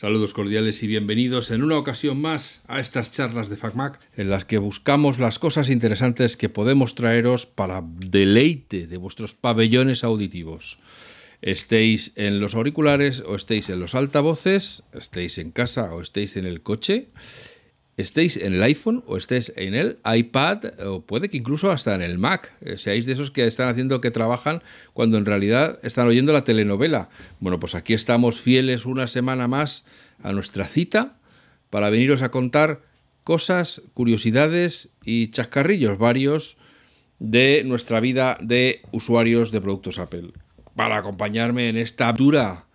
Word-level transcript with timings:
Saludos 0.00 0.32
cordiales 0.32 0.82
y 0.82 0.86
bienvenidos 0.86 1.50
en 1.50 1.62
una 1.62 1.76
ocasión 1.76 2.22
más 2.22 2.62
a 2.66 2.80
estas 2.80 3.12
charlas 3.12 3.50
de 3.50 3.58
FacMac 3.58 4.00
en 4.16 4.30
las 4.30 4.46
que 4.46 4.56
buscamos 4.56 5.18
las 5.18 5.38
cosas 5.38 5.68
interesantes 5.68 6.38
que 6.38 6.48
podemos 6.48 6.94
traeros 6.94 7.44
para 7.44 7.84
deleite 7.84 8.86
de 8.86 8.96
vuestros 8.96 9.34
pabellones 9.34 10.02
auditivos. 10.02 10.78
Estéis 11.42 12.14
en 12.16 12.40
los 12.40 12.54
auriculares 12.54 13.22
o 13.26 13.34
estéis 13.34 13.68
en 13.68 13.78
los 13.78 13.94
altavoces, 13.94 14.84
estéis 14.94 15.36
en 15.36 15.50
casa 15.50 15.92
o 15.92 16.00
estéis 16.00 16.38
en 16.38 16.46
el 16.46 16.62
coche, 16.62 17.08
estéis 18.00 18.36
en 18.36 18.54
el 18.54 18.62
iPhone 18.62 19.02
o 19.06 19.16
estéis 19.16 19.52
en 19.56 19.74
el 19.74 19.98
iPad 20.04 20.80
o 20.86 21.02
puede 21.02 21.28
que 21.28 21.36
incluso 21.36 21.70
hasta 21.70 21.94
en 21.94 22.02
el 22.02 22.18
Mac, 22.18 22.52
eh, 22.60 22.76
seáis 22.76 23.06
de 23.06 23.12
esos 23.12 23.30
que 23.30 23.46
están 23.46 23.68
haciendo 23.68 24.00
que 24.00 24.10
trabajan 24.10 24.62
cuando 24.92 25.18
en 25.18 25.26
realidad 25.26 25.78
están 25.82 26.06
oyendo 26.06 26.32
la 26.32 26.44
telenovela. 26.44 27.08
Bueno, 27.40 27.60
pues 27.60 27.74
aquí 27.74 27.94
estamos 27.94 28.40
fieles 28.40 28.86
una 28.86 29.06
semana 29.06 29.48
más 29.48 29.84
a 30.22 30.32
nuestra 30.32 30.66
cita 30.66 31.18
para 31.70 31.90
veniros 31.90 32.22
a 32.22 32.30
contar 32.30 32.82
cosas, 33.24 33.82
curiosidades 33.94 34.90
y 35.04 35.30
chascarrillos 35.30 35.98
varios 35.98 36.58
de 37.18 37.62
nuestra 37.64 38.00
vida 38.00 38.38
de 38.40 38.82
usuarios 38.92 39.52
de 39.52 39.60
productos 39.60 39.98
Apple. 39.98 40.32
Para 40.74 40.96
acompañarme 40.96 41.68
en 41.68 41.76
esta 41.76 42.12
dura 42.12 42.66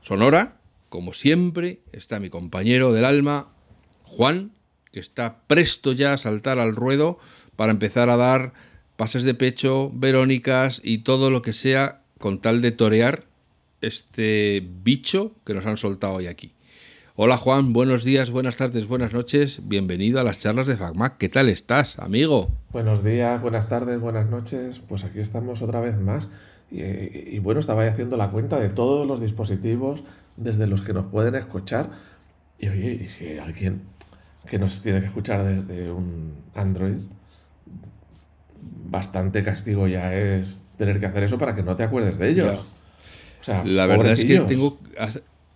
sonora, 0.00 0.56
como 0.88 1.12
siempre, 1.12 1.80
está 1.92 2.18
mi 2.18 2.30
compañero 2.30 2.92
del 2.92 3.04
alma, 3.04 3.54
Juan 4.02 4.52
que 4.92 5.00
está 5.00 5.38
presto 5.46 5.92
ya 5.92 6.12
a 6.12 6.18
saltar 6.18 6.58
al 6.58 6.76
ruedo 6.76 7.18
para 7.56 7.72
empezar 7.72 8.10
a 8.10 8.16
dar 8.16 8.52
pases 8.96 9.24
de 9.24 9.34
pecho, 9.34 9.90
verónicas 9.92 10.80
y 10.84 10.98
todo 10.98 11.30
lo 11.30 11.42
que 11.42 11.52
sea 11.52 12.02
con 12.18 12.40
tal 12.40 12.60
de 12.60 12.72
torear 12.72 13.24
este 13.80 14.66
bicho 14.84 15.32
que 15.44 15.54
nos 15.54 15.66
han 15.66 15.76
soltado 15.76 16.14
hoy 16.14 16.28
aquí. 16.28 16.52
Hola 17.14 17.36
Juan, 17.36 17.72
buenos 17.72 18.04
días, 18.04 18.30
buenas 18.30 18.56
tardes, 18.56 18.86
buenas 18.86 19.12
noches, 19.12 19.60
bienvenido 19.68 20.20
a 20.20 20.24
las 20.24 20.38
charlas 20.38 20.66
de 20.66 20.76
FacMac. 20.76 21.18
¿Qué 21.18 21.28
tal 21.28 21.48
estás, 21.48 21.98
amigo? 21.98 22.50
Buenos 22.70 23.04
días, 23.04 23.40
buenas 23.42 23.68
tardes, 23.68 24.00
buenas 24.00 24.30
noches. 24.30 24.80
Pues 24.88 25.04
aquí 25.04 25.20
estamos 25.20 25.60
otra 25.60 25.80
vez 25.80 25.98
más. 25.98 26.30
Y, 26.70 27.38
bueno, 27.40 27.60
estaba 27.60 27.86
haciendo 27.86 28.16
la 28.16 28.30
cuenta 28.30 28.58
de 28.58 28.70
todos 28.70 29.06
los 29.06 29.20
dispositivos 29.20 30.04
desde 30.38 30.66
los 30.66 30.80
que 30.80 30.94
nos 30.94 31.04
pueden 31.04 31.34
escuchar. 31.34 31.90
Y 32.58 32.68
oye, 32.68 33.00
y 33.02 33.08
si 33.08 33.36
alguien 33.36 33.82
que 34.48 34.58
nos 34.58 34.82
tiene 34.82 35.00
que 35.00 35.06
escuchar 35.06 35.44
desde 35.44 35.90
un 35.90 36.34
Android, 36.54 36.98
bastante 38.92 39.42
castigo 39.42 39.88
ya 39.88 40.14
es 40.14 40.66
tener 40.76 41.00
que 41.00 41.06
hacer 41.06 41.24
eso 41.24 41.38
para 41.38 41.54
que 41.54 41.62
no 41.62 41.76
te 41.76 41.82
acuerdes 41.82 42.18
de 42.18 42.30
ellos. 42.30 42.66
la 43.64 43.86
verdad 43.86 44.12
es 44.12 44.24
que 44.24 44.40
tengo 44.40 44.78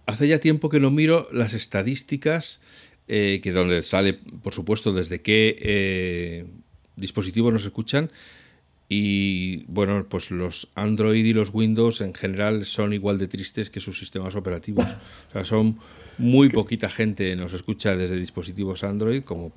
hace, 0.06 0.28
ya 0.28 0.38
tiempo 0.40 0.68
que 0.68 0.80
no 0.80 0.90
miro 0.90 1.28
las 1.32 1.52
estadísticas 1.52 2.60
eh, 3.08 3.40
que 3.42 3.52
donde 3.52 3.82
sale, 3.82 4.14
por 4.14 4.52
supuesto, 4.52 4.92
desde 4.92 5.22
qué 5.22 5.56
eh, 5.60 6.46
dispositivos 6.96 7.52
nos 7.52 7.64
escuchan. 7.64 8.10
Y 8.88 9.64
bueno, 9.64 10.06
pues 10.08 10.30
los 10.30 10.68
Android 10.74 11.24
y 11.24 11.32
los 11.32 11.52
Windows 11.52 12.00
en 12.00 12.14
general 12.14 12.64
son 12.64 12.92
igual 12.92 13.18
de 13.18 13.26
tristes 13.26 13.68
que 13.68 13.80
sus 13.80 13.98
sistemas 13.98 14.36
operativos. 14.36 14.96
O 15.30 15.32
sea, 15.32 15.44
son 15.44 15.78
muy 16.18 16.48
poquita 16.48 16.88
gente 16.88 17.34
nos 17.36 17.52
escucha 17.52 17.96
desde 17.96 18.16
dispositivos 18.16 18.84
Android, 18.84 19.22
como 19.22 19.52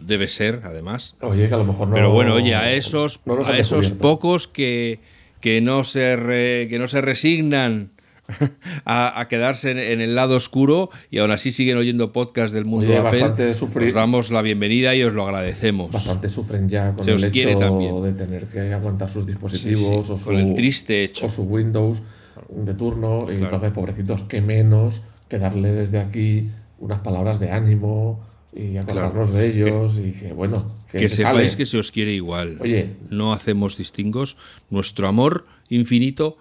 debe 0.00 0.28
ser, 0.28 0.60
además. 0.64 1.16
Oye, 1.20 1.48
que 1.48 1.54
a 1.54 1.58
lo 1.58 1.64
mejor 1.64 1.88
no. 1.88 1.94
Pero 1.94 2.10
bueno, 2.10 2.34
oye, 2.34 2.54
a 2.54 2.72
esos, 2.74 3.20
a 3.46 3.56
esos 3.56 3.92
pocos 3.92 4.46
que, 4.46 5.00
que, 5.40 5.60
no 5.60 5.84
se 5.84 6.66
que 6.68 6.78
no 6.78 6.88
se 6.88 7.00
resignan 7.00 7.90
a, 8.84 9.26
quedarse 9.28 9.70
en, 9.92 10.00
el 10.00 10.14
lado 10.14 10.36
oscuro 10.36 10.90
y 11.10 11.18
aún 11.18 11.30
así 11.30 11.52
siguen 11.52 11.76
oyendo 11.76 12.12
podcast 12.12 12.54
del 12.54 12.64
mundo 12.64 12.98
Apple, 12.98 13.50
os 13.50 13.92
damos 13.92 14.30
la 14.30 14.42
bienvenida 14.42 14.94
y 14.94 15.02
os 15.02 15.12
lo 15.12 15.24
agradecemos. 15.24 15.90
Bastante 15.90 16.28
sufren 16.28 16.68
ya 16.68 16.92
con 16.94 17.08
el 17.08 17.22
hecho 17.22 18.02
de 18.02 18.12
tener 18.12 18.46
que 18.46 18.72
aguantar 18.72 19.10
sus 19.10 19.26
dispositivos 19.26 20.08
o 20.10 20.18
su, 20.18 20.24
con 20.24 20.36
el 20.36 20.54
triste 20.54 21.04
hecho. 21.04 21.26
o 21.26 21.28
su 21.28 21.42
Windows 21.42 22.00
de 22.48 22.74
turno 22.74 23.26
y 23.30 23.36
entonces 23.36 23.70
pobrecitos 23.72 24.22
que 24.22 24.40
menos 24.40 25.02
que 25.28 25.38
darle 25.38 25.72
desde 25.72 25.98
aquí 25.98 26.50
unas 26.78 27.00
palabras 27.00 27.40
de 27.40 27.50
ánimo 27.50 28.20
y 28.54 28.76
acordarnos 28.76 29.32
de 29.32 29.48
ellos 29.48 29.98
y 29.98 30.12
que 30.12 30.32
bueno 30.32 30.84
que, 30.90 31.08
sepáis 31.08 31.56
que 31.56 31.66
se 31.66 31.78
os 31.78 31.90
quiere 31.90 32.12
igual. 32.12 32.58
Oye. 32.60 32.90
No 33.10 33.32
hacemos 33.32 33.76
distingos. 33.76 34.36
Nuestro 34.70 35.08
amor 35.08 35.46
infinito 35.68 36.38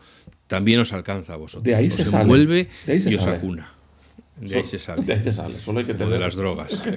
también 0.53 0.79
os 0.79 0.93
alcanza 0.93 1.33
a 1.33 1.37
vosotros. 1.37 1.63
De 1.63 1.73
ahí 1.73 1.87
os 1.87 1.95
se 1.95 2.03
envuelve 2.03 2.69
de 2.85 2.93
ahí 2.93 3.01
se 3.01 3.09
y 3.09 3.15
os 3.15 3.23
sale. 3.23 3.37
acuna. 3.37 3.73
De 4.39 4.57
ahí 4.57 4.67
se 4.67 4.77
sale. 4.77 5.01
de 5.01 5.13
ahí 5.13 5.23
se 5.23 5.33
sale. 5.33 5.59
Solo 5.59 5.79
hay 5.79 5.85
que 5.85 5.95
tener 5.95 6.13
de 6.13 6.19
las 6.19 6.35
drogas. 6.35 6.83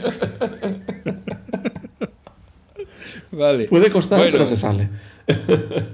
Vale. 3.33 3.65
Puede 3.65 3.91
costar 3.91 4.21
pero 4.31 4.47
se 4.47 4.57
sale. 4.57 4.91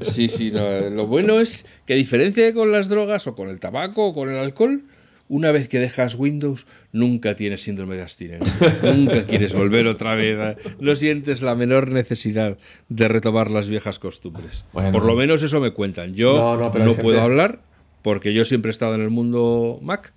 Sí 0.00 0.28
sí 0.28 0.50
lo 0.50 1.06
bueno 1.06 1.38
es 1.38 1.64
que 1.86 1.92
a 1.92 1.96
diferencia 1.96 2.44
de 2.44 2.52
con 2.52 2.72
las 2.72 2.88
drogas 2.88 3.28
o 3.28 3.36
con 3.36 3.48
el 3.48 3.60
tabaco 3.60 4.08
o 4.08 4.12
con 4.12 4.28
el 4.28 4.38
alcohol 4.38 4.82
una 5.32 5.50
vez 5.50 5.66
que 5.66 5.78
dejas 5.78 6.14
Windows, 6.14 6.66
nunca 6.92 7.34
tienes 7.36 7.62
síndrome 7.62 7.96
de 7.96 8.02
abstinencia. 8.02 8.78
nunca 8.82 9.24
quieres 9.24 9.54
volver 9.54 9.86
otra 9.86 10.14
vez. 10.14 10.58
no 10.78 10.94
sientes 10.94 11.40
la 11.40 11.54
menor 11.54 11.90
necesidad 11.90 12.58
de 12.90 13.08
retomar 13.08 13.50
las 13.50 13.66
viejas 13.66 13.98
costumbres. 13.98 14.66
Por 14.72 15.06
lo 15.06 15.16
menos 15.16 15.42
eso 15.42 15.58
me 15.58 15.70
cuentan. 15.70 16.14
Yo 16.14 16.60
no, 16.78 16.94
puedo 16.96 17.22
hablar 17.22 17.60
porque 18.02 18.34
yo 18.34 18.44
siempre 18.44 18.68
he 18.68 18.72
estado 18.72 18.94
en 18.94 19.00
el 19.00 19.08
mundo 19.08 19.78
Mac, 19.80 20.12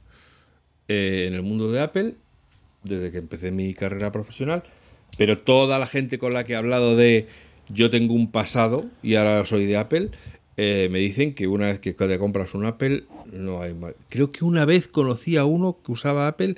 eh, 0.89 1.27
en 1.29 1.33
el 1.33 1.43
mundo 1.43 1.71
de 1.71 1.79
Apple, 1.79 2.15
desde 2.83 3.09
que 3.09 3.19
empecé 3.19 3.51
mi 3.51 3.73
carrera 3.73 4.11
profesional. 4.11 4.63
Pero 5.17 5.37
toda 5.37 5.79
la 5.79 5.87
gente 5.87 6.19
con 6.19 6.33
la 6.33 6.43
que 6.43 6.53
he 6.53 6.57
hablado 6.57 6.97
de 6.97 7.27
yo 7.69 7.89
tengo 7.89 8.13
un 8.13 8.31
pasado 8.31 8.85
y 9.01 9.15
ahora 9.15 9.45
soy 9.45 9.65
de 9.65 9.77
Apple, 9.77 10.09
eh, 10.57 10.87
me 10.91 10.99
dicen 10.99 11.33
que 11.33 11.47
una 11.47 11.67
vez 11.67 11.79
que 11.79 11.93
te 11.93 12.19
compras 12.19 12.53
un 12.53 12.65
Apple, 12.65 13.03
no 13.31 13.61
hay 13.61 13.73
más. 13.73 13.93
Creo 14.09 14.31
que 14.31 14.45
una 14.45 14.65
vez 14.65 14.87
conocí 14.87 15.37
a 15.37 15.45
uno 15.45 15.77
que 15.83 15.91
usaba 15.91 16.27
Apple 16.27 16.55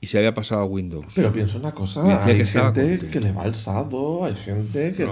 y 0.00 0.06
se 0.06 0.18
había 0.18 0.34
pasado 0.34 0.60
a 0.60 0.64
Windows. 0.66 1.12
Pero 1.16 1.32
pienso 1.32 1.58
una 1.58 1.72
cosa, 1.72 2.24
hay 2.24 2.46
gente 2.46 2.98
que 3.10 3.20
le 3.20 3.32
va 3.32 3.44
alzado, 3.44 4.24
hay 4.24 4.36
gente 4.36 4.92
que... 4.92 5.06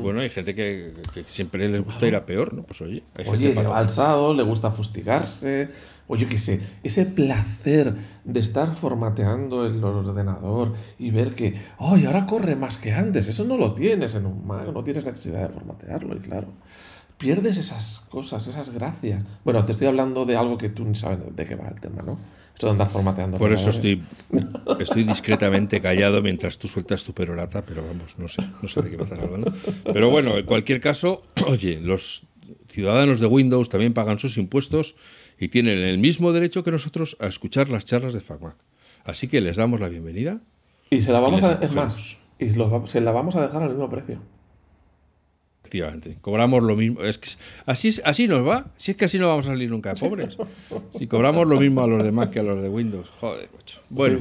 bueno, 0.00 0.20
hay 0.20 0.30
gente 0.30 0.54
que, 0.54 0.94
siempre 1.26 1.68
les 1.68 1.84
gusta 1.84 2.06
ir 2.06 2.16
a 2.16 2.24
peor, 2.24 2.54
¿no? 2.54 2.62
Pues 2.62 2.80
oye, 2.80 3.02
hay 3.16 3.28
oye, 3.28 3.54
le 3.54 3.62
va 3.62 3.78
alzado, 3.78 4.32
le 4.32 4.42
gusta 4.42 4.70
fustigarse, 4.70 5.68
oye, 6.10 6.26
qué 6.26 6.38
sé, 6.38 6.60
ese 6.82 7.06
placer 7.06 7.94
de 8.24 8.40
estar 8.40 8.74
formateando 8.74 9.64
el 9.64 9.82
ordenador 9.82 10.74
y 10.98 11.12
ver 11.12 11.36
que, 11.36 11.54
¡ay, 11.78 12.04
ahora 12.04 12.26
corre 12.26 12.56
más 12.56 12.78
que 12.78 12.92
antes! 12.92 13.28
Eso 13.28 13.44
no 13.44 13.56
lo 13.56 13.74
tienes 13.74 14.14
en 14.16 14.26
un 14.26 14.44
Mac, 14.44 14.66
no 14.74 14.82
tienes 14.82 15.04
necesidad 15.04 15.48
de 15.48 15.54
formatearlo, 15.54 16.16
y 16.16 16.18
claro 16.18 16.48
pierdes 17.20 17.58
esas 17.58 18.00
cosas, 18.08 18.46
esas 18.46 18.70
gracias. 18.70 19.22
Bueno, 19.44 19.64
te 19.66 19.72
estoy 19.72 19.86
hablando 19.86 20.24
de 20.24 20.36
algo 20.36 20.56
que 20.56 20.70
tú 20.70 20.86
ni 20.86 20.94
sabes 20.94 21.18
de 21.36 21.44
qué 21.44 21.54
va 21.54 21.68
el 21.68 21.78
tema, 21.78 22.02
¿no? 22.02 22.18
Esto 22.54 22.66
de 22.66 22.72
andar 22.72 22.88
formateando. 22.88 23.36
Por 23.36 23.52
eso 23.52 23.70
estoy, 23.70 24.02
estoy 24.80 25.04
discretamente 25.04 25.82
callado 25.82 26.22
mientras 26.22 26.56
tú 26.56 26.66
sueltas 26.66 27.04
tu 27.04 27.12
perorata, 27.12 27.62
pero 27.64 27.84
vamos, 27.86 28.18
no 28.18 28.26
sé, 28.26 28.42
no 28.62 28.66
sé 28.66 28.80
de 28.80 28.90
qué 28.90 28.96
me 28.96 29.02
estás 29.04 29.18
hablando. 29.18 29.52
Pero 29.92 30.08
bueno, 30.08 30.38
en 30.38 30.46
cualquier 30.46 30.80
caso, 30.80 31.22
oye, 31.46 31.78
los 31.80 32.22
ciudadanos 32.68 33.20
de 33.20 33.26
Windows 33.26 33.68
también 33.68 33.94
pagan 33.94 34.18
sus 34.18 34.36
impuestos 34.36 34.96
y 35.38 35.48
tienen 35.48 35.78
el 35.78 35.98
mismo 35.98 36.32
derecho 36.32 36.62
que 36.62 36.70
nosotros 36.70 37.16
a 37.20 37.26
escuchar 37.26 37.68
las 37.68 37.84
charlas 37.84 38.14
de 38.14 38.20
FacMac. 38.20 38.56
Así 39.04 39.28
que 39.28 39.40
les 39.40 39.56
damos 39.56 39.80
la 39.80 39.88
bienvenida. 39.88 40.40
Y 40.90 41.00
se 41.00 41.12
la 41.12 41.20
vamos 41.20 41.42
a, 41.42 41.54
es 41.62 41.72
más, 41.72 42.18
y 42.38 42.50
se 42.50 43.00
la 43.00 43.12
vamos 43.12 43.36
a 43.36 43.42
dejar 43.42 43.62
al 43.62 43.70
mismo 43.70 43.88
precio. 43.88 44.20
Efectivamente, 45.62 46.16
cobramos 46.20 46.62
lo 46.62 46.74
mismo. 46.74 47.02
Es 47.02 47.18
que 47.18 47.28
así, 47.66 47.94
así 48.04 48.26
nos 48.26 48.46
va. 48.46 48.72
Si 48.76 48.92
es 48.92 48.96
que 48.96 49.04
así 49.04 49.18
no 49.18 49.28
vamos 49.28 49.46
a 49.46 49.50
salir 49.50 49.70
nunca 49.70 49.94
pobres. 49.94 50.36
Si 50.98 51.06
cobramos 51.06 51.46
lo 51.46 51.60
mismo 51.60 51.82
a 51.82 51.86
los 51.86 52.02
demás 52.02 52.28
que 52.28 52.40
a 52.40 52.42
los 52.42 52.62
de 52.62 52.68
Windows. 52.68 53.08
Joder, 53.20 53.48
mucho. 53.52 53.80
Bueno, 53.90 54.18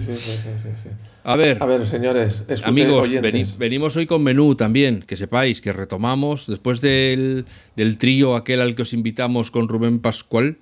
a 1.23 1.35
ver. 1.35 1.61
A 1.61 1.65
ver, 1.65 1.85
señores. 1.85 2.45
Amigos, 2.63 3.09
venimos 3.57 3.95
hoy 3.95 4.05
con 4.05 4.23
menú 4.23 4.55
también. 4.55 5.03
Que 5.05 5.17
sepáis 5.17 5.61
que 5.61 5.73
retomamos 5.73 6.47
después 6.47 6.81
del, 6.81 7.45
del 7.75 7.97
trío 7.97 8.35
aquel 8.35 8.61
al 8.61 8.75
que 8.75 8.83
os 8.83 8.93
invitamos 8.93 9.51
con 9.51 9.67
Rubén 9.67 9.99
Pascual. 9.99 10.57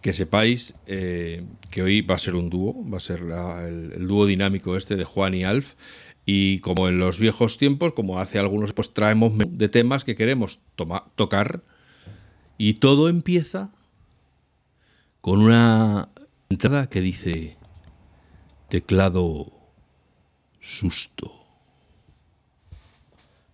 Que 0.00 0.12
sepáis 0.12 0.74
eh, 0.86 1.44
que 1.70 1.82
hoy 1.82 2.00
va 2.00 2.14
a 2.14 2.18
ser 2.18 2.34
un 2.34 2.50
dúo. 2.50 2.74
Va 2.90 2.98
a 2.98 3.00
ser 3.00 3.20
el, 3.20 3.92
el 3.92 4.06
dúo 4.06 4.26
dinámico 4.26 4.76
este 4.76 4.96
de 4.96 5.04
Juan 5.04 5.34
y 5.34 5.44
Alf. 5.44 5.74
Y 6.24 6.58
como 6.60 6.88
en 6.88 6.98
los 6.98 7.18
viejos 7.18 7.58
tiempos, 7.58 7.92
como 7.92 8.20
hace 8.20 8.38
algunos, 8.38 8.72
pues 8.72 8.94
traemos 8.94 9.32
de 9.36 9.68
temas 9.68 10.04
que 10.04 10.16
queremos 10.16 10.60
tocar. 11.16 11.62
Y 12.56 12.74
todo 12.74 13.08
empieza 13.08 13.72
con 15.20 15.40
una 15.40 16.08
entrada 16.48 16.88
que 16.88 17.00
dice 17.00 17.56
teclado 18.68 19.59
susto. 20.60 21.32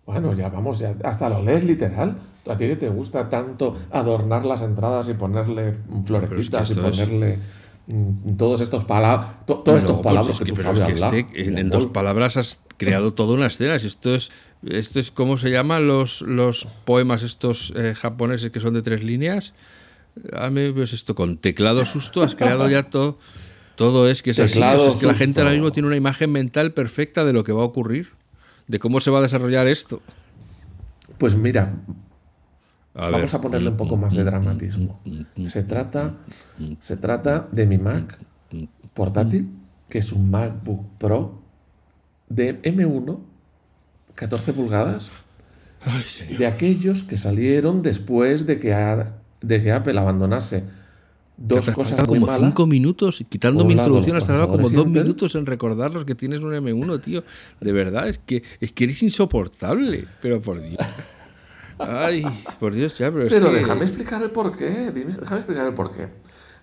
Bueno, 0.05 0.33
ya 0.33 0.49
vamos, 0.49 0.79
ya 0.79 0.95
hasta 1.03 1.29
lo 1.29 1.43
lees 1.43 1.63
literal. 1.65 2.17
A 2.47 2.55
ti 2.57 2.65
que 2.65 2.77
te 2.77 2.87
gusta 2.89 3.27
tanto 3.27 3.77
adornar 3.91 4.45
las 4.45 4.61
entradas 4.61 5.09
y 5.09 5.13
ponerle 5.15 5.75
florecitas 6.05 6.71
y 6.71 6.75
ponerle 6.75 7.39
mm, 7.87 8.37
todos 8.37 8.61
estos, 8.61 8.85
pala 8.85 9.39
to- 9.45 9.55
todos 9.59 9.65
Bueno, 9.65 9.79
estos 9.79 9.95
pues 9.97 10.03
palabras 10.05 10.33
es 10.35 10.39
que, 10.39 10.45
que- 10.45 10.51
tú 10.53 10.61
sabes 10.61 10.79
es 10.79 10.85
que 10.85 10.91
hablar. 10.93 11.13
este, 11.13 11.41
en, 11.49 11.57
en 11.57 11.69
dos 11.69 11.87
palabras 11.87 12.37
has 12.37 12.63
creado 12.77 13.13
toda 13.13 13.33
una 13.33 13.47
escena. 13.47 13.75
Esto 13.75 14.15
es, 14.15 14.31
esto 14.65 14.99
es 15.01 15.11
¿cómo 15.11 15.35
se 15.37 15.49
llaman 15.51 15.87
los, 15.87 16.21
los 16.21 16.69
poemas 16.85 17.23
estos 17.23 17.73
eh, 17.75 17.93
japoneses 17.93 18.49
que 18.51 18.61
son 18.61 18.73
de 18.75 18.81
tres 18.81 19.03
líneas? 19.03 19.53
Dame 20.15 20.71
pues 20.71 20.93
esto 20.93 21.15
con 21.15 21.37
teclado 21.37 21.85
susto 21.85 22.23
has 22.23 22.33
creado 22.33 22.69
ya 22.69 22.89
todo. 22.89 23.19
Todo 23.77 24.09
es 24.09 24.21
que 24.23 24.31
es 24.31 24.39
así. 24.39 24.59
O 24.59 24.61
sea, 24.61 24.75
es 24.89 24.95
que 24.99 25.05
la 25.05 25.13
gente 25.13 25.39
ahora 25.39 25.51
mismo 25.53 25.71
tiene 25.71 25.87
una 25.87 25.95
imagen 25.95 26.31
mental 26.31 26.73
perfecta 26.73 27.23
de 27.23 27.31
lo 27.31 27.43
que 27.43 27.51
va 27.53 27.61
a 27.61 27.65
ocurrir, 27.65 28.09
de 28.67 28.79
cómo 28.79 28.99
se 28.99 29.11
va 29.11 29.19
a 29.19 29.21
desarrollar 29.21 29.67
esto. 29.67 30.01
Pues 31.17 31.35
mira, 31.35 31.73
A 32.95 33.09
vamos 33.09 33.21
ver. 33.31 33.35
a 33.35 33.41
ponerle 33.41 33.69
un 33.69 33.77
poco 33.77 33.95
más 33.95 34.13
de 34.15 34.23
dramatismo. 34.23 34.99
Se 35.47 35.63
trata, 35.63 36.15
se 36.79 36.97
trata 36.97 37.47
de 37.51 37.65
mi 37.67 37.77
Mac 37.77 38.17
portátil, 38.93 39.47
que 39.89 39.99
es 39.99 40.11
un 40.11 40.29
MacBook 40.31 40.85
Pro 40.97 41.41
de 42.29 42.61
M1, 42.63 43.19
14 44.15 44.53
pulgadas, 44.53 45.09
Ay, 45.85 46.35
de 46.35 46.47
aquellos 46.47 47.03
que 47.03 47.17
salieron 47.17 47.83
después 47.83 48.47
de 48.47 48.59
que, 48.59 48.73
a- 48.73 49.15
de 49.41 49.61
que 49.61 49.71
Apple 49.71 49.97
abandonase 49.99 50.63
dos 51.37 51.69
cosas 51.69 51.99
muy 51.99 52.19
como 52.19 52.25
malas. 52.25 52.41
cinco 52.41 52.65
minutos, 52.65 53.23
quitando 53.29 53.59
Por 53.59 53.67
mi 53.67 53.73
introducción, 53.73 54.17
has 54.17 54.25
tardado 54.27 54.49
como 54.49 54.69
dos 54.69 54.87
minutos 54.87 55.35
en 55.35 55.45
recordarlos 55.45 56.03
que 56.05 56.15
tienes 56.15 56.39
un 56.41 56.51
M1, 56.53 56.99
tío. 57.01 57.23
De 57.61 57.71
verdad, 57.71 58.07
es 58.09 58.17
que, 58.17 58.43
es 58.59 58.71
que 58.71 58.83
eres 58.85 59.03
insoportable. 59.03 60.05
Pero 60.21 60.41
por 60.41 60.61
Dios. 60.61 60.77
Ay, 61.79 62.25
por 62.59 62.73
Dios, 62.73 62.97
ya, 62.97 63.11
pero 63.11 63.25
es 63.25 63.31
Pero 63.31 63.49
que- 63.49 63.55
déjame 63.57 63.83
explicar 63.83 64.21
el 64.23 64.31
porqué. 64.31 64.91
déjame 64.91 65.37
explicar 65.37 65.67
el 65.67 65.73
porqué. 65.75 66.07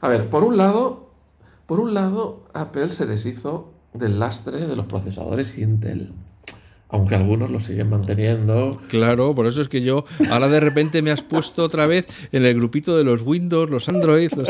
A 0.00 0.08
ver, 0.08 0.28
por 0.28 0.42
un 0.42 0.56
lado, 0.56 1.10
por 1.66 1.78
un 1.78 1.94
lado, 1.94 2.44
Apple 2.52 2.90
se 2.90 3.06
deshizo 3.06 3.72
del 3.92 4.18
lastre 4.18 4.66
de 4.66 4.74
los 4.74 4.86
procesadores 4.86 5.56
Intel. 5.56 6.12
Aunque 6.90 7.14
algunos 7.16 7.50
lo 7.50 7.58
siguen 7.60 7.88
manteniendo. 7.90 8.80
Claro, 8.88 9.34
por 9.34 9.46
eso 9.46 9.60
es 9.62 9.68
que 9.68 9.82
yo 9.82 10.04
ahora 10.30 10.48
de 10.48 10.60
repente 10.60 11.02
me 11.02 11.10
has 11.10 11.22
puesto 11.22 11.64
otra 11.64 11.86
vez 11.86 12.06
en 12.30 12.44
el 12.44 12.54
grupito 12.54 12.96
de 12.96 13.02
los 13.04 13.22
Windows, 13.22 13.68
los 13.68 13.88
Android, 13.88 14.30
los 14.36 14.48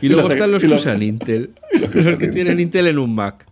y 0.00 0.08
luego 0.08 0.28
los 0.28 0.34
están 0.34 0.50
los 0.52 0.62
que 0.62 0.68
los- 0.68 0.80
usan 0.80 1.02
Intel, 1.02 1.50
los 1.78 1.90
que 1.90 1.96
los 1.98 2.06
usan 2.06 2.18
que 2.18 2.28
tienen 2.28 2.58
Intel 2.60 2.86
en 2.86 2.98
un 2.98 3.14
Mac. 3.14 3.46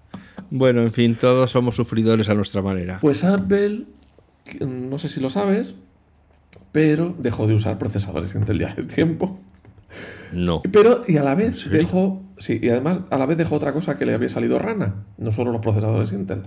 Bueno, 0.51 0.83
en 0.83 0.93
fin, 0.93 1.15
todos 1.15 1.51
somos 1.51 1.77
sufridores 1.77 2.29
a 2.29 2.35
nuestra 2.35 2.63
manera. 2.63 2.99
Pues 3.01 3.23
Apple, 3.25 3.85
no 4.61 4.99
sé 4.99 5.09
si 5.09 5.21
lo 5.21 5.29
sabes, 5.29 5.75
pero 6.73 7.15
dejó 7.19 7.47
de 7.47 7.55
usar 7.55 7.79
procesadores 7.79 8.35
Intel 8.35 8.59
ya 8.61 8.69
hace 8.69 8.85
tiempo. 8.85 9.41
No. 10.33 10.63
Pero, 10.73 11.05
y 11.07 11.19
a 11.19 11.23
la 11.23 11.35
vez 11.35 11.69
dejó, 11.71 12.23
sí, 12.39 12.59
y 12.63 12.71
además 12.71 13.03
a 13.11 13.19
la 13.19 13.27
vez 13.27 13.37
dejó 13.37 13.57
otra 13.57 13.73
cosa 13.75 13.99
que 13.99 14.07
le 14.07 14.15
había 14.15 14.31
salido 14.31 14.59
rana, 14.59 14.95
no 15.19 15.33
solo 15.33 15.53
los 15.53 15.61
procesadores 15.61 16.13
Intel, 16.13 16.43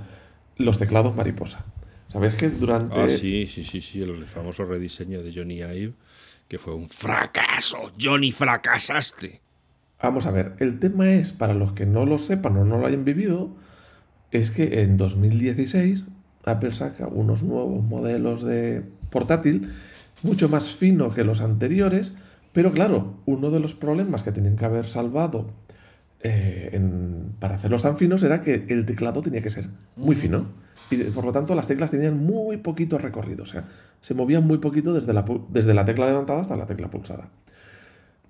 los 0.57 0.77
teclados 0.77 1.15
mariposa. 1.15 1.65
¿Sabes 2.07 2.35
que 2.35 2.49
durante... 2.49 2.99
Ah, 3.01 3.09
sí, 3.09 3.47
sí, 3.47 3.63
sí, 3.63 3.81
sí, 3.81 4.01
el 4.01 4.25
famoso 4.25 4.65
rediseño 4.65 5.21
de 5.21 5.33
Johnny 5.33 5.55
Ive, 5.55 5.93
que 6.47 6.57
fue 6.57 6.73
un 6.73 6.87
fracaso. 6.87 7.91
Johnny, 7.99 8.31
fracasaste. 8.31 9.41
Vamos 10.01 10.25
a 10.25 10.31
ver, 10.31 10.55
el 10.59 10.79
tema 10.79 11.11
es, 11.11 11.31
para 11.31 11.53
los 11.53 11.73
que 11.73 11.85
no 11.85 12.05
lo 12.05 12.17
sepan 12.17 12.57
o 12.57 12.65
no 12.65 12.77
lo 12.77 12.85
hayan 12.85 13.05
vivido, 13.05 13.49
es 14.31 14.51
que 14.51 14.81
en 14.81 14.97
2016 14.97 16.03
Apple 16.45 16.71
saca 16.73 17.07
unos 17.07 17.43
nuevos 17.43 17.83
modelos 17.83 18.43
de 18.43 18.83
portátil 19.09 19.73
mucho 20.23 20.49
más 20.49 20.75
fino 20.75 21.13
que 21.13 21.23
los 21.23 21.41
anteriores, 21.41 22.13
pero 22.53 22.71
claro, 22.71 23.15
uno 23.25 23.49
de 23.51 23.59
los 23.59 23.73
problemas 23.73 24.23
que 24.23 24.31
tenían 24.31 24.55
que 24.55 24.65
haber 24.65 24.87
salvado 24.87 25.51
eh, 26.21 26.69
en- 26.73 27.33
para 27.39 27.55
hacerlos 27.55 27.83
tan 27.83 27.97
finos 27.97 28.23
era 28.23 28.41
que 28.41 28.65
el 28.69 28.85
teclado 28.85 29.21
tenía 29.21 29.41
que 29.41 29.49
ser 29.49 29.67
muy 29.95 30.15
fino 30.15 30.47
y 30.91 30.97
por 31.05 31.25
lo 31.25 31.31
tanto 31.31 31.55
las 31.55 31.67
teclas 31.67 31.91
tenían 31.91 32.17
muy 32.17 32.57
poquito 32.57 32.97
recorrido, 32.97 33.43
o 33.43 33.45
sea, 33.47 33.65
se 34.01 34.13
movían 34.13 34.45
muy 34.45 34.57
poquito 34.59 34.93
desde 34.93 35.13
la, 35.13 35.25
desde 35.49 35.73
la 35.73 35.85
tecla 35.85 36.05
levantada 36.07 36.41
hasta 36.41 36.55
la 36.55 36.65
tecla 36.65 36.89
pulsada. 36.89 37.29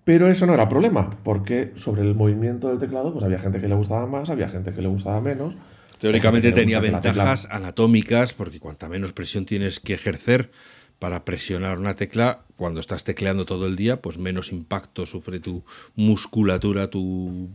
Pero 0.03 0.27
eso 0.27 0.45
no 0.45 0.53
era 0.53 0.69
problema, 0.69 1.17
porque 1.23 1.71
sobre 1.75 2.03
el 2.03 2.13
movimiento 2.13 2.69
del 2.69 2.77
teclado, 2.77 3.11
pues 3.11 3.25
había 3.25 3.39
gente 3.39 3.59
que 3.59 3.67
le 3.67 3.73
gustaba 3.75 4.05
más, 4.05 4.29
había 4.29 4.47
gente 4.49 4.71
que 4.71 4.81
le 4.81 4.87
gustaba 4.87 5.19
menos. 5.19 5.55
Teóricamente 5.99 6.51
tenía 6.51 6.79
ventajas 6.79 7.47
anatómicas, 7.49 8.33
porque 8.33 8.59
cuanta 8.59 8.87
menos 8.87 9.13
presión 9.13 9.45
tienes 9.45 9.79
que 9.79 9.95
ejercer 9.95 10.51
para 10.99 11.25
presionar 11.25 11.77
una 11.77 11.95
tecla, 11.95 12.41
cuando 12.55 12.79
estás 12.79 13.03
tecleando 13.03 13.45
todo 13.45 13.67
el 13.67 13.75
día, 13.75 14.01
pues 14.01 14.17
menos 14.17 14.51
impacto 14.51 15.05
sufre 15.05 15.39
tu 15.39 15.63
musculatura, 15.95 16.89
tu 16.89 17.49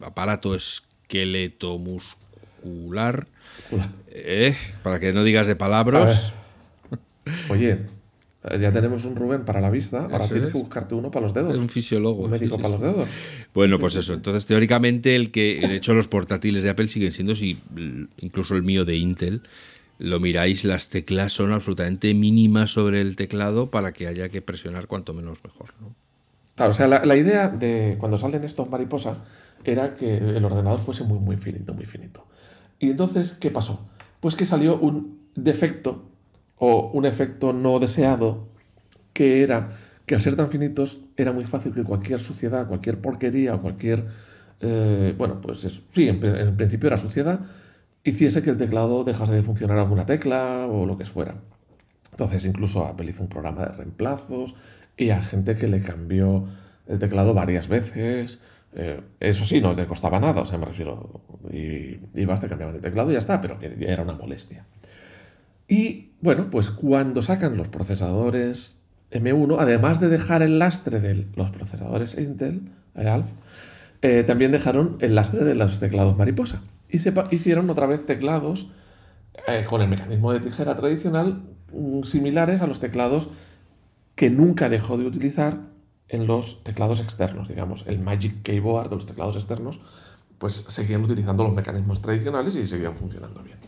aparato 0.00 0.54
esqueleto 0.54 1.78
muscular. 1.78 3.26
Eh, 4.10 4.54
para 4.82 5.00
que 5.00 5.12
no 5.12 5.24
digas 5.24 5.46
de 5.46 5.56
palabras. 5.56 6.32
Oye, 7.48 7.78
ya 8.60 8.72
tenemos 8.72 9.04
un 9.04 9.16
Rubén 9.16 9.44
para 9.44 9.60
la 9.60 9.70
vista, 9.70 10.04
ahora 10.04 10.24
Eso 10.24 10.34
tienes 10.34 10.46
es. 10.48 10.52
que 10.52 10.58
buscarte 10.58 10.94
uno 10.94 11.10
para 11.10 11.24
los 11.24 11.34
dedos. 11.34 11.54
Es 11.54 11.58
un 11.58 11.68
fisiólogo. 11.68 12.24
Un 12.24 12.30
médico 12.30 12.56
sí, 12.56 12.62
para 12.62 12.76
sí. 12.76 12.80
los 12.80 12.92
dedos. 12.94 13.08
Bueno, 13.52 13.78
pues 13.78 13.96
eso. 13.96 14.14
Entonces, 14.14 14.46
teóricamente, 14.46 15.16
el 15.16 15.30
que, 15.30 15.60
de 15.60 15.76
hecho, 15.76 15.94
los 15.94 16.08
portátiles 16.08 16.62
de 16.62 16.70
Apple 16.70 16.88
siguen 16.88 17.12
siendo, 17.12 17.34
si 17.34 17.58
incluso 18.18 18.54
el 18.54 18.62
mío 18.62 18.84
de 18.84 18.96
Intel, 18.96 19.42
lo 19.98 20.20
miráis, 20.20 20.64
las 20.64 20.88
teclas 20.88 21.32
son 21.32 21.52
absolutamente 21.52 22.14
mínimas 22.14 22.70
sobre 22.70 23.00
el 23.00 23.16
teclado 23.16 23.70
para 23.70 23.92
que 23.92 24.06
haya 24.06 24.28
que 24.28 24.40
presionar 24.40 24.86
cuanto 24.86 25.12
menos 25.12 25.42
mejor. 25.44 25.74
¿no? 25.80 25.94
Claro, 26.54 26.70
o 26.70 26.74
sea, 26.74 26.86
la, 26.86 27.16
idea 27.16 27.48
de 27.48 27.96
cuando 27.98 28.16
salen 28.16 28.44
estos 28.44 28.70
mariposas 28.70 29.18
era 29.64 29.94
que 29.94 30.16
el 30.16 30.44
ordenador 30.44 30.80
fuese 30.80 31.04
muy, 31.04 31.18
muy 31.18 31.36
finito, 31.36 31.74
muy 31.74 31.84
finito. 31.84 32.26
Y 32.78 32.90
entonces, 32.90 33.32
¿qué 33.32 33.50
pasó? 33.50 33.88
Pues 34.20 34.36
que 34.36 34.44
salió 34.44 34.78
un 34.78 35.18
defecto 35.34 36.08
o 36.56 36.90
un 36.92 37.04
efecto 37.04 37.52
no 37.52 37.78
deseado 37.80 38.48
que 39.12 39.42
era 39.42 39.70
que 40.06 40.14
al 40.14 40.20
ser 40.20 40.36
tan 40.36 40.50
finitos 40.50 40.98
era 41.16 41.32
muy 41.32 41.44
fácil 41.44 41.74
que 41.74 41.82
cualquier 41.82 42.20
suciedad, 42.20 42.66
cualquier 42.66 42.98
porquería 43.00 43.56
o 43.56 43.62
cualquier, 43.62 44.06
eh, 44.60 45.14
bueno, 45.18 45.40
pues 45.40 45.82
sí, 45.92 46.08
en 46.08 46.56
principio 46.56 46.86
era 46.86 46.96
suciedad, 46.96 47.40
hiciese 48.04 48.42
que 48.42 48.50
el 48.50 48.56
teclado 48.56 49.04
dejase 49.04 49.32
de 49.32 49.42
funcionar 49.42 49.78
alguna 49.78 50.06
tecla 50.06 50.66
o 50.66 50.86
lo 50.86 50.96
que 50.96 51.04
fuera. 51.04 51.36
Entonces 52.10 52.44
incluso 52.44 52.84
Apple 52.84 53.10
hizo 53.10 53.22
un 53.22 53.28
programa 53.28 53.66
de 53.66 53.72
reemplazos 53.72 54.54
y 54.96 55.10
a 55.10 55.22
gente 55.22 55.56
que 55.56 55.68
le 55.68 55.82
cambió 55.82 56.48
el 56.86 56.98
teclado 56.98 57.34
varias 57.34 57.68
veces. 57.68 58.40
Eh, 58.74 59.00
eso 59.20 59.44
sí, 59.44 59.60
no 59.60 59.72
le 59.74 59.86
costaba 59.86 60.20
nada, 60.20 60.42
o 60.42 60.46
sea, 60.46 60.58
me 60.58 60.66
refiero, 60.66 61.22
y, 61.50 61.98
ibas, 62.14 62.40
te 62.40 62.48
cambiaban 62.48 62.74
el 62.74 62.80
teclado 62.80 63.10
y 63.10 63.14
ya 63.14 63.18
está, 63.18 63.40
pero 63.40 63.58
que 63.58 63.76
era 63.80 64.02
una 64.02 64.12
molestia. 64.12 64.66
Y 65.68 66.12
bueno, 66.20 66.48
pues 66.50 66.70
cuando 66.70 67.22
sacan 67.22 67.56
los 67.56 67.68
procesadores 67.68 68.78
M1, 69.10 69.56
además 69.58 70.00
de 70.00 70.08
dejar 70.08 70.42
el 70.42 70.58
lastre 70.58 71.00
de 71.00 71.26
los 71.36 71.50
procesadores 71.50 72.16
Intel, 72.18 72.72
eh, 72.94 73.08
ALF, 73.08 73.30
eh, 74.02 74.24
también 74.24 74.52
dejaron 74.52 74.96
el 75.00 75.14
lastre 75.14 75.44
de 75.44 75.54
los 75.54 75.80
teclados 75.80 76.16
mariposa. 76.16 76.62
Y 76.88 76.98
se 77.00 77.12
hicieron 77.30 77.68
otra 77.70 77.86
vez 77.86 78.06
teclados 78.06 78.70
eh, 79.46 79.64
con 79.68 79.82
el 79.82 79.88
mecanismo 79.88 80.32
de 80.32 80.40
tijera 80.40 80.74
tradicional 80.74 81.42
mm, 81.72 82.02
similares 82.02 82.60
a 82.62 82.66
los 82.66 82.80
teclados 82.80 83.28
que 84.14 84.30
nunca 84.30 84.68
dejó 84.68 84.98
de 84.98 85.06
utilizar 85.06 85.60
en 86.08 86.26
los 86.26 86.64
teclados 86.64 87.00
externos, 87.00 87.48
digamos, 87.48 87.84
el 87.86 87.98
Magic 87.98 88.42
Keyboard 88.42 88.88
de 88.88 88.96
los 88.96 89.06
teclados 89.06 89.36
externos, 89.36 89.78
pues 90.38 90.64
seguían 90.68 91.04
utilizando 91.04 91.44
los 91.44 91.52
mecanismos 91.52 92.00
tradicionales 92.00 92.56
y 92.56 92.66
seguían 92.66 92.96
funcionando 92.96 93.42
bien. 93.42 93.58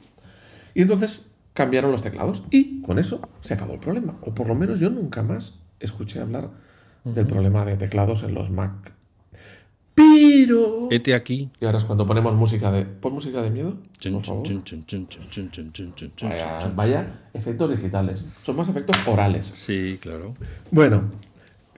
Y 0.75 0.83
entonces 0.83 1.31
cambiaron 1.53 1.93
los 1.93 2.03
teclados 2.03 2.43
y 2.51 2.81
con 2.83 2.99
eso 2.99 3.21
se 3.41 3.55
acabó 3.55 3.75
el 3.75 3.81
problema. 3.81 4.17
O 4.23 4.35
por 4.35 4.49
lo 4.49 4.55
menos 4.55 4.81
yo 4.81 4.91
nunca 4.91 5.23
más 5.23 5.59
escuché 5.79 6.21
hablar 6.21 6.51
del 7.05 7.27
problema 7.27 7.65
de 7.65 7.77
teclados 7.77 8.23
en 8.23 8.35
los 8.35 8.51
Mac. 8.51 8.93
Pero. 10.01 10.89
Este 10.91 11.15
aquí. 11.15 11.51
Y 11.61 11.65
ahora 11.67 11.79
es 11.79 11.85
cuando 11.85 12.07
ponemos 12.07 12.35
música 12.35 12.71
de. 12.73 12.85
¿Pon 12.85 13.13
música 13.13 13.43
de 13.43 13.51
miedo? 13.51 13.77
Vaya, 16.75 17.21
efectos 17.35 17.71
digitales. 17.71 18.25
Son 18.43 18.57
más 18.57 18.69
efectos 18.69 18.97
orales. 19.07 19.51
Sí, 19.55 19.99
claro. 20.01 20.33
Bueno, 20.71 21.11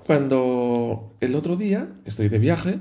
cuando 0.07 1.14
el 1.21 1.35
otro 1.35 1.57
día 1.57 1.88
estoy 2.05 2.29
de 2.29 2.38
viaje 2.38 2.79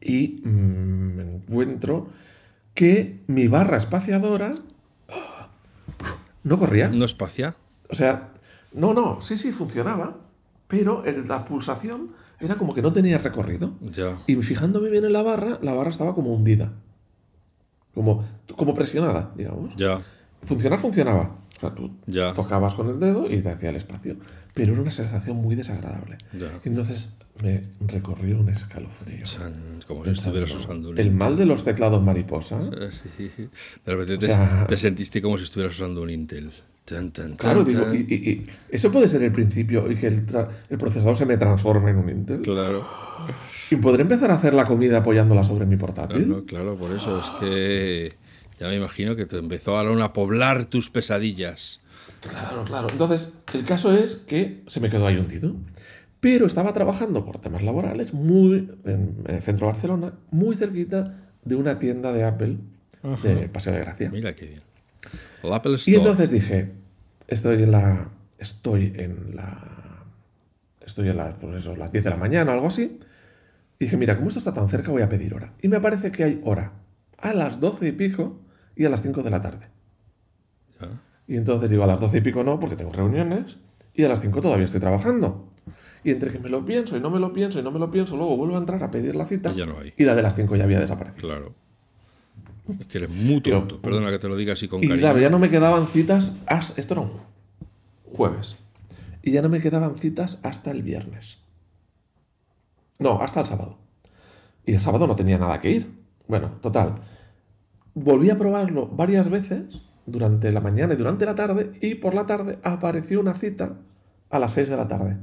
y 0.00 0.40
me 0.44 1.22
encuentro 1.22 2.08
que 2.74 3.20
mi 3.26 3.48
barra 3.48 3.76
espaciadora 3.76 4.54
no 6.42 6.58
corría. 6.58 6.88
No 6.88 7.04
espacia. 7.04 7.56
O 7.88 7.94
sea, 7.94 8.30
no, 8.72 8.92
no, 8.92 9.20
sí, 9.20 9.36
sí, 9.36 9.52
funcionaba 9.52 10.25
pero 10.68 11.04
el- 11.04 11.26
la 11.28 11.44
pulsación 11.44 12.10
era 12.40 12.56
como 12.56 12.74
que 12.74 12.82
no 12.82 12.92
tenía 12.92 13.18
recorrido. 13.18 13.74
Ya. 13.80 14.18
Y 14.26 14.36
fijándome 14.36 14.90
bien 14.90 15.04
en 15.04 15.12
la 15.12 15.22
barra, 15.22 15.58
la 15.62 15.72
barra 15.74 15.90
estaba 15.90 16.14
como 16.14 16.34
hundida. 16.34 16.72
Como, 17.94 18.24
como 18.56 18.74
presionada, 18.74 19.32
digamos. 19.36 19.74
Ya. 19.76 20.00
Funcionar 20.42 20.78
funcionaba. 20.78 21.38
O 21.56 21.60
sea, 21.60 21.74
tú 21.74 21.90
Ya. 22.06 22.34
tocabas 22.34 22.74
con 22.74 22.90
el 22.90 23.00
dedo 23.00 23.30
y 23.30 23.40
te 23.40 23.48
hacía 23.50 23.70
el 23.70 23.76
espacio. 23.76 24.16
Pero 24.52 24.72
era 24.74 24.82
una 24.82 24.90
sensación 24.90 25.36
muy 25.38 25.54
desagradable. 25.54 26.18
Ya. 26.38 26.60
Entonces 26.64 27.10
me 27.42 27.62
recorrió 27.80 28.38
un 28.38 28.48
escalofrío. 28.50 29.24
San- 29.24 29.82
como 29.86 30.04
si 30.04 30.10
estuvieras 30.10 30.54
usando 30.54 30.90
un 30.90 30.98
el 30.98 31.10
mal 31.12 31.36
de 31.36 31.46
los 31.46 31.64
teclados 31.64 32.02
mariposa. 32.02 32.58
Sí, 32.92 33.08
sí, 33.16 33.30
sí. 33.34 33.48
De 33.84 33.92
repente 33.94 34.18
te, 34.18 34.26
sea- 34.26 34.66
te 34.66 34.76
sentiste 34.76 35.22
como 35.22 35.38
si 35.38 35.44
estuvieras 35.44 35.74
usando 35.74 36.02
un 36.02 36.10
Intel. 36.10 36.52
Tan, 36.86 37.10
tan, 37.10 37.34
Claro, 37.36 37.64
tan, 37.64 37.74
digo, 37.74 37.94
y, 37.94 38.14
y- 38.14 38.30
y 38.30 38.46
eso 38.70 38.90
puede 38.90 39.08
ser 39.08 39.20
el 39.22 39.32
principio 39.32 39.90
y 39.90 39.96
que 39.96 40.06
el, 40.06 40.24
procesador 40.78 41.16
se 41.16 41.26
me 41.26 41.36
transforme 41.36 41.90
en 41.90 41.96
un 41.98 42.08
Intel. 42.08 42.40
Claro. 42.42 42.86
Y 43.70 43.76
podré 43.76 44.02
empezar 44.02 44.30
a 44.30 44.34
hacer 44.34 44.54
la 44.54 44.64
comida 44.64 44.98
apoyándola 44.98 45.42
sobre 45.42 45.66
mi 45.66 45.76
portátil. 45.76 46.28
no, 46.28 46.44
claro, 46.44 46.76
por 46.76 46.92
eso 46.92 47.18
es 47.18 47.28
que 47.40 48.12
ya 48.60 48.68
me 48.68 48.76
imagino 48.76 49.16
que 49.16 49.26
te 49.26 49.36
empezó 49.36 49.76
Aaron 49.76 50.00
a 50.00 50.12
poblar 50.12 50.66
tus 50.66 50.88
pesadillas. 50.88 51.80
Claro, 52.20 52.64
claro. 52.64 52.86
Entonces, 52.90 53.32
el 53.52 53.64
caso 53.64 53.92
es 53.92 54.16
que 54.26 54.62
se 54.68 54.78
me 54.80 54.88
quedó 54.88 55.06
ahí 55.06 55.16
hundido. 55.16 55.54
Pero 56.20 56.46
estaba 56.46 56.72
trabajando 56.72 57.24
por 57.24 57.38
temas 57.40 57.62
laborales 57.62 58.14
muy 58.14 58.70
en, 58.84 59.16
en 59.26 59.34
el 59.36 59.42
centro 59.42 59.66
de 59.66 59.72
Barcelona, 59.72 60.12
muy 60.30 60.56
cerquita 60.56 61.04
de 61.44 61.54
una 61.56 61.78
tienda 61.78 62.12
de 62.12 62.24
Apple 62.24 62.56
de 63.22 63.48
Paseo 63.48 63.72
de 63.74 63.80
Gracia. 63.80 64.10
Mira 64.10 64.34
qué 64.34 64.46
bien. 64.46 64.62
El 65.42 65.52
Apple 65.52 65.74
Store. 65.74 65.96
Y 65.96 65.98
entonces 65.98 66.30
dije, 66.30 66.72
estoy 67.26 67.62
en 67.62 67.70
la. 67.70 68.10
Estoy 68.38 68.92
en 68.96 69.36
la. 69.36 70.04
Estoy 70.80 71.08
en 71.08 71.16
las, 71.16 71.34
pues 71.34 71.56
eso, 71.56 71.74
las 71.74 71.90
10 71.90 72.04
de 72.04 72.10
la 72.10 72.16
mañana 72.16 72.52
o 72.52 72.54
algo 72.54 72.68
así. 72.68 73.00
Y 73.78 73.84
dije, 73.84 73.96
mira, 73.96 74.16
como 74.16 74.28
esto 74.28 74.38
está 74.38 74.54
tan 74.54 74.68
cerca, 74.68 74.90
voy 74.90 75.02
a 75.02 75.08
pedir 75.08 75.34
hora. 75.34 75.52
Y 75.60 75.68
me 75.68 75.80
parece 75.80 76.12
que 76.12 76.24
hay 76.24 76.40
hora 76.44 76.72
a 77.18 77.32
las 77.32 77.60
12 77.60 77.88
y 77.88 77.92
pico 77.92 78.40
y 78.76 78.84
a 78.84 78.90
las 78.90 79.02
5 79.02 79.22
de 79.22 79.30
la 79.30 79.40
tarde. 79.40 79.68
Ya. 80.80 81.02
Y 81.26 81.36
entonces 81.36 81.68
digo, 81.70 81.82
a 81.82 81.86
las 81.86 82.00
12 82.00 82.18
y 82.18 82.20
pico 82.20 82.44
no, 82.44 82.60
porque 82.60 82.76
tengo 82.76 82.92
reuniones. 82.92 83.58
Y 83.94 84.04
a 84.04 84.08
las 84.08 84.20
5 84.20 84.40
todavía 84.40 84.66
estoy 84.66 84.80
trabajando. 84.80 85.48
Y 86.04 86.10
entre 86.10 86.30
que 86.30 86.38
me 86.38 86.48
lo 86.48 86.64
pienso 86.64 86.96
y 86.96 87.00
no 87.00 87.10
me 87.10 87.18
lo 87.18 87.32
pienso 87.32 87.58
y 87.58 87.62
no 87.62 87.72
me 87.72 87.80
lo 87.80 87.90
pienso, 87.90 88.16
luego 88.16 88.36
vuelvo 88.36 88.54
a 88.54 88.58
entrar 88.58 88.80
a 88.82 88.90
pedir 88.92 89.16
la 89.16 89.26
cita. 89.26 89.50
Y 89.52 89.56
ya 89.56 89.66
no 89.66 89.80
hay. 89.80 89.92
Y 89.96 90.04
la 90.04 90.14
de 90.14 90.22
las 90.22 90.36
5 90.36 90.54
ya 90.54 90.64
había 90.64 90.78
desaparecido. 90.78 91.28
Claro. 91.28 91.54
Es 92.80 92.86
que 92.86 92.98
eres 92.98 93.10
muy 93.10 93.40
tonto. 93.40 93.80
Perdona 93.80 94.10
que 94.10 94.18
te 94.18 94.28
lo 94.28 94.36
diga 94.36 94.52
así 94.54 94.66
con 94.68 94.82
Y 94.82 94.88
cariño. 94.88 95.00
claro, 95.00 95.18
ya 95.20 95.30
no 95.30 95.38
me 95.38 95.50
quedaban 95.50 95.86
citas. 95.86 96.32
hasta- 96.46 96.80
esto 96.80 96.94
era 96.94 97.00
un 97.02 97.12
jueves. 98.12 98.56
Y 99.22 99.32
ya 99.32 99.42
no 99.42 99.48
me 99.48 99.60
quedaban 99.60 99.96
citas 99.98 100.38
hasta 100.42 100.70
el 100.70 100.82
viernes. 100.82 101.38
No, 102.98 103.20
hasta 103.20 103.40
el 103.40 103.46
sábado. 103.46 103.78
Y 104.64 104.72
el 104.74 104.80
sábado 104.80 105.06
no 105.06 105.14
tenía 105.16 105.38
nada 105.38 105.60
que 105.60 105.70
ir. 105.70 105.90
Bueno, 106.28 106.52
total. 106.60 106.96
Volví 107.94 108.30
a 108.30 108.38
probarlo 108.38 108.86
varias 108.88 109.28
veces 109.30 109.64
durante 110.06 110.50
la 110.52 110.60
mañana 110.60 110.94
y 110.94 110.96
durante 110.96 111.24
la 111.26 111.34
tarde. 111.34 111.72
Y 111.80 111.96
por 111.96 112.14
la 112.14 112.26
tarde 112.26 112.58
apareció 112.62 113.20
una 113.20 113.34
cita 113.34 113.76
a 114.30 114.38
las 114.38 114.52
6 114.52 114.68
de 114.68 114.76
la 114.76 114.88
tarde. 114.88 115.16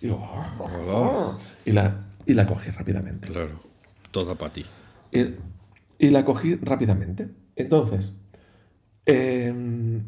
Y, 0.00 0.06
digo, 0.06 0.22
Hola. 0.58 1.38
y, 1.64 1.72
la, 1.72 2.06
y 2.26 2.34
la 2.34 2.46
cogí 2.46 2.70
rápidamente. 2.70 3.28
Claro. 3.28 3.60
Toda 4.10 4.34
para 4.34 4.52
ti. 4.52 4.64
Y, 5.12 5.34
y 6.00 6.10
la 6.10 6.24
cogí 6.24 6.56
rápidamente. 6.56 7.28
Entonces, 7.56 8.14
em, 9.06 10.02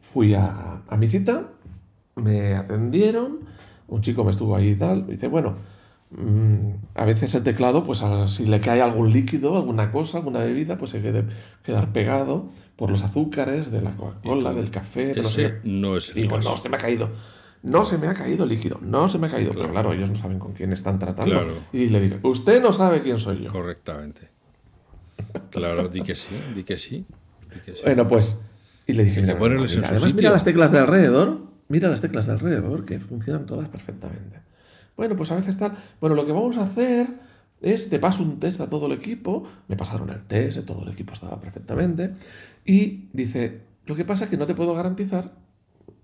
fui 0.00 0.34
a, 0.34 0.82
a 0.88 0.96
mi 0.96 1.08
cita, 1.08 1.50
me 2.16 2.54
atendieron, 2.54 3.40
un 3.88 4.00
chico 4.00 4.24
me 4.24 4.30
estuvo 4.30 4.56
ahí 4.56 4.70
y 4.70 4.76
tal, 4.76 5.06
dice, 5.06 5.28
bueno, 5.28 5.56
mm, 6.10 6.68
a 6.94 7.04
veces 7.04 7.34
el 7.34 7.42
teclado, 7.42 7.84
pues 7.84 8.02
a- 8.02 8.28
si 8.28 8.46
le 8.46 8.60
cae 8.60 8.80
algún 8.82 9.10
líquido, 9.12 9.56
alguna 9.56 9.90
cosa, 9.92 10.18
alguna 10.18 10.40
bebida, 10.40 10.78
pues 10.78 10.90
se 10.92 11.02
quede 11.02 11.24
quedar 11.62 11.92
pegado 11.92 12.48
por 12.76 12.90
los 12.90 13.02
azúcares 13.02 13.70
de 13.70 13.82
la 13.82 13.90
Coca-Cola, 13.96 14.52
del 14.52 14.70
café, 14.70 15.14
no 15.16 15.24
sé 15.24 15.46
es 15.46 16.08
el 16.10 16.14
Digo, 16.14 16.36
caso. 16.36 16.50
no, 16.50 16.56
se 16.56 16.68
me 16.68 16.76
ha 16.76 16.80
caído. 16.80 17.10
No 17.62 17.84
se 17.86 17.96
me 17.96 18.08
ha 18.08 18.14
caído 18.14 18.44
líquido, 18.44 18.78
no 18.82 19.08
se 19.08 19.18
me 19.18 19.26
ha 19.26 19.30
caído. 19.30 19.52
Pero 19.54 19.70
claro, 19.70 19.92
ellos 19.94 20.10
no 20.10 20.16
saben 20.16 20.38
con 20.38 20.52
quién 20.52 20.72
están 20.74 20.98
tratando. 20.98 21.32
Claro. 21.34 21.52
Y 21.72 21.88
le 21.88 21.98
digo, 21.98 22.18
usted 22.28 22.60
no 22.62 22.72
sabe 22.72 23.00
quién 23.00 23.18
soy 23.18 23.42
yo. 23.44 23.50
Correctamente. 23.50 24.28
Claro, 25.50 25.88
di 25.88 26.02
que 26.02 26.14
sí, 26.14 26.34
di 26.54 26.64
que 26.64 26.78
sí. 26.78 27.06
di 27.52 27.60
que 27.60 27.74
sí. 27.74 27.82
Bueno, 27.84 28.08
pues. 28.08 28.40
Y 28.86 28.92
le 28.92 29.04
dije, 29.04 29.22
mira, 29.22 29.34
además 29.34 30.14
mira 30.14 30.30
las 30.30 30.44
teclas 30.44 30.72
de 30.72 30.78
alrededor. 30.78 31.54
Mira 31.68 31.88
las 31.88 32.00
teclas 32.00 32.26
de 32.26 32.32
alrededor, 32.32 32.84
que 32.84 33.00
funcionan 33.00 33.46
todas 33.46 33.68
perfectamente. 33.68 34.40
Bueno, 34.96 35.16
pues 35.16 35.30
a 35.30 35.36
veces 35.36 35.56
tal. 35.56 35.76
Bueno, 36.00 36.14
lo 36.14 36.26
que 36.26 36.32
vamos 36.32 36.56
a 36.58 36.62
hacer 36.62 37.08
es, 37.60 37.88
te 37.88 37.98
paso 37.98 38.22
un 38.22 38.38
test 38.38 38.60
a 38.60 38.68
todo 38.68 38.86
el 38.86 38.92
equipo. 38.92 39.44
Me 39.68 39.76
pasaron 39.76 40.10
el 40.10 40.22
test, 40.24 40.64
todo 40.66 40.82
el 40.82 40.92
equipo 40.92 41.14
estaba 41.14 41.40
perfectamente. 41.40 42.14
Y 42.64 43.08
dice, 43.12 43.62
lo 43.86 43.96
que 43.96 44.04
pasa 44.04 44.24
es 44.24 44.30
que 44.30 44.36
no 44.36 44.46
te 44.46 44.54
puedo 44.54 44.74
garantizar. 44.74 45.32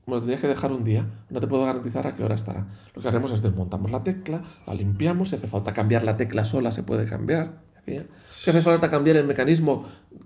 Me 0.06 0.14
lo 0.14 0.20
tendrías 0.20 0.40
que 0.40 0.48
dejar 0.48 0.72
un 0.72 0.82
día. 0.82 1.06
No 1.28 1.40
te 1.40 1.46
puedo 1.46 1.64
garantizar 1.64 2.06
a 2.06 2.16
qué 2.16 2.24
hora 2.24 2.34
estará. 2.34 2.66
Lo 2.94 3.02
que 3.02 3.08
haremos 3.08 3.30
es 3.32 3.42
desmontamos 3.42 3.90
la 3.90 4.02
tecla, 4.02 4.42
la 4.66 4.74
limpiamos. 4.74 5.28
Si 5.28 5.36
hace 5.36 5.46
falta 5.46 5.74
cambiar 5.74 6.02
la 6.02 6.16
tecla 6.16 6.44
sola, 6.44 6.72
se 6.72 6.82
puede 6.82 7.04
cambiar. 7.04 7.60
Decía. 7.90 8.06
Si 8.40 8.48
hace 8.48 8.62
falta 8.62 8.90
cambiar 8.90 9.16
el 9.16 9.26
mecanismo 9.26 9.84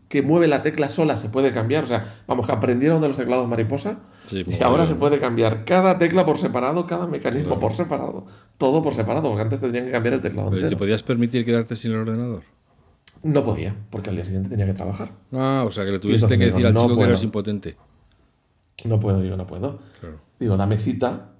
que 0.08 0.22
mueve 0.22 0.46
la 0.46 0.62
tecla 0.62 0.88
sola, 0.88 1.16
se 1.16 1.28
puede 1.28 1.52
cambiar. 1.52 1.84
O 1.84 1.86
sea, 1.88 2.14
vamos, 2.28 2.46
que 2.46 2.52
aprendieron 2.52 3.00
de 3.00 3.08
los 3.08 3.16
teclados 3.16 3.48
mariposa. 3.48 3.98
Sí, 4.28 4.38
y 4.38 4.44
pues, 4.44 4.60
ahora 4.62 4.86
se 4.86 4.94
puede 4.94 5.18
cambiar 5.18 5.64
cada 5.64 5.98
tecla 5.98 6.24
por 6.24 6.38
separado, 6.38 6.86
cada 6.86 7.08
mecanismo 7.08 7.46
Claro. 7.46 7.60
por 7.60 7.74
separado. 7.74 8.26
Todo 8.56 8.82
por 8.82 8.94
separado, 8.94 9.28
porque 9.28 9.42
antes 9.42 9.60
tendrían 9.60 9.86
que 9.86 9.90
cambiar 9.90 10.14
el 10.14 10.20
teclado 10.20 10.50
Pero, 10.50 10.68
¿Te 10.68 10.76
podías 10.76 11.02
permitir 11.02 11.44
quedarte 11.44 11.74
sin 11.74 11.90
el 11.92 11.98
ordenador? 11.98 12.42
No 13.24 13.44
podía, 13.44 13.74
porque 13.90 14.10
al 14.10 14.16
día 14.16 14.24
siguiente 14.24 14.48
tenía 14.50 14.66
que 14.66 14.74
trabajar. 14.74 15.10
Ah, 15.32 15.64
o 15.66 15.72
sea 15.72 15.84
que 15.84 15.90
le 15.90 15.98
tuviste 15.98 16.26
entonces 16.26 16.38
que 16.38 16.44
decir 16.46 16.66
al 16.66 16.74
no 16.74 16.82
chico 16.82 16.96
que 16.96 17.04
eras 17.04 17.22
impotente. 17.24 17.76
No 18.84 19.00
puedo, 19.00 19.20
digo, 19.20 19.36
no 19.36 19.46
puedo. 19.46 19.80
Claro. 20.00 20.20
Digo, 20.38 20.56
dame 20.56 20.76
cita. 20.78 21.30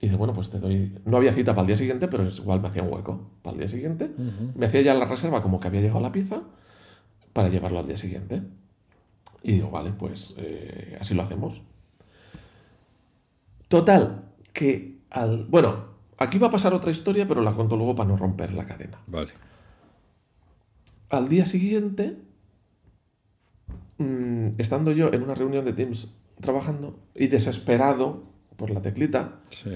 Y 0.00 0.06
dice, 0.06 0.16
bueno, 0.16 0.34
pues 0.34 0.50
te 0.50 0.58
doy. 0.58 0.98
No 1.04 1.16
había 1.16 1.32
cita 1.32 1.52
para 1.52 1.62
el 1.62 1.66
día 1.68 1.76
siguiente, 1.76 2.08
pero 2.08 2.26
es 2.26 2.38
igual 2.38 2.60
me 2.60 2.68
hacía 2.68 2.82
un 2.82 2.92
hueco 2.92 3.30
para 3.42 3.54
el 3.54 3.60
día 3.60 3.68
siguiente. 3.68 4.10
Me 4.54 4.66
hacía 4.66 4.82
ya 4.82 4.94
la 4.94 5.06
reserva 5.06 5.42
como 5.42 5.58
que 5.58 5.68
había 5.68 5.80
llegado 5.80 6.00
la 6.00 6.12
pieza 6.12 6.42
para 7.32 7.48
llevarlo 7.48 7.78
al 7.78 7.86
día 7.86 7.96
siguiente. 7.96 8.42
Y 9.42 9.52
digo, 9.52 9.70
vale, 9.70 9.92
pues 9.92 10.34
eh, 10.36 10.98
así 11.00 11.14
lo 11.14 11.22
hacemos. 11.22 11.62
Total, 13.68 14.32
que 14.52 14.98
al. 15.10 15.46
Bueno, 15.46 15.86
aquí 16.18 16.38
va 16.38 16.48
a 16.48 16.50
pasar 16.50 16.74
otra 16.74 16.90
historia, 16.90 17.26
pero 17.26 17.40
la 17.40 17.54
cuento 17.54 17.76
luego 17.76 17.94
para 17.94 18.08
no 18.08 18.16
romper 18.16 18.52
la 18.52 18.66
cadena. 18.66 19.00
Vale. 19.06 19.32
Al 21.08 21.28
día 21.28 21.46
siguiente, 21.46 22.18
mm, 23.98 24.48
estando 24.58 24.92
yo 24.92 25.12
en 25.12 25.22
una 25.22 25.34
reunión 25.34 25.64
de 25.64 25.72
Teams 25.72 26.14
trabajando 26.40 26.98
y 27.14 27.28
desesperado 27.28 28.35
por 28.56 28.70
la 28.70 28.80
teclita, 28.82 29.32
Sí. 29.50 29.70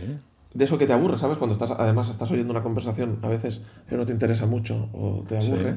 de 0.54 0.64
eso 0.64 0.78
que 0.78 0.86
te 0.86 0.92
aburre, 0.92 1.18
¿sabes? 1.18 1.38
Cuando 1.38 1.52
estás, 1.54 1.70
además 1.72 2.08
estás 2.10 2.30
oyendo 2.30 2.52
una 2.52 2.62
conversación 2.62 3.18
a 3.22 3.28
veces 3.28 3.60
que 3.88 3.96
no 3.96 4.04
te 4.06 4.12
interesa 4.12 4.46
mucho 4.46 4.88
o 4.92 5.22
te 5.28 5.36
aburre. 5.38 5.76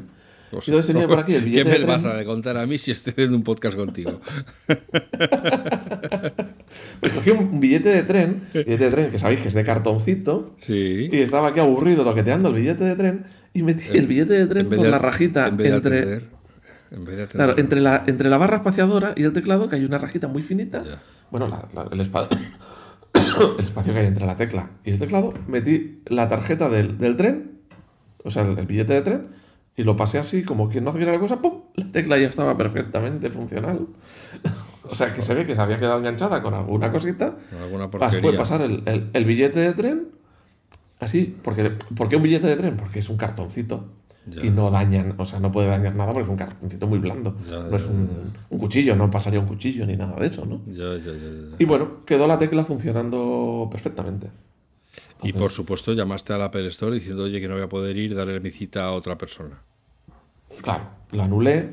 Pues, 0.52 0.68
Y 0.68 0.72
entonces 0.72 0.94
tenía 0.94 1.08
por 1.08 1.18
aquí 1.20 1.34
el 1.34 1.40
¿Qué 1.44 1.50
billete 1.50 1.70
me 1.72 1.80
de 1.80 1.86
vas 1.86 2.06
a 2.06 2.24
contar 2.26 2.58
a 2.58 2.66
mí 2.68 2.78
si 2.78 2.92
estoy 2.92 3.12
haciendo 3.12 3.36
un 3.38 3.44
podcast 3.44 3.76
contigo? 3.76 4.20
Pues 7.00 7.12
cogí 7.14 7.32
un 7.32 7.60
billete 7.60 7.90
de 7.90 8.04
tren, 8.04 8.44
billete 8.54 8.78
de 8.86 8.90
tren 8.92 9.12
que 9.12 9.20
sabéis 9.20 9.42
que 9.42 9.50
es 9.50 9.54
de 9.54 9.64
cartoncito, 9.64 10.56
Sí. 10.60 11.10
y 11.12 11.18
estaba 11.20 11.50
aquí 11.50 11.60
aburrido 11.60 12.04
toqueteando 12.04 12.50
el 12.50 12.56
billete 12.56 12.84
de 12.84 12.96
tren 12.96 13.26
y 13.54 13.62
metí 13.64 13.96
el 13.98 14.08
billete 14.08 14.34
de 14.34 14.48
tren 14.48 14.70
por 14.70 14.80
de- 14.80 14.90
la 14.90 15.00
rajita 15.00 15.48
en 15.48 15.58
vez 15.58 15.70
de 15.70 15.76
entre, 15.78 15.98
atender, 16.00 16.24
en 16.92 17.06
vez 17.06 17.18
de 17.18 17.24
atender. 17.24 17.46
claro, 17.48 17.60
entre, 17.60 17.82
la, 17.82 18.04
entre 18.08 18.30
la 18.30 18.38
barra 18.38 18.58
espaciadora 18.58 19.14
y 19.16 19.24
el 19.24 19.34
teclado, 19.34 19.70
que 19.70 19.76
hay 19.76 19.86
una 19.86 19.98
rajita 19.98 20.28
muy 20.28 20.44
finita. 20.44 20.84
Ya. 20.84 21.02
Bueno, 21.30 21.48
la- 21.48 21.68
la- 21.74 21.90
el, 21.92 22.00
espa- 22.00 22.28
el 23.42 23.60
espacio 23.60 23.94
que 23.94 24.00
hay 24.00 24.08
entre 24.08 24.26
la 24.26 24.36
tecla 24.38 24.70
y 24.84 24.92
el 24.92 25.00
teclado, 25.00 25.34
metí 25.48 26.02
la 26.08 26.28
tarjeta 26.30 26.70
del, 26.70 26.98
del 26.98 27.16
tren, 27.18 27.52
o 28.24 28.30
sea, 28.32 28.44
el, 28.44 28.58
el 28.58 28.66
billete 28.66 28.94
de 28.94 29.02
tren, 29.02 29.28
y 29.76 29.84
lo 29.84 29.96
pasé 29.96 30.20
así, 30.20 30.44
como 30.44 30.70
que 30.70 30.82
no 30.82 30.92
hacía 30.92 31.06
la 31.06 31.20
cosa, 31.20 31.42
¡pum! 31.42 31.62
La 31.76 31.88
tecla 31.88 32.18
ya 32.18 32.28
estaba 32.28 32.56
perfectamente 32.58 33.30
funcional. 33.32 33.88
o 34.90 34.96
sea, 34.96 35.14
que 35.14 35.22
se 35.24 35.34
ve 35.34 35.46
que 35.48 35.56
se 35.56 35.62
había 35.62 35.80
quedado 35.80 35.98
enganchada 35.98 36.42
con 36.44 36.54
alguna 36.54 36.92
cosita. 36.92 37.36
Alguna 37.62 37.86
Pas- 37.88 37.92
porquería. 37.92 38.22
Fue 38.22 38.34
pasar 38.38 38.62
el, 38.62 38.84
el- 38.86 39.10
el 39.14 39.26
billete 39.26 39.60
de 39.60 39.74
tren, 39.74 40.08
así, 41.00 41.36
porque 41.44 41.72
¿por 41.98 42.08
qué 42.08 42.16
un 42.18 42.22
billete 42.24 42.48
de 42.48 42.56
tren? 42.56 42.78
Porque 42.78 43.00
es 43.00 43.10
un 43.10 43.18
cartoncito. 43.18 43.86
Ya. 44.26 44.46
Y 44.46 44.52
no 44.52 44.72
dañan, 44.72 45.16
o 45.18 45.26
sea, 45.26 45.40
no 45.40 45.52
puede 45.52 45.68
dañar 45.68 45.96
nada 45.96 46.14
porque 46.14 46.24
es 46.24 46.30
un 46.30 46.38
cartoncito 46.38 46.88
muy 46.88 47.00
blando. 47.00 47.36
Ya, 47.50 47.60
no 47.60 47.76
es 47.76 47.86
un, 47.88 48.34
un 48.50 48.60
cuchillo, 48.60 48.96
no 48.96 49.10
pasaría 49.12 49.40
un 49.40 49.48
cuchillo 49.48 49.86
ni 49.86 49.98
nada 49.98 50.16
de 50.18 50.28
eso, 50.28 50.46
¿no? 50.46 50.62
Ya, 50.68 50.96
ya, 50.98 51.12
ya, 51.12 51.12
ya. 51.12 51.56
Y 51.60 51.66
bueno, 51.66 52.06
quedó 52.06 52.26
la 52.28 52.40
tecla 52.40 52.64
funcionando 52.64 53.68
perfectamente. 53.70 54.30
Y 55.24 55.32
por 55.34 55.52
supuesto 55.52 55.94
llamaste 55.94 56.34
al 56.34 56.42
Apple 56.42 56.68
Store 56.68 56.94
diciendo, 56.94 57.24
oye, 57.24 57.40
que 57.40 57.48
no 57.48 57.56
voy 57.56 57.64
a 57.64 57.70
poder 57.70 57.98
ir, 57.98 58.16
darle 58.16 58.40
mi 58.40 58.52
cita 58.52 58.86
a 58.86 58.92
otra 58.92 59.18
persona. 59.18 59.62
Claro, 60.62 60.86
la 61.12 61.26
anulé 61.26 61.72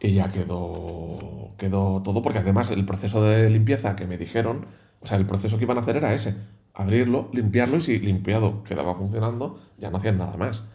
y 0.00 0.12
ya 0.12 0.30
quedó, 0.30 1.50
quedó 1.58 2.02
todo, 2.02 2.22
porque 2.22 2.38
además 2.38 2.70
el 2.70 2.84
proceso 2.84 3.22
de 3.22 3.50
limpieza 3.50 3.96
que 3.96 4.06
me 4.06 4.16
dijeron, 4.16 4.66
o 5.00 5.06
sea, 5.06 5.18
el 5.18 5.26
proceso 5.26 5.58
que 5.58 5.64
iban 5.64 5.78
a 5.78 5.80
hacer 5.80 5.96
era 5.96 6.14
ese, 6.14 6.36
abrirlo, 6.74 7.28
limpiarlo 7.32 7.76
y 7.78 7.80
si 7.80 7.98
limpiado 7.98 8.62
quedaba 8.64 8.94
funcionando, 8.94 9.60
ya 9.78 9.90
no 9.90 9.98
hacían 9.98 10.18
nada 10.18 10.36
más. 10.36 10.68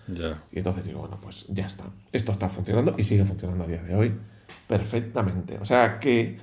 Y 0.51 0.57
entonces 0.59 0.85
digo, 0.85 0.99
bueno, 1.01 1.17
pues 1.21 1.47
ya 1.49 1.65
está. 1.67 1.85
Esto 2.11 2.31
está 2.31 2.49
funcionando 2.49 2.95
y 2.97 3.03
sigue 3.03 3.25
funcionando 3.25 3.63
a 3.63 3.67
día 3.67 3.81
de 3.83 3.95
hoy 3.95 4.13
perfectamente. 4.67 5.57
O 5.59 5.65
sea 5.65 5.99
que 5.99 6.37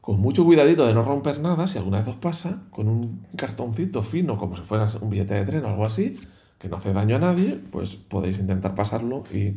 con 0.00 0.20
mucho 0.20 0.44
cuidadito 0.44 0.84
de 0.86 0.94
no 0.94 1.02
romper 1.02 1.40
nada, 1.40 1.66
si 1.66 1.78
alguna 1.78 1.98
vez 1.98 2.08
os 2.08 2.16
pasa, 2.16 2.62
con 2.70 2.88
un 2.88 3.26
cartoncito 3.36 4.02
fino, 4.02 4.36
como 4.36 4.56
si 4.56 4.62
fuera 4.62 4.88
un 5.00 5.10
billete 5.10 5.34
de 5.34 5.44
tren 5.44 5.64
o 5.64 5.68
algo 5.68 5.84
así, 5.86 6.18
que 6.58 6.68
no 6.68 6.76
hace 6.76 6.92
daño 6.92 7.16
a 7.16 7.18
nadie, 7.20 7.60
pues 7.70 7.94
podéis 7.96 8.38
intentar 8.38 8.74
pasarlo 8.74 9.22
y 9.32 9.54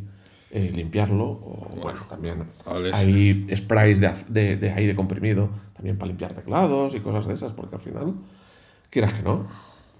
eh, 0.52 0.70
limpiarlo. 0.72 1.24
O, 1.24 1.68
bueno, 1.82 2.00
también 2.08 2.44
vale, 2.64 2.90
hay 2.94 3.46
sprays 3.56 3.98
de, 4.00 4.06
az- 4.06 4.26
de- 4.28 4.56
de 4.56 4.70
aire 4.70 4.94
comprimido 4.94 5.50
también 5.74 5.98
para 5.98 6.08
limpiar 6.08 6.32
teclados 6.32 6.94
y 6.94 7.00
cosas 7.00 7.26
de 7.26 7.34
esas, 7.34 7.52
porque 7.52 7.74
al 7.74 7.82
final, 7.82 8.14
quieras 8.90 9.12
que 9.12 9.22
no, 9.22 9.46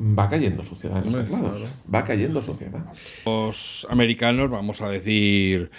va 0.01 0.29
cayendo 0.29 0.63
suciedad 0.63 0.99
en 0.99 1.07
los 1.07 1.17
teclados. 1.17 1.59
claro. 1.59 1.73
Va 1.95 2.05
cayendo 2.05 2.43
suciedad. 2.43 2.85
Los 3.25 3.87
americanos 3.91 4.51
vamos 4.51 4.83
a 4.83 4.89
decir, 4.91 5.71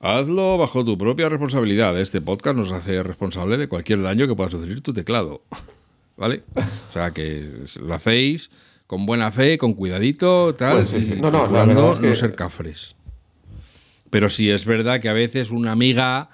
hazlo 0.00 0.56
bajo 0.58 0.84
tu 0.84 0.96
propia 0.96 1.28
responsabilidad. 1.28 1.98
Este 2.00 2.20
podcast 2.20 2.56
nos 2.56 2.72
hace 2.72 3.02
responsable 3.02 3.56
de 3.58 3.68
cualquier 3.68 4.02
daño 4.02 4.26
que 4.26 4.34
pueda 4.34 4.50
sufrir 4.50 4.80
tu 4.80 4.92
teclado. 4.92 5.42
¿Vale? 6.16 6.42
O 6.90 6.92
sea 6.92 7.12
que 7.12 7.50
lo 7.80 7.94
hacéis 7.94 8.50
con 8.86 9.06
buena 9.06 9.30
fe, 9.30 9.56
con 9.56 9.72
cuidadito, 9.74 10.54
tal, 10.54 10.76
Pues 10.76 10.88
sí, 10.88 10.96
y 10.96 11.04
sí. 11.04 11.14
No, 11.20 11.30
no, 11.30 11.46
la 11.46 11.64
verdad 11.64 11.92
es 11.92 11.98
que- 11.98 12.08
no 12.08 12.14
ser 12.16 12.34
cafres. 12.34 12.96
Pero 14.10 14.28
sí 14.28 14.50
es 14.50 14.64
verdad 14.64 15.00
que 15.00 15.08
a 15.08 15.12
veces 15.12 15.50
una 15.52 15.70
amiga, 15.72 16.30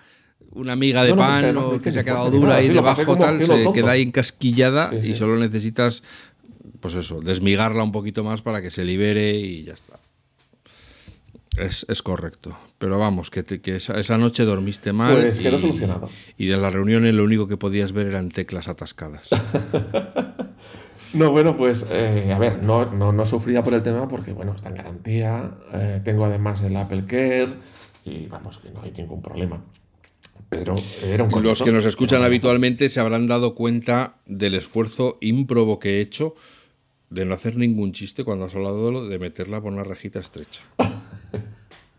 una 0.52 0.72
amiga 0.72 1.02
de 1.02 1.10
No, 1.10 1.16
no, 1.16 1.20
pan 1.22 1.44
que 1.44 1.52
no 1.52 1.80
que 1.80 1.92
se 1.92 2.00
ha 2.00 2.04
quedado 2.04 2.30
dura 2.30 2.54
pasé 2.56 2.72
debajo 2.72 3.18
tal, 3.18 3.42
se 3.42 3.46
tonto. 3.46 3.72
queda 3.72 3.90
ahí 3.92 4.02
encasquillada 4.02 4.90
Sí, 4.90 5.10
y 5.10 5.14
solo 5.14 5.36
necesitas, 5.38 6.02
pues 6.80 6.94
eso, 6.94 7.20
desmigarla 7.20 7.82
un 7.82 7.92
poquito 7.92 8.24
más 8.24 8.42
para 8.42 8.62
que 8.62 8.70
se 8.70 8.84
libere 8.84 9.34
y 9.36 9.64
ya 9.64 9.74
está. 9.74 9.98
Es, 11.58 11.86
es 11.88 12.02
correcto. 12.02 12.54
Pero 12.78 12.98
vamos, 12.98 13.30
que, 13.30 13.42
te- 13.42 13.62
que 13.62 13.76
esa, 13.76 13.98
esa 13.98 14.18
noche 14.18 14.44
dormiste 14.44 14.92
mal. 14.92 15.22
Pues 15.22 15.38
quedó 15.40 15.56
y- 15.56 15.60
solucionado. 15.60 16.10
Y 16.36 16.46
de 16.46 16.56
las 16.58 16.72
reuniones 16.72 17.14
lo 17.14 17.24
único 17.24 17.48
que 17.48 17.56
podías 17.56 17.92
ver 17.92 18.06
eran 18.08 18.28
teclas 18.28 18.68
atascadas. 18.68 19.28
No, 21.14 21.30
bueno, 21.30 21.56
pues 21.56 21.86
eh, 21.90 22.32
a 22.34 22.38
ver, 22.38 22.62
no, 22.62 22.84
no, 22.92 23.12
no 23.12 23.24
sufría 23.24 23.62
por 23.62 23.72
el 23.74 23.82
tema 23.82 24.08
porque, 24.08 24.32
bueno, 24.32 24.54
está 24.54 24.68
en 24.68 24.74
garantía. 24.74 25.52
eh, 25.72 26.00
tengo 26.04 26.24
además 26.24 26.60
el 26.62 26.76
Apple 26.76 27.04
Care 27.06 27.48
y 28.04 28.26
vamos, 28.26 28.58
que 28.58 28.70
no 28.70 28.82
hay 28.82 28.90
ningún 28.90 29.22
problema. 29.22 29.62
Pero 30.48 30.74
era 31.04 31.24
un 31.24 31.42
Los 31.42 31.62
que 31.62 31.72
nos 31.72 31.84
escuchan 31.84 32.22
habitualmente 32.22 32.88
se 32.88 33.00
habrán 33.00 33.26
dado 33.26 33.54
cuenta 33.54 34.16
del 34.26 34.54
esfuerzo 34.54 35.18
ímprobo 35.20 35.78
que 35.78 35.98
he 35.98 36.00
hecho 36.00 36.34
de 37.10 37.24
no 37.24 37.34
hacer 37.34 37.56
ningún 37.56 37.92
chiste 37.92 38.24
cuando 38.24 38.46
has 38.46 38.54
hablado 38.54 39.08
de 39.08 39.18
meterla 39.18 39.60
por 39.60 39.72
una 39.72 39.84
rejita 39.84 40.18
estrecha. 40.18 40.62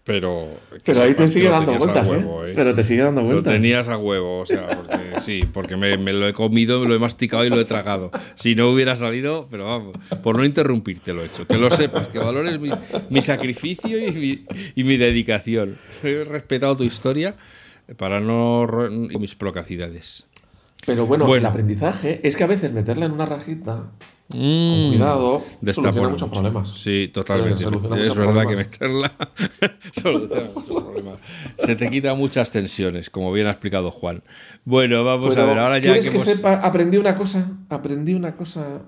Pero, 0.03 0.47
Pero 0.85 1.01
ahí 1.01 1.13
te 1.13 1.27
sigue 1.27 1.45
lo 1.45 1.51
dando 1.51 1.73
vueltas, 1.73 2.09
huevo, 2.09 2.45
¿eh? 2.45 2.53
Pero 2.55 2.73
te 2.73 2.85
sigue 2.85 3.01
dando 3.03 3.19
Lo 3.19 3.27
vueltas. 3.27 3.53
tenías 3.53 3.89
a 3.89 3.97
huevo, 3.97 4.39
o 4.39 4.45
sea, 4.45 4.65
porque 4.67 4.97
sí, 5.19 5.43
porque 5.51 5.75
me, 5.75 5.97
me 5.97 6.13
lo 6.13 6.29
he 6.29 6.31
comido, 6.31 6.79
me 6.79 6.87
lo 6.87 6.95
he 6.95 6.99
masticado 6.99 7.43
y 7.43 7.49
lo 7.49 7.59
he 7.59 7.65
tragado. 7.65 8.09
Si 8.35 8.55
no 8.55 8.69
hubiera 8.69 8.95
salido, 8.95 9.49
pero 9.51 9.65
vamos, 9.65 9.97
por 10.23 10.37
no 10.37 10.45
interrumpirte 10.45 11.13
lo 11.13 11.23
he 11.23 11.25
hecho. 11.25 11.45
Que 11.45 11.57
lo 11.57 11.69
sepas, 11.71 12.07
que 12.07 12.19
valores 12.19 12.57
mi, 12.57 12.69
mi 13.09 13.21
sacrificio 13.21 13.97
y 13.99 14.11
mi, 14.11 14.45
y 14.75 14.83
mi 14.85 14.95
dedicación. 14.95 15.77
He 16.01 16.23
respetado 16.23 16.77
tu 16.77 16.85
historia 16.85 17.35
para 17.95 18.19
no... 18.19 18.67
mis 18.91 19.35
procacidades. 19.35 20.27
Pero 20.85 21.05
bueno, 21.05 21.25
Bueno. 21.25 21.39
el 21.41 21.45
aprendizaje 21.45 22.19
es 22.27 22.35
que 22.35 22.43
a 22.43 22.47
veces 22.47 22.71
meterla 22.73 23.05
en 23.05 23.11
una 23.13 23.25
rajita, 23.25 23.91
con 24.29 24.39
Mm, 24.39 24.89
cuidado, 24.89 25.41
soluciona 25.63 25.91
mucho. 25.91 26.09
muchos 26.09 26.29
problemas. 26.29 26.69
Sí, 26.77 27.09
totalmente. 27.13 27.63
Es 27.63 27.71
verdad 27.71 28.13
problemas. 28.13 28.47
que 28.47 28.55
meterla 28.57 29.13
soluciona 30.01 30.49
muchos 30.53 30.83
problemas. 30.83 31.17
Se 31.57 31.75
te 31.77 31.89
quita 31.89 32.13
muchas 32.13 32.51
tensiones, 32.51 33.09
como 33.09 33.31
bien 33.31 33.47
ha 33.47 33.51
explicado 33.51 33.89
Juan. 33.89 34.23
Bueno, 34.65 35.05
vamos 35.05 35.29
Pero, 35.33 35.43
a 35.43 35.45
ver, 35.49 35.57
ahora 35.59 35.77
ya 35.77 35.83
¿quieres 35.93 36.05
que, 36.05 36.11
que, 36.11 36.17
hemos... 36.17 36.27
sepa? 36.27 36.55
Aprendí 36.55 36.97
una 36.97 37.15
cosa, 37.15 37.49
aprendí 37.69 38.13
una 38.15 38.35
cosa 38.35 38.81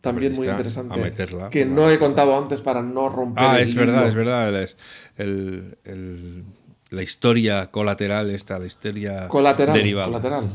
también 0.00 0.32
muy 0.34 0.48
interesante 0.48 0.94
a 0.94 0.96
meterla 0.96 1.48
que 1.50 1.64
no 1.64 1.88
he 1.90 1.98
contado 1.98 2.36
antes 2.36 2.60
para 2.60 2.82
no 2.82 3.08
romper 3.08 3.44
Ah, 3.44 3.56
el 3.58 3.64
es 3.64 3.74
verdad, 3.76 4.08
es 4.08 4.14
verdad. 4.16 4.62
es 4.62 4.76
el- 5.16 5.78
el- 5.84 6.44
la 6.96 7.02
historia 7.02 7.70
colateral 7.70 8.30
esta, 8.30 8.58
la 8.58 8.66
historia 8.66 9.28
Colateral, 9.28 9.74
derivada. 9.76 10.06
colateral. 10.06 10.50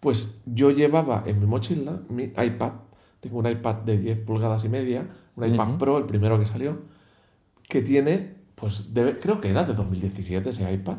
Pues 0.00 0.38
yo 0.44 0.70
llevaba 0.70 1.22
en 1.26 1.40
mi 1.40 1.46
mochila 1.46 2.00
mi 2.10 2.24
iPad. 2.24 2.72
Tengo 3.20 3.38
un 3.38 3.46
iPad 3.48 3.76
de 3.76 3.96
10 3.98 4.18
pulgadas 4.20 4.64
y 4.64 4.68
media, 4.68 5.08
un 5.36 5.46
iPad 5.54 5.78
Pro, 5.78 5.96
el 5.98 6.04
primero 6.04 6.38
que 6.38 6.44
salió, 6.44 6.82
que 7.68 7.80
tiene, 7.80 8.34
pues 8.54 8.92
debe- 8.92 9.18
creo 9.18 9.40
que 9.40 9.48
era 9.48 9.64
de 9.64 9.72
2017 9.72 10.50
ese 10.50 10.70
iPad. 10.70 10.98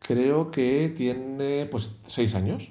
Creo 0.00 0.50
que 0.50 0.92
tiene, 0.96 1.66
pues, 1.66 1.96
6 2.06 2.34
años. 2.34 2.68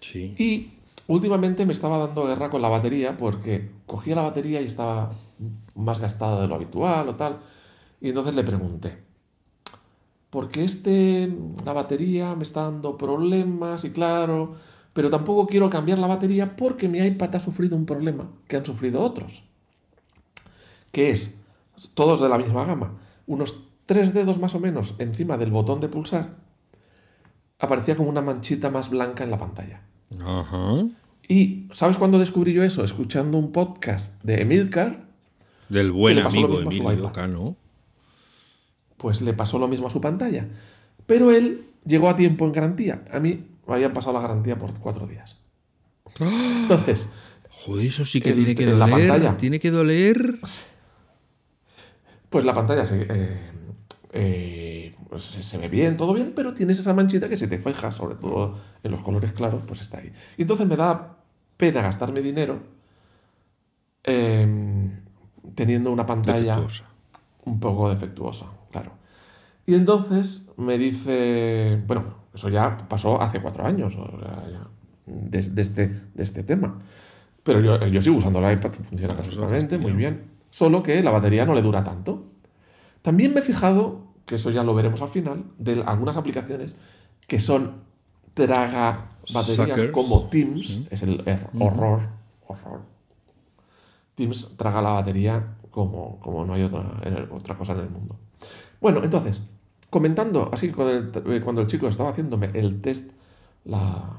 Sí. 0.00 0.34
Y 0.38 0.72
últimamente 1.08 1.64
me 1.66 1.72
estaba 1.72 1.98
dando 1.98 2.26
guerra 2.26 2.50
con 2.50 2.62
la 2.62 2.68
batería 2.68 3.16
porque 3.16 3.70
cogía 3.86 4.14
la 4.14 4.22
batería 4.22 4.60
y 4.60 4.66
estaba 4.66 5.12
más 5.74 5.98
gastada 5.98 6.42
de 6.42 6.48
lo 6.48 6.54
habitual 6.56 7.08
o 7.08 7.14
tal. 7.16 7.38
Y 8.00 8.08
entonces 8.10 8.34
le 8.34 8.44
pregunté, 8.44 8.98
¿por 10.30 10.50
qué 10.50 10.64
este, 10.64 11.32
la 11.64 11.72
batería 11.72 12.34
me 12.34 12.42
está 12.42 12.62
dando 12.64 12.96
problemas? 12.96 13.84
Y 13.84 13.90
claro, 13.90 14.56
pero 14.92 15.10
tampoco 15.10 15.46
quiero 15.46 15.70
cambiar 15.70 15.98
la 15.98 16.06
batería 16.06 16.56
porque 16.56 16.88
mi 16.88 16.98
iPad 16.98 17.36
ha 17.36 17.40
sufrido 17.40 17.76
un 17.76 17.86
problema 17.86 18.30
que 18.46 18.56
han 18.56 18.64
sufrido 18.64 19.00
otros. 19.00 19.44
Que 20.92 21.10
es, 21.10 21.38
todos 21.94 22.20
de 22.20 22.28
la 22.28 22.38
misma 22.38 22.64
gama, 22.64 22.98
unos 23.26 23.64
tres 23.86 24.12
dedos 24.12 24.38
más 24.38 24.54
o 24.54 24.60
menos 24.60 24.94
encima 24.98 25.36
del 25.36 25.50
botón 25.50 25.80
de 25.80 25.88
pulsar, 25.88 26.36
aparecía 27.58 27.96
como 27.96 28.08
una 28.08 28.22
manchita 28.22 28.70
más 28.70 28.90
blanca 28.90 29.24
en 29.24 29.30
la 29.30 29.38
pantalla. 29.38 29.82
Ajá. 30.18 30.86
Y 31.28 31.68
¿sabes 31.72 31.98
cuándo 31.98 32.18
descubrí 32.18 32.52
yo 32.52 32.62
eso? 32.62 32.82
Escuchando 32.84 33.36
un 33.36 33.52
podcast 33.52 34.22
de 34.22 34.40
Emilcar, 34.40 35.06
Del 35.68 35.92
buen 35.92 36.18
amigo 36.18 36.60
Emilio. 36.60 37.12
Cano. 37.12 37.56
Pues 38.98 39.20
le 39.22 39.32
pasó 39.32 39.58
lo 39.58 39.66
mismo 39.68 39.86
a 39.86 39.90
su 39.90 40.00
pantalla. 40.00 40.46
Pero 41.06 41.30
él 41.30 41.68
llegó 41.86 42.10
a 42.10 42.16
tiempo 42.16 42.44
en 42.44 42.52
garantía. 42.52 43.02
A 43.10 43.18
mí 43.20 43.46
me 43.66 43.74
habían 43.74 43.94
pasado 43.94 44.12
la 44.12 44.20
garantía 44.20 44.58
por 44.58 44.78
cuatro 44.78 45.06
días. 45.06 45.38
Entonces, 46.20 47.08
Joder, 47.50 47.86
eso 47.86 48.04
sí 48.04 48.20
que 48.20 48.30
El- 48.30 48.36
tiene 48.36 48.54
que 48.54 48.64
en 48.64 48.78
la 48.78 48.86
doler. 48.86 49.08
pantalla. 49.08 49.36
Tiene 49.36 49.58
que 49.58 49.70
doler. 49.70 50.38
pues 52.28 52.44
la 52.44 52.54
pantalla 52.54 52.84
se, 52.86 53.06
eh, 53.08 53.38
eh, 54.12 54.94
pues 55.08 55.22
se, 55.24 55.42
se 55.42 55.58
ve 55.58 55.68
bien, 55.68 55.96
todo 55.96 56.12
bien, 56.14 56.32
pero 56.36 56.52
tienes 56.54 56.78
esa 56.78 56.92
manchita 56.94 57.28
que 57.28 57.36
se 57.38 57.48
te 57.48 57.58
fija, 57.58 57.90
sobre 57.90 58.14
todo 58.16 58.58
en 58.82 58.90
los 58.90 59.00
colores 59.00 59.32
claros, 59.32 59.62
pues 59.66 59.80
está 59.80 59.98
ahí. 59.98 60.12
Y 60.36 60.42
entonces 60.42 60.66
me 60.66 60.76
da 60.76 61.16
pena 61.56 61.80
gastarme 61.82 62.20
dinero 62.20 62.60
em, 64.04 65.00
teniendo 65.54 65.90
una 65.90 66.06
pantalla 66.06 66.56
Defectuosa. 66.56 66.84
un 67.44 67.60
poco 67.60 67.88
defectuosa, 67.90 68.46
claro. 68.70 68.92
Y 69.66 69.74
entonces 69.74 70.46
me 70.56 70.78
dice, 70.78 71.82
bueno, 71.86 72.04
eso 72.32 72.48
ya 72.48 72.76
pasó 72.88 73.20
hace 73.20 73.40
cuatro 73.40 73.66
años, 73.66 73.94
o 73.96 74.18
sea, 74.18 74.44
ya, 74.50 74.66
de, 75.06 75.42
de 75.42 75.62
este, 75.62 75.88
de 76.14 76.22
este 76.22 76.42
tema. 76.42 76.78
Pero 77.42 77.60
yo, 77.60 77.86
yo 77.86 78.00
sigo 78.02 78.16
usando 78.16 78.46
el 78.46 78.58
iPad, 78.58 78.72
funciona 78.72 79.14
Eso 79.14 79.22
perfectamente, 79.22 79.78
muy 79.78 79.92
bien. 79.92 80.24
Solo 80.50 80.82
que 80.82 81.02
la 81.02 81.10
batería 81.10 81.44
no 81.44 81.54
le 81.54 81.62
dura 81.62 81.84
tanto. 81.84 82.24
También 83.02 83.32
me 83.34 83.40
he 83.40 83.42
fijado, 83.42 84.06
que 84.26 84.36
eso 84.36 84.50
ya 84.50 84.62
lo 84.64 84.74
veremos 84.74 85.00
al 85.02 85.08
final, 85.08 85.44
de 85.58 85.82
algunas 85.86 86.16
aplicaciones 86.16 86.74
que 87.26 87.40
son 87.40 87.82
traga 88.34 89.10
baterías 89.32 89.68
Suckers, 89.68 89.90
como 89.92 90.24
Teams, 90.28 90.66
sí. 90.66 90.88
es 90.90 91.02
el 91.02 91.24
er- 91.24 91.48
horror, 91.58 92.00
horror. 92.46 92.82
Teams 94.14 94.56
traga 94.56 94.82
la 94.82 94.90
batería 94.92 95.56
como, 95.70 96.18
como 96.20 96.44
no 96.44 96.54
hay 96.54 96.62
otra, 96.62 97.00
otra 97.30 97.56
cosa 97.56 97.72
en 97.72 97.80
el 97.80 97.90
mundo. 97.90 98.16
Bueno, 98.80 99.02
entonces, 99.02 99.42
comentando, 99.90 100.50
así 100.52 100.70
cuando 100.70 100.92
el, 100.94 101.34
eh, 101.36 101.40
cuando 101.40 101.60
el 101.62 101.66
chico 101.66 101.88
estaba 101.88 102.10
haciéndome 102.10 102.50
el 102.54 102.80
test, 102.80 103.12
la, 103.64 104.14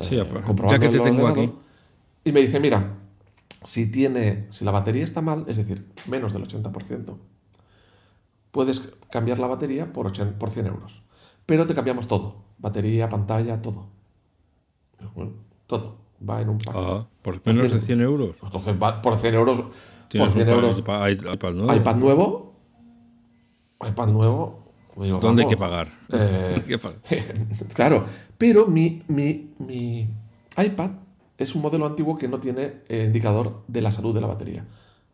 Sí, 0.00 0.16
eh, 0.16 0.20
apa- 0.20 0.40
comprobando 0.42 0.86
ya 0.86 0.90
que 0.92 0.98
te 0.98 1.02
tengo 1.02 1.26
aquí. 1.26 1.52
Y 2.24 2.32
me 2.32 2.40
dice, 2.40 2.60
mira, 2.60 2.94
si 3.62 3.90
tiene, 3.90 4.46
si 4.50 4.64
la 4.64 4.70
batería 4.70 5.04
está 5.04 5.22
mal, 5.22 5.44
es 5.48 5.56
decir, 5.56 5.86
menos 6.06 6.32
del 6.32 6.42
80%, 6.42 7.18
puedes 8.50 8.80
cambiar 9.10 9.38
la 9.38 9.46
batería 9.46 9.92
por, 9.92 10.06
80, 10.06 10.38
por 10.38 10.50
100 10.50 10.66
euros. 10.66 11.02
Pero 11.46 11.66
te 11.66 11.74
cambiamos 11.74 12.06
todo, 12.08 12.36
batería, 12.58 13.08
pantalla, 13.08 13.62
todo. 13.62 13.86
Bueno, 15.14 15.32
todo, 15.66 15.96
va 16.28 16.40
en 16.40 16.48
un 16.50 16.58
pack. 16.58 16.74
Ah, 16.76 17.06
por 17.22 17.40
menos 17.46 17.72
de 17.72 17.80
100 17.80 18.00
euros. 18.00 18.36
Entonces, 18.42 18.76
va 18.80 19.00
por 19.00 19.16
100 19.16 19.34
euros, 19.34 19.60
por 19.60 19.72
Tienes 20.08 20.32
100 20.32 20.48
un 20.48 20.54
euros, 20.54 20.78
iPad, 20.78 21.08
iPad 21.10 21.52
nuevo. 21.54 21.74
iPad 21.74 21.96
nuevo, 21.96 22.47
iPad 23.86 24.08
nuevo, 24.08 24.58
digo, 24.96 25.20
¿Dónde 25.20 25.42
hay 25.42 25.48
que 25.48 25.56
pagar? 25.56 25.88
eh, 26.12 26.54
Hay 26.56 26.62
que 26.62 26.78
pagar. 26.78 26.98
claro, 27.74 28.04
pero 28.36 28.66
mi, 28.66 29.02
mi, 29.08 29.50
mi 29.58 30.08
iPad 30.56 30.90
es 31.36 31.54
un 31.54 31.62
modelo 31.62 31.86
antiguo 31.86 32.16
que 32.18 32.26
no 32.28 32.40
tiene 32.40 32.82
eh, 32.88 33.04
indicador 33.06 33.62
de 33.68 33.80
la 33.80 33.92
salud 33.92 34.14
de 34.14 34.20
la 34.20 34.26
batería. 34.26 34.64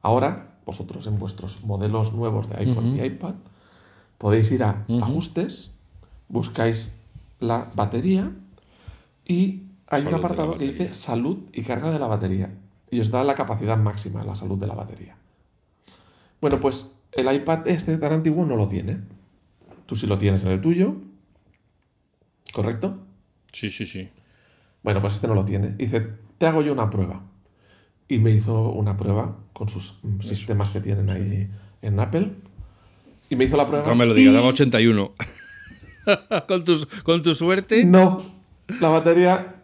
Ahora, 0.00 0.56
vosotros 0.64 1.06
en 1.06 1.18
vuestros 1.18 1.62
modelos 1.64 2.14
nuevos 2.14 2.48
de 2.48 2.56
iPhone 2.56 2.96
y 2.96 3.02
iPad, 3.02 3.34
podéis 4.16 4.50
ir 4.50 4.62
a 4.64 4.84
ajustes, 5.02 5.72
buscáis 6.28 6.96
la 7.40 7.68
batería 7.74 8.30
y 9.26 9.62
hay 9.88 10.00
Salud 10.02 10.08
un 10.08 10.18
apartado 10.18 10.56
que 10.56 10.66
dice 10.66 10.94
salud 10.94 11.38
y 11.52 11.62
carga 11.62 11.90
de 11.90 11.98
la 11.98 12.06
batería. 12.06 12.50
Y 12.90 13.00
os 13.00 13.10
da 13.10 13.22
la 13.24 13.34
capacidad 13.34 13.76
máxima, 13.76 14.22
la 14.22 14.34
salud 14.34 14.58
de 14.58 14.66
la 14.66 14.74
batería. 14.74 15.16
Bueno, 16.40 16.60
pues 16.60 16.94
el 17.16 17.32
iPad 17.34 17.66
este 17.68 17.96
tan 17.98 18.12
antiguo 18.12 18.44
no 18.46 18.56
lo 18.56 18.68
tiene. 18.68 18.98
Tú 19.86 19.96
sí 19.96 20.06
lo 20.06 20.18
tienes 20.18 20.42
en 20.42 20.48
el 20.48 20.60
tuyo. 20.60 20.96
¿Correcto? 22.52 22.98
Sí, 23.52 23.70
sí, 23.70 23.86
sí. 23.86 24.08
Bueno, 24.82 25.00
pues 25.00 25.14
este 25.14 25.26
no 25.28 25.34
lo 25.34 25.44
tiene. 25.44 25.70
Dice, 25.70 26.06
te 26.38 26.46
hago 26.46 26.62
yo 26.62 26.72
una 26.72 26.90
prueba. 26.90 27.22
Y 28.08 28.18
me 28.18 28.30
hizo 28.30 28.70
una 28.70 28.96
prueba 28.96 29.38
con 29.52 29.68
sus 29.68 29.98
sistemas 30.20 30.70
que 30.70 30.80
tienen 30.80 31.08
ahí 31.10 31.48
en 31.82 32.00
Apple. 32.00 32.32
Y 33.30 33.36
me 33.36 33.44
hizo 33.44 33.56
la 33.56 33.66
prueba. 33.66 33.86
No 33.86 33.94
me 33.94 34.06
lo 34.06 34.14
digas, 34.14 34.32
y- 34.32 34.36
dame 34.36 34.48
81. 34.48 35.12
con, 36.48 36.64
tu, 36.64 36.86
con 37.02 37.22
tu 37.22 37.34
suerte. 37.34 37.84
No, 37.84 38.18
la 38.80 38.88
batería 38.88 39.54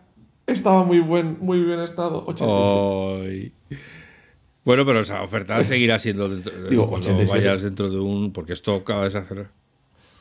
estaba 0.46 0.84
muy 0.84 1.00
buen, 1.00 1.36
muy 1.40 1.60
bien 1.62 1.80
estado. 1.80 2.24
87. 2.26 3.28
Ay. 3.30 3.52
Bueno, 4.70 4.86
pero 4.86 5.00
esa 5.00 5.20
oferta 5.24 5.64
seguirá 5.64 5.98
siendo 5.98 6.28
dentro, 6.28 6.52
Digo, 6.70 6.88
cuando 6.88 7.08
87. 7.08 7.38
vayas 7.48 7.62
dentro 7.64 7.90
de 7.90 7.98
un. 7.98 8.32
Porque 8.32 8.52
esto 8.52 8.84
cada 8.84 9.02
vez 9.02 9.16
acelera. 9.16 9.50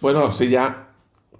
Bueno, 0.01 0.31
sí, 0.31 0.49
ya. 0.49 0.87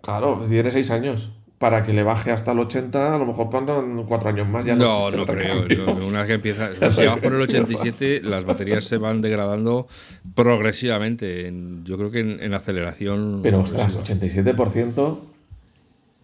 Claro, 0.04 0.46
tiene 0.48 0.70
6 0.70 0.92
años. 0.92 1.32
Para 1.58 1.84
que 1.86 1.92
le 1.92 2.04
baje 2.04 2.32
hasta 2.32 2.52
el 2.52 2.60
80, 2.60 3.16
a 3.16 3.18
lo 3.18 3.26
mejor 3.26 3.50
pasan 3.50 4.04
4 4.08 4.30
años 4.30 4.48
más. 4.48 4.64
Ya 4.64 4.76
no, 4.76 5.10
No, 5.10 5.18
no 5.18 5.26
creo. 5.26 5.66
no, 5.88 6.06
una 6.06 6.20
vez 6.20 6.28
que 6.28 6.34
empieza. 6.36 6.72
Si 6.92 7.06
vas 7.06 7.18
por 7.18 7.34
el 7.34 7.42
87, 7.42 8.22
las 8.24 8.46
baterías 8.46 8.86
se 8.86 8.98
van 8.98 9.22
degradando 9.22 9.88
progresivamente. 10.36 11.48
en- 11.48 11.84
yo 11.84 11.98
creo 11.98 12.12
que 12.12 12.20
en, 12.20 12.42
en 12.44 12.54
aceleración. 12.54 13.40
Pero 13.44 13.62
ostras, 13.62 13.96
progresiva. 13.96 14.54
87% 14.56 15.20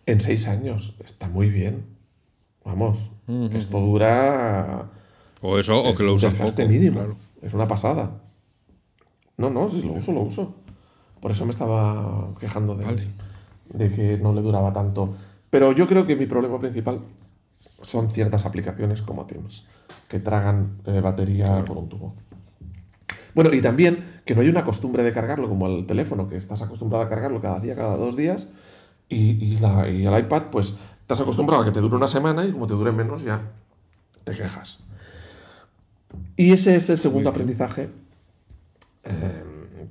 en 0.06 0.20
6 0.22 0.48
años. 0.48 0.94
Está 1.04 1.28
muy 1.28 1.50
bien. 1.50 1.84
Vamos, 2.64 2.98
esto 3.54 3.80
dura. 3.80 4.86
O 5.48 5.60
eso, 5.60 5.80
o 5.80 5.90
es 5.90 5.98
que 5.98 6.04
lo 6.04 6.14
usas 6.14 6.34
poco. 6.34 6.68
mínimo. 6.68 6.96
claro. 7.00 7.16
Es 7.42 7.54
una 7.54 7.68
pasada. 7.68 8.10
No, 9.38 9.50
no, 9.50 9.68
si 9.70 9.82
lo 9.82 9.94
uso, 9.94 10.12
lo 10.14 10.22
uso. 10.22 10.56
Por 11.22 11.32
eso 11.32 11.46
me 11.46 11.52
estaba 11.52 12.30
quejando 12.40 12.76
de, 12.76 12.86
Vale. 12.86 13.08
de 13.74 13.92
que 13.92 14.18
no 14.18 14.34
le 14.34 14.42
duraba 14.42 14.72
tanto. 14.74 15.16
Pero 15.50 15.72
yo 15.72 15.88
creo 15.88 16.06
que 16.08 16.16
mi 16.16 16.26
problema 16.26 16.60
principal 16.60 17.00
son 17.82 18.10
ciertas 18.10 18.46
aplicaciones 18.46 19.02
como 19.02 19.26
Teams, 19.26 19.66
que 20.08 20.20
tragan 20.20 20.78
eh, 20.86 21.00
batería 21.02 21.64
por 21.66 21.78
un 21.78 21.90
tubo. 21.90 22.16
Bueno, 23.34 23.54
y 23.54 23.62
también 23.62 24.04
que 24.26 24.34
no 24.34 24.42
hay 24.42 24.48
una 24.50 24.64
costumbre 24.64 25.04
de 25.04 25.12
cargarlo 25.12 25.50
como 25.50 25.68
el 25.68 25.86
teléfono, 25.86 26.28
que 26.30 26.38
estás 26.38 26.62
acostumbrado 26.62 27.04
a 27.04 27.10
cargarlo 27.10 27.42
cada 27.42 27.60
día, 27.60 27.76
cada 27.76 27.98
dos 27.98 28.16
días, 28.16 28.48
y, 29.10 29.32
y 29.54 29.58
la- 29.58 29.90
y 29.90 30.06
el 30.06 30.18
iPad, 30.20 30.44
pues 30.52 30.78
estás 31.02 31.20
acostumbrado 31.22 31.62
a 31.62 31.66
que 31.66 31.72
te 31.72 31.82
dure 31.82 31.96
una 31.98 32.08
semana 32.08 32.46
y 32.46 32.52
como 32.52 32.66
te 32.66 32.74
dure 32.74 32.92
menos 32.92 33.22
ya 33.24 33.42
te 34.24 34.34
quejas. 34.34 34.80
Y 36.38 36.52
ese 36.52 36.76
es 36.76 36.90
el 36.90 37.00
segundo 37.00 37.30
aprendizaje 37.30 37.90
eh, 39.04 39.44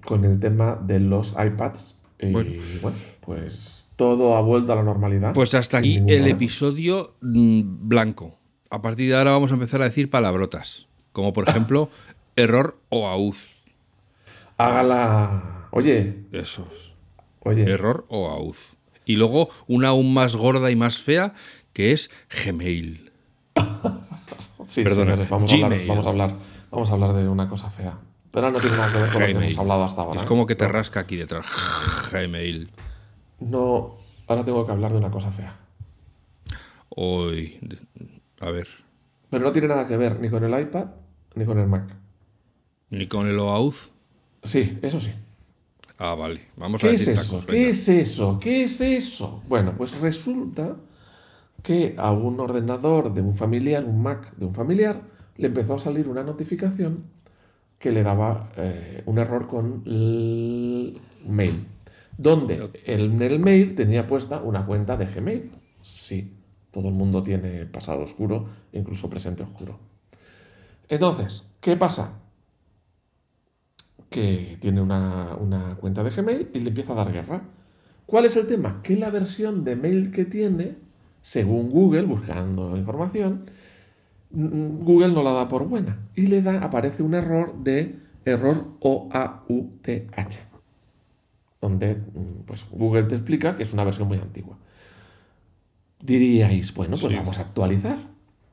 con 0.05 0.25
el 0.25 0.39
tema 0.41 0.79
de 0.81 1.01
los 1.01 1.33
iPads. 1.39 2.03
Y 2.21 2.31
Bueno. 2.33 2.51
bueno, 2.83 2.97
pues 3.21 3.89
todo 3.97 4.37
ha 4.37 4.41
vuelto 4.41 4.73
a 4.73 4.77
la 4.77 4.83
normalidad. 4.83 5.33
Pues 5.35 5.55
hasta 5.55 5.79
aquí 5.79 5.97
el 5.97 6.05
problema. 6.05 6.29
episodio 6.29 7.15
mm, 7.21 7.89
blanco. 7.89 8.39
A 8.71 8.83
partir 8.83 9.11
de 9.11 9.17
ahora 9.17 9.31
vamos 9.33 9.51
a 9.51 9.55
empezar 9.55 9.81
a 9.83 9.85
decir 9.85 10.11
palabrotas. 10.11 10.87
Como 11.13 11.33
por 11.33 11.49
ejemplo, 11.49 11.91
error 12.37 12.79
o 12.89 13.07
auz. 13.09 13.51
Hágala. 14.57 15.69
Oye, 15.71 16.25
Esos. 16.33 16.95
oye. 17.41 17.65
Error 17.71 18.05
o 18.09 18.29
auz. 18.29 18.77
Y 19.07 19.17
luego 19.17 19.51
una 19.67 19.89
aún 19.89 20.15
más 20.15 20.35
gorda 20.37 20.71
y 20.71 20.77
más 20.77 21.03
fea, 21.03 21.35
que 21.73 21.93
es 21.93 22.11
Gmail. 22.45 23.11
Sí, 24.67 24.83
Perdona, 24.83 25.17
vamos, 25.29 25.53
a 25.53 25.55
hablar, 25.55 25.87
vamos, 25.87 26.07
a 26.07 26.09
hablar, 26.09 26.35
vamos 26.71 26.91
a 26.91 26.93
hablar 26.93 27.13
de 27.13 27.29
una 27.29 27.49
cosa 27.49 27.71
fea. 27.71 27.99
Pero 28.31 28.51
no 28.51 28.59
tiene 28.59 28.77
nada 28.77 28.93
que 28.93 28.99
ver 28.99 29.13
con 29.13 29.21
lo 29.21 29.27
que 29.27 29.45
hemos 29.47 29.59
hablado 29.59 29.85
hasta 29.85 30.03
ahora. 30.03 30.17
Es 30.19 30.25
¿eh? 30.25 30.29
como 30.29 30.47
que 30.47 30.55
te 30.57 30.67
rasca 30.67 31.01
aquí 31.01 31.17
detrás. 31.17 31.47
Gmail. 32.13 32.71
No, 33.41 33.99
ahora 34.27 34.45
tengo 34.45 34.67
que 34.67 34.73
hablar 34.73 34.93
de 34.93 34.99
una 34.99 35.11
cosa 35.11 35.31
fea. 35.31 35.57
Hoy. 36.89 37.61
A 38.41 38.51
ver. 38.51 38.69
Pero 39.31 39.45
no 39.45 39.53
tiene 39.53 39.69
nada 39.69 39.87
que 39.87 39.97
ver 39.97 40.21
ni 40.21 40.29
con 40.29 40.45
el 40.45 40.61
iPad 40.61 40.87
ni 41.35 41.45
con 41.45 41.59
el 41.59 41.67
Mac. 41.67 41.95
Ni 42.91 43.07
con 43.07 43.29
el 43.29 43.39
OAuth. 43.39 43.93
Sí, 44.43 44.79
eso 44.83 45.01
sí. 45.01 45.13
Ah, 45.99 46.15
vale. 46.15 46.49
Vamos 46.57 46.83
a 46.83 46.89
¿Qué 46.89 46.95
es 46.95 47.09
eso? 47.09 47.23
tacos. 47.23 47.47
¿Qué 47.47 47.71
es 47.71 47.89
eso? 47.89 48.39
¿Qué 48.41 48.65
es 48.65 48.81
eso? 48.81 49.43
Bueno, 49.49 49.75
pues 49.77 49.99
resulta 50.01 50.77
que 51.65 51.97
a 51.99 52.13
un 52.13 52.39
ordenador 52.39 53.13
de 53.13 53.23
un 53.23 53.37
familiar, 53.37 53.85
un 53.85 54.01
Mac 54.03 54.37
de 54.37 54.47
un 54.47 54.55
familiar, 54.55 55.01
le 55.37 55.49
empezó 55.49 55.75
a 55.75 55.79
salir 55.81 56.09
una 56.09 56.23
notificación 56.23 57.05
que 57.79 57.91
le 57.91 58.05
daba 58.05 58.51
eh, 58.57 59.03
un 59.07 59.19
error 59.19 59.49
con 59.49 59.83
el 59.87 61.01
mail. 61.27 61.67
Donde 62.17 62.71
en 62.85 63.21
el 63.21 63.41
mail 63.41 63.75
tenía 63.75 64.07
puesta 64.07 64.41
una 64.41 64.65
cuenta 64.65 64.97
de 64.97 65.07
Gmail. 65.07 65.51
Sí, 65.83 66.37
todo 66.71 66.89
el 66.89 66.95
mundo 66.95 67.23
tiene 67.25 67.67
pasado 67.67 68.03
oscuro, 68.03 68.47
incluso 68.73 69.11
presente 69.11 69.43
oscuro. 69.43 69.81
Entonces, 70.89 71.45
¿qué 71.61 71.77
pasa? 71.77 72.21
que 74.15 74.59
tiene 74.61 74.81
una, 74.81 75.35
una 75.41 75.75
cuenta 75.75 76.05
de 76.05 76.11
Gmail 76.11 76.51
y 76.55 76.61
le 76.61 76.69
empieza 76.69 76.93
a 76.93 76.95
dar 76.95 77.13
guerra. 77.13 77.43
¿Cuál 78.07 78.27
es 78.27 78.37
el 78.37 78.47
tema? 78.47 78.81
Que 78.81 78.95
la 78.95 79.11
versión 79.11 79.65
de 79.65 79.75
mail 79.75 80.13
que 80.13 80.25
tiene, 80.25 80.77
según 81.25 81.71
Google, 81.71 82.03
buscando 82.03 82.77
información, 82.77 83.47
Google 84.31 85.09
no 85.09 85.23
la 85.23 85.33
da 85.33 85.49
por 85.49 85.67
buena 85.67 85.97
y 86.15 86.27
le 86.27 86.43
da, 86.43 86.63
aparece 86.63 87.03
un 87.03 87.15
error 87.15 87.55
de 87.65 87.99
error 88.27 88.77
OAUTH, 88.81 90.37
donde 91.63 91.97
pues, 92.47 92.67
Google 92.71 93.05
te 93.05 93.15
explica 93.15 93.57
que 93.57 93.63
es 93.63 93.73
una 93.73 93.85
versión 93.85 94.07
muy 94.07 94.19
antigua. 94.19 94.59
Diríais, 96.03 96.75
bueno, 96.75 96.97
pues 97.01 97.11
Sí. 97.11 97.19
vamos 97.19 97.39
a 97.39 97.43
actualizar. 97.43 97.97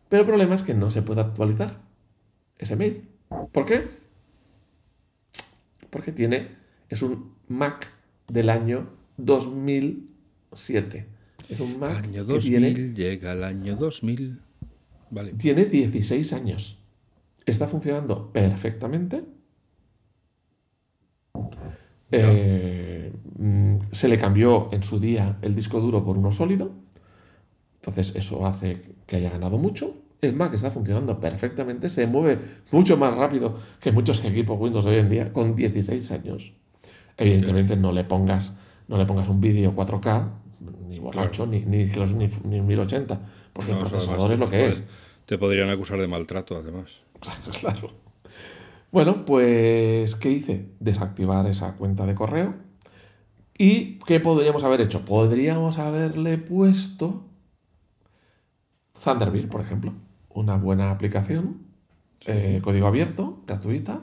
Pero 0.08 0.22
el 0.22 0.28
problema 0.30 0.56
es 0.56 0.64
que 0.64 0.74
no 0.74 0.92
se 0.92 1.02
puede 1.02 1.20
actualizar 1.20 1.82
ese 2.58 2.78
mail. 2.78 3.06
¿Por 3.52 3.66
qué? 3.66 3.90
Porque 5.90 6.14
tiene, 6.14 6.48
es 6.88 7.02
un 7.02 7.34
Mac 7.50 7.90
del 8.30 8.50
año 8.50 8.88
2007. 9.18 11.06
Es 11.52 11.60
un 11.60 11.80
Mac 11.80 12.06
Año 12.06 12.26
que 12.26 12.34
2000, 12.34 12.74
tiene, 12.74 12.94
llega 12.94 13.34
el 13.34 13.44
año 13.44 13.76
2000. 13.76 14.40
Vale. 15.10 15.34
tiene 15.34 15.66
16 15.66 16.32
años. 16.32 16.80
Está 17.46 17.68
funcionando 17.68 18.32
perfectamente. 18.32 19.26
Eh, 22.10 23.12
mm, 23.38 23.76
se 23.92 24.08
le 24.08 24.18
cambió 24.18 24.70
en 24.72 24.82
su 24.82 24.98
día 24.98 25.40
el 25.42 25.54
disco 25.54 25.82
duro 25.82 26.06
por 26.06 26.18
uno 26.18 26.32
sólido. 26.32 26.72
Entonces 27.76 28.16
eso 28.16 28.46
hace 28.46 28.96
que 29.06 29.18
haya 29.18 29.30
ganado 29.30 29.58
mucho. 29.58 29.98
El 30.22 30.34
Mac 30.34 30.54
está 30.54 30.72
funcionando 30.72 31.20
perfectamente. 31.20 31.90
Se 31.90 32.08
mueve 32.08 32.40
mucho 32.72 32.96
más 32.96 33.14
rápido 33.14 33.58
que 33.82 33.92
muchos 33.92 34.24
equipos 34.24 34.58
Windows 34.58 34.86
hoy 34.86 34.96
en 34.96 35.10
día 35.10 35.34
con 35.34 35.58
16 35.58 36.12
años. 36.12 36.54
Evidentemente 37.18 37.76
no 37.76 37.92
le 37.92 38.06
pongas, 38.06 38.56
no 38.88 38.98
le 38.98 39.06
pongas 39.06 39.28
un 39.28 39.42
vídeo 39.42 39.76
4K, 39.76 40.41
ni 40.88 41.00
borracho, 41.00 41.46
ni, 41.46 41.60
ni, 41.60 41.86
ni, 41.86 42.30
ni 42.44 42.62
1080, 42.62 43.20
porque 43.54 43.72
No, 43.72 43.80
el 43.80 43.86
procesador 43.86 44.32
es 44.32 44.40
lo 44.40 44.48
que 44.48 44.68
es. 44.68 44.84
Te 45.26 45.38
podrían 45.38 45.70
acusar 45.70 46.00
de 46.00 46.08
maltrato, 46.08 46.56
además. 46.56 47.00
Claro. 47.60 47.90
Bueno, 48.92 49.26
pues, 49.26 50.16
¿qué 50.16 50.32
hice? 50.32 50.70
Desactivar 50.80 51.48
esa 51.48 51.76
cuenta 51.78 52.06
de 52.06 52.16
correo. 52.16 52.56
¿Y 53.58 54.00
qué 54.00 54.20
podríamos 54.20 54.64
haber 54.64 54.82
hecho? 54.82 55.06
Podríamos 55.06 55.78
haberle 55.78 56.38
puesto 56.38 57.26
Thunderbird, 59.04 59.50
por 59.50 59.62
ejemplo. 59.62 59.94
Una 60.30 60.58
buena 60.58 60.92
aplicación, 60.92 61.68
eh, 62.26 62.62
código 62.64 62.88
abierto, 62.88 63.44
gratuita. 63.48 64.02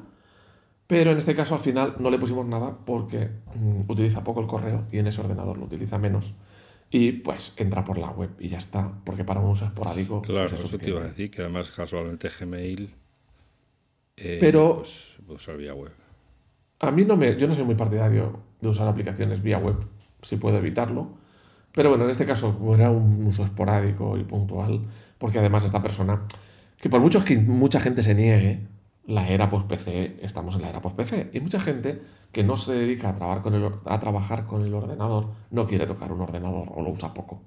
Pero 0.88 1.12
en 1.12 1.18
este 1.18 1.36
caso 1.36 1.54
al 1.54 1.60
final 1.60 1.94
no 2.00 2.10
le 2.10 2.18
pusimos 2.18 2.44
nada 2.46 2.76
porque 2.84 3.28
mm, 3.54 3.82
utiliza 3.90 4.24
poco 4.24 4.40
el 4.40 4.46
correo 4.48 4.86
y 4.90 4.98
en 4.98 5.06
ese 5.06 5.20
ordenador 5.20 5.56
lo 5.58 5.66
utiliza 5.66 5.98
menos. 5.98 6.34
Y 6.90 7.12
pues 7.12 7.52
entra 7.58 7.84
por 7.84 7.98
la 7.98 8.08
web 8.10 8.30
y 8.40 8.48
ya 8.48 8.56
está, 8.58 8.90
porque 9.04 9.22
para 9.22 9.40
un 9.40 9.50
uso 9.50 9.66
esporádico. 9.66 10.22
Claro, 10.22 10.48
pues, 10.48 10.60
es 10.60 10.66
eso 10.66 10.78
te 10.78 10.88
iba 10.88 11.00
a 11.00 11.04
decir, 11.04 11.30
que 11.30 11.42
además 11.42 11.70
casualmente 11.70 12.28
Gmail. 12.40 12.94
eh, 14.16 14.38
Pero- 14.40 14.76
Pues, 14.78 15.10
usar 15.28 15.56
vía 15.58 15.74
web. 15.74 15.92
A 16.80 16.90
mí 16.90 17.04
no 17.04 17.16
me, 17.16 17.36
yo 17.36 17.46
no 17.46 17.54
soy 17.54 17.64
muy 17.64 17.74
partidario 17.74 18.40
de 18.60 18.68
usar 18.68 18.88
aplicaciones 18.88 19.42
vía 19.42 19.58
web, 19.58 19.76
si 20.22 20.36
puedo 20.36 20.56
evitarlo. 20.56 21.10
Pero 21.72 21.90
bueno, 21.90 22.04
en 22.04 22.10
este 22.10 22.24
caso 22.24 22.56
como 22.56 22.74
era 22.74 22.90
un 22.90 23.26
uso 23.26 23.44
esporádico 23.44 24.16
y 24.16 24.24
puntual, 24.24 24.80
porque 25.18 25.38
además 25.38 25.64
esta 25.64 25.82
persona, 25.82 26.22
que 26.80 26.88
por 26.88 27.00
mucho 27.00 27.22
que 27.24 27.36
mucha 27.38 27.78
gente 27.80 28.02
se 28.02 28.14
niegue, 28.14 28.60
la 29.08 29.26
era 29.26 29.48
post-PC, 29.48 30.18
estamos 30.20 30.54
en 30.54 30.62
la 30.62 30.68
era 30.68 30.82
post-PC, 30.82 31.30
y 31.32 31.40
mucha 31.40 31.58
gente 31.58 32.02
que 32.30 32.44
no 32.44 32.58
se 32.58 32.74
dedica 32.74 33.08
a 33.08 33.14
trabajar, 33.14 33.42
con 33.42 33.54
el, 33.54 33.72
a 33.86 33.98
trabajar 34.00 34.46
con 34.46 34.62
el 34.64 34.74
ordenador 34.74 35.28
no 35.50 35.66
quiere 35.66 35.86
tocar 35.86 36.12
un 36.12 36.20
ordenador 36.20 36.68
o 36.74 36.82
lo 36.82 36.90
usa 36.90 37.14
poco. 37.14 37.40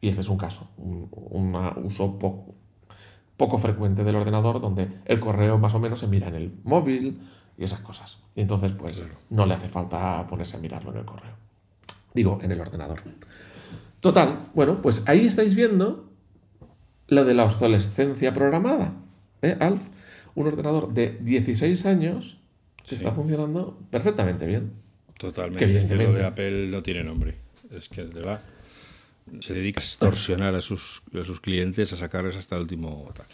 Y 0.00 0.08
este 0.08 0.22
es 0.22 0.28
un 0.30 0.38
caso, 0.38 0.68
un, 0.78 1.10
un 1.12 1.54
uso 1.84 2.18
poco, 2.18 2.54
poco 3.36 3.58
frecuente 3.58 4.04
del 4.04 4.16
ordenador 4.16 4.58
donde 4.58 4.88
el 5.04 5.20
correo 5.20 5.58
más 5.58 5.74
o 5.74 5.78
menos 5.78 6.00
se 6.00 6.06
mira 6.06 6.28
en 6.28 6.34
el 6.34 6.58
móvil 6.64 7.20
y 7.58 7.64
esas 7.64 7.80
cosas. 7.80 8.18
Y 8.34 8.40
entonces, 8.40 8.72
pues, 8.72 9.02
no 9.28 9.44
le 9.44 9.52
hace 9.52 9.68
falta 9.68 10.26
ponerse 10.26 10.56
a 10.56 10.60
mirarlo 10.60 10.92
en 10.92 10.98
el 10.98 11.04
correo. 11.04 11.34
Digo, 12.14 12.38
en 12.42 12.52
el 12.52 12.60
ordenador. 12.60 13.02
Total, 14.00 14.48
bueno, 14.54 14.80
pues 14.80 15.04
ahí 15.06 15.26
estáis 15.26 15.54
viendo 15.54 16.08
lo 17.08 17.26
de 17.26 17.34
la 17.34 17.44
obsolescencia 17.44 18.32
programada. 18.32 18.94
¿eh, 19.42 19.58
Alf? 19.60 19.91
Un 20.34 20.46
ordenador 20.46 20.92
de 20.94 21.18
16 21.20 21.84
años 21.86 22.36
que 22.88 22.96
está 22.96 23.12
funcionando 23.12 23.78
perfectamente 23.90 24.46
bien. 24.46 24.72
Totalmente. 25.18 25.58
Que 25.64 25.70
evidentemente- 25.70 26.12
Lo 26.12 26.18
de 26.18 26.24
Apple 26.24 26.66
no 26.68 26.82
tiene 26.82 27.04
nombre. 27.04 27.34
Es 27.70 27.88
que 27.88 28.02
de 28.04 28.14
verdad 28.20 28.40
se 29.40 29.54
dedica 29.54 29.80
a 29.80 29.84
extorsionar 29.84 30.54
a 30.54 30.60
sus, 30.60 31.02
a 31.18 31.24
sus 31.24 31.40
clientes, 31.40 31.92
a 31.92 31.96
sacarles 31.96 32.36
hasta 32.36 32.56
el 32.56 32.62
último. 32.62 33.08
tal. 33.14 33.26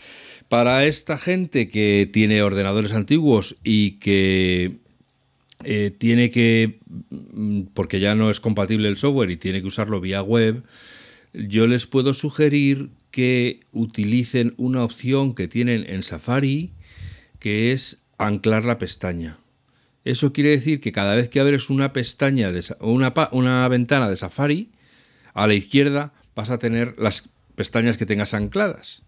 Para 0.48 0.84
esta 0.86 1.18
gente 1.18 1.68
que 1.68 2.08
tiene 2.12 2.42
ordenadores 2.42 2.92
antiguos 2.92 3.56
y 3.64 3.92
que 3.92 4.76
eh, 5.64 5.90
tiene 5.96 6.30
que, 6.30 6.78
mm, 7.10 7.62
porque 7.74 8.00
ya 8.00 8.14
no 8.14 8.30
es 8.30 8.38
compatible 8.38 8.88
el 8.88 8.96
software 8.96 9.30
y 9.30 9.36
tiene 9.36 9.60
que 9.60 9.66
usarlo 9.66 10.00
vía 10.00 10.22
web, 10.22 10.62
yo 11.32 11.66
les 11.66 11.86
puedo 11.86 12.14
sugerir 12.14 12.90
que 13.10 13.60
utilicen 13.72 14.54
una 14.56 14.84
opción 14.84 15.34
que 15.34 15.48
tienen 15.48 15.84
en 15.88 16.02
Safari, 16.02 16.70
que 17.38 17.72
es 17.72 18.02
anclar 18.18 18.64
la 18.64 18.78
pestaña. 18.78 19.38
Eso 20.04 20.32
quiere 20.32 20.50
decir 20.50 20.80
que 20.80 20.92
cada 20.92 21.14
vez 21.14 21.28
que 21.28 21.40
abres 21.40 21.70
una 21.70 21.92
pestaña 21.92 22.50
de, 22.52 22.64
una, 22.80 23.68
ventana 23.68 24.08
de 24.08 24.16
Safari, 24.16 24.70
a 25.34 25.46
la 25.46 25.54
izquierda 25.54 26.12
vas 26.34 26.50
a 26.50 26.58
tener 26.58 26.94
las 26.98 27.28
pestañas 27.54 27.96
que 27.96 28.06
tengas 28.06 28.34
ancladas. 28.34 29.02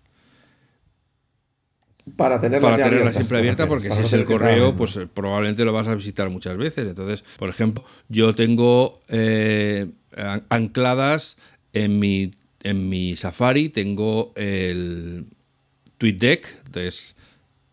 Para 2.17 2.41
tenerla 2.41 2.71
Para 2.71 2.85
tenerla 2.85 3.13
siempre 3.13 3.39
abierta, 3.39 3.67
porque 3.69 3.89
para 3.89 4.01
si 4.01 4.07
es 4.07 4.13
el 4.13 4.25
correo, 4.25 4.75
pues 4.75 4.97
eh, 4.97 5.07
probablemente 5.07 5.65
lo 5.65 5.73
vas 5.73 5.87
a 5.87 5.95
visitar 5.95 6.29
muchas 6.29 6.57
veces. 6.57 6.89
Entonces, 6.89 7.25
por 7.39 7.49
ejemplo, 7.49 7.85
yo 8.09 8.35
tengo 8.35 9.01
eh, 9.09 9.87
an- 10.17 10.45
ancladas 10.49 11.37
en 11.73 11.99
mi, 11.99 12.35
en 12.63 12.89
mi 12.89 13.17
Safari, 13.17 13.69
tengo 13.69 14.33
el 14.35 15.27
TweetDeck, 15.99 16.63
entonces 16.67 17.15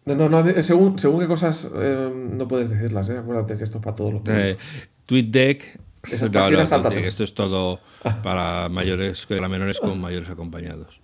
No, 0.08 0.15
no, 0.15 0.30
no, 0.30 0.41
de- 0.43 0.63
según, 0.63 0.98
según 0.98 1.20
qué 1.20 1.28
cosas 1.28 1.70
eh, 1.76 2.10
no 2.32 2.48
puedes 2.48 2.70
decirlas, 2.70 3.10
¿eh? 3.10 3.17
Acuérdate 3.17 3.58
que 3.58 3.63
esto 3.65 3.78
es 3.80 3.84
para 3.84 3.96
todos 3.96 4.13
los 4.13 4.22
Eh, 4.28 4.58
TweetDeck. 5.06 5.80
No, 6.22 6.30
no, 6.52 6.62
esto 7.08 7.24
es 7.26 7.34
todo 7.34 7.82
para 8.24 8.70
mayores, 8.70 9.26
para 9.26 9.50
menores 9.50 9.80
con 9.80 10.00
mayores 10.00 10.30
acompañados. 10.30 11.02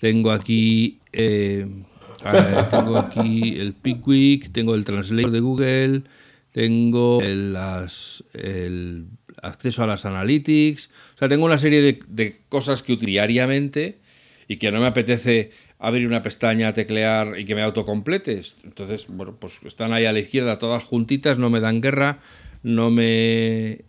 Tengo 0.00 0.32
aquí, 0.32 0.98
eh, 1.12 1.66
eh, 2.24 2.64
tengo 2.70 2.96
aquí 2.98 3.56
el 3.60 3.74
Pickwick, 3.74 4.50
tengo 4.50 4.74
el 4.74 4.84
Translator 4.84 5.30
de 5.30 5.40
Google, 5.40 6.02
tengo 6.52 7.20
el, 7.22 7.52
las- 7.52 8.24
el 8.32 9.06
acceso 9.42 9.84
a 9.84 9.86
las 9.86 10.04
analytics, 10.04 10.90
o 11.14 11.18
sea, 11.18 11.28
tengo 11.28 11.44
una 11.44 11.58
serie 11.58 11.80
de, 11.82 12.00
de 12.08 12.40
cosas 12.48 12.82
que 12.82 12.92
utilizo 12.94 13.12
diariamente 13.12 13.98
y 14.48 14.56
que 14.56 14.72
no 14.72 14.80
me 14.80 14.86
apetece 14.86 15.50
abrir 15.80 16.06
una 16.06 16.22
pestaña, 16.22 16.72
teclear 16.72 17.38
y 17.38 17.44
que 17.44 17.54
me 17.54 17.62
autocompletes. 17.62 18.56
Entonces, 18.64 19.06
bueno, 19.08 19.36
pues 19.40 19.58
están 19.64 19.92
ahí 19.92 20.04
a 20.04 20.12
la 20.12 20.20
izquierda 20.20 20.58
todas 20.58 20.84
juntitas, 20.84 21.38
no 21.38 21.50
me 21.50 21.58
dan 21.58 21.80
guerra, 21.80 22.20
no 22.62 22.90
me 22.90 23.84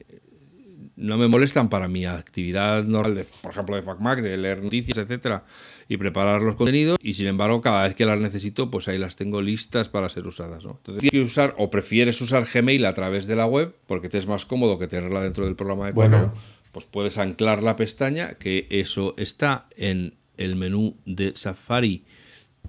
no 1.01 1.17
me 1.17 1.27
molestan 1.27 1.67
para 1.67 1.87
mi 1.87 2.05
actividad 2.05 2.83
normal, 2.83 3.15
de, 3.15 3.25
por 3.41 3.51
ejemplo, 3.51 3.75
de 3.75 3.81
FacMac, 3.81 4.21
de 4.21 4.37
leer 4.37 4.63
noticias, 4.63 4.97
etcétera, 4.99 5.45
y 5.89 5.97
preparar 5.97 6.43
los 6.43 6.55
contenidos. 6.55 6.99
Y 7.01 7.13
sin 7.15 7.25
embargo, 7.25 7.59
cada 7.59 7.83
vez 7.83 7.95
que 7.95 8.05
las 8.05 8.19
necesito, 8.19 8.69
pues 8.69 8.87
ahí 8.87 8.99
las 8.99 9.15
tengo 9.15 9.41
listas 9.41 9.89
para 9.89 10.09
ser 10.09 10.27
usadas. 10.27 10.63
¿no? 10.63 10.77
Entonces, 10.77 11.01
tienes 11.01 11.11
que 11.11 11.21
usar 11.21 11.55
o 11.57 11.71
prefieres 11.71 12.21
usar 12.21 12.45
Gmail 12.45 12.85
a 12.85 12.93
través 12.93 13.25
de 13.25 13.35
la 13.35 13.47
web, 13.47 13.75
porque 13.87 14.09
te 14.09 14.19
es 14.19 14.27
más 14.27 14.45
cómodo 14.45 14.77
que 14.77 14.87
tenerla 14.87 15.23
dentro 15.23 15.45
del 15.45 15.55
programa 15.55 15.87
de 15.87 15.93
Bueno. 15.93 16.17
correo. 16.17 16.33
Pues 16.71 16.85
puedes 16.85 17.17
anclar 17.17 17.63
la 17.63 17.75
pestaña, 17.75 18.35
que 18.35 18.67
eso 18.69 19.15
está 19.17 19.67
en 19.75 20.20
el 20.43 20.55
menú 20.55 20.97
de 21.05 21.33
Safari. 21.35 22.03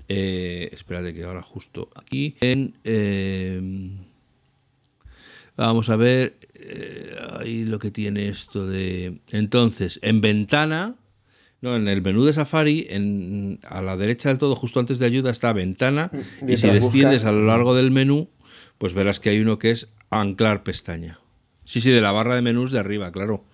Eh, 0.09 0.71
espérate 0.73 1.15
que 1.15 1.25
ahora 1.25 1.43
justo 1.43 1.91
aquí 1.95 2.37
en 2.41 2.75
eh, 2.85 3.61
Vamos 5.57 5.91
a 5.91 5.97
ver 5.97 6.39
eh, 6.55 7.15
ahí 7.39 7.65
lo 7.65 7.79
que 7.79 7.91
tiene 7.91 8.29
esto 8.29 8.67
de... 8.67 9.21
Entonces, 9.31 9.99
en 10.03 10.21
ventana, 10.21 10.95
no, 11.61 11.77
en 11.77 11.89
el 11.89 12.01
menú 12.01 12.25
de 12.25 12.33
Safari, 12.33 12.87
en, 12.89 13.61
a 13.69 13.83
la 13.83 13.97
derecha 13.97 14.31
del 14.31 14.39
todo, 14.39 14.57
justo 14.57 14.81
antes 14.81 14.99
de 14.99 15.07
ayuda, 15.07 15.31
está 15.31 15.53
ventana. 15.53 16.11
y 16.13 16.45
Mientras 16.45 16.61
si 16.61 16.71
desciendes 16.71 17.25
a 17.27 17.33
lo 17.33 17.45
largo 17.45 17.75
del 17.75 17.91
menú, 17.91 18.31
pues 18.79 18.95
verás 18.95 19.21
que 19.21 19.31
hay 19.31 19.41
uno 19.41 19.59
que 19.59 19.71
es 19.71 19.89
anclar 20.11 20.63
pestaña. 20.63 21.19
Sí, 21.65 21.81
sí, 21.81 21.91
de 21.91 22.01
la 22.01 22.13
barra 22.13 22.35
de 22.35 22.43
menús 22.43 22.73
de 22.73 22.79
arriba, 22.79 23.13
claro. 23.13 23.45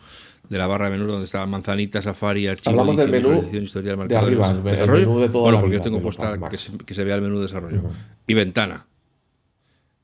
De 0.49 0.57
la 0.57 0.67
barra 0.67 0.87
de 0.87 0.93
menús 0.93 1.09
donde 1.09 1.25
está 1.27 1.45
manzanita, 1.45 2.01
Safari, 2.01 2.47
archivo, 2.47 2.71
Hablamos 2.71 2.97
del 2.97 3.11
menú 3.11 3.51
historial, 3.53 4.09
de 4.09 4.17
arriba, 4.17 4.51
el- 4.51 4.63
menú 4.63 5.19
de 5.21 5.29
toda 5.29 5.43
bueno, 5.43 5.61
porque 5.61 5.77
yo 5.77 5.83
tengo 5.83 6.01
Mac. 6.01 6.51
que 6.51 6.57
se, 6.57 6.77
que 6.79 6.95
se 6.95 7.05
vea 7.05 7.17
el 7.17 7.23
menú 7.23 7.37
de 7.37 7.43
desarrollo. 7.43 7.83
Y 8.27 8.35
ventana. 8.35 8.87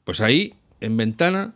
Pues 0.05 0.21
ahí, 0.21 0.55
en 0.81 0.97
ventana, 0.97 1.55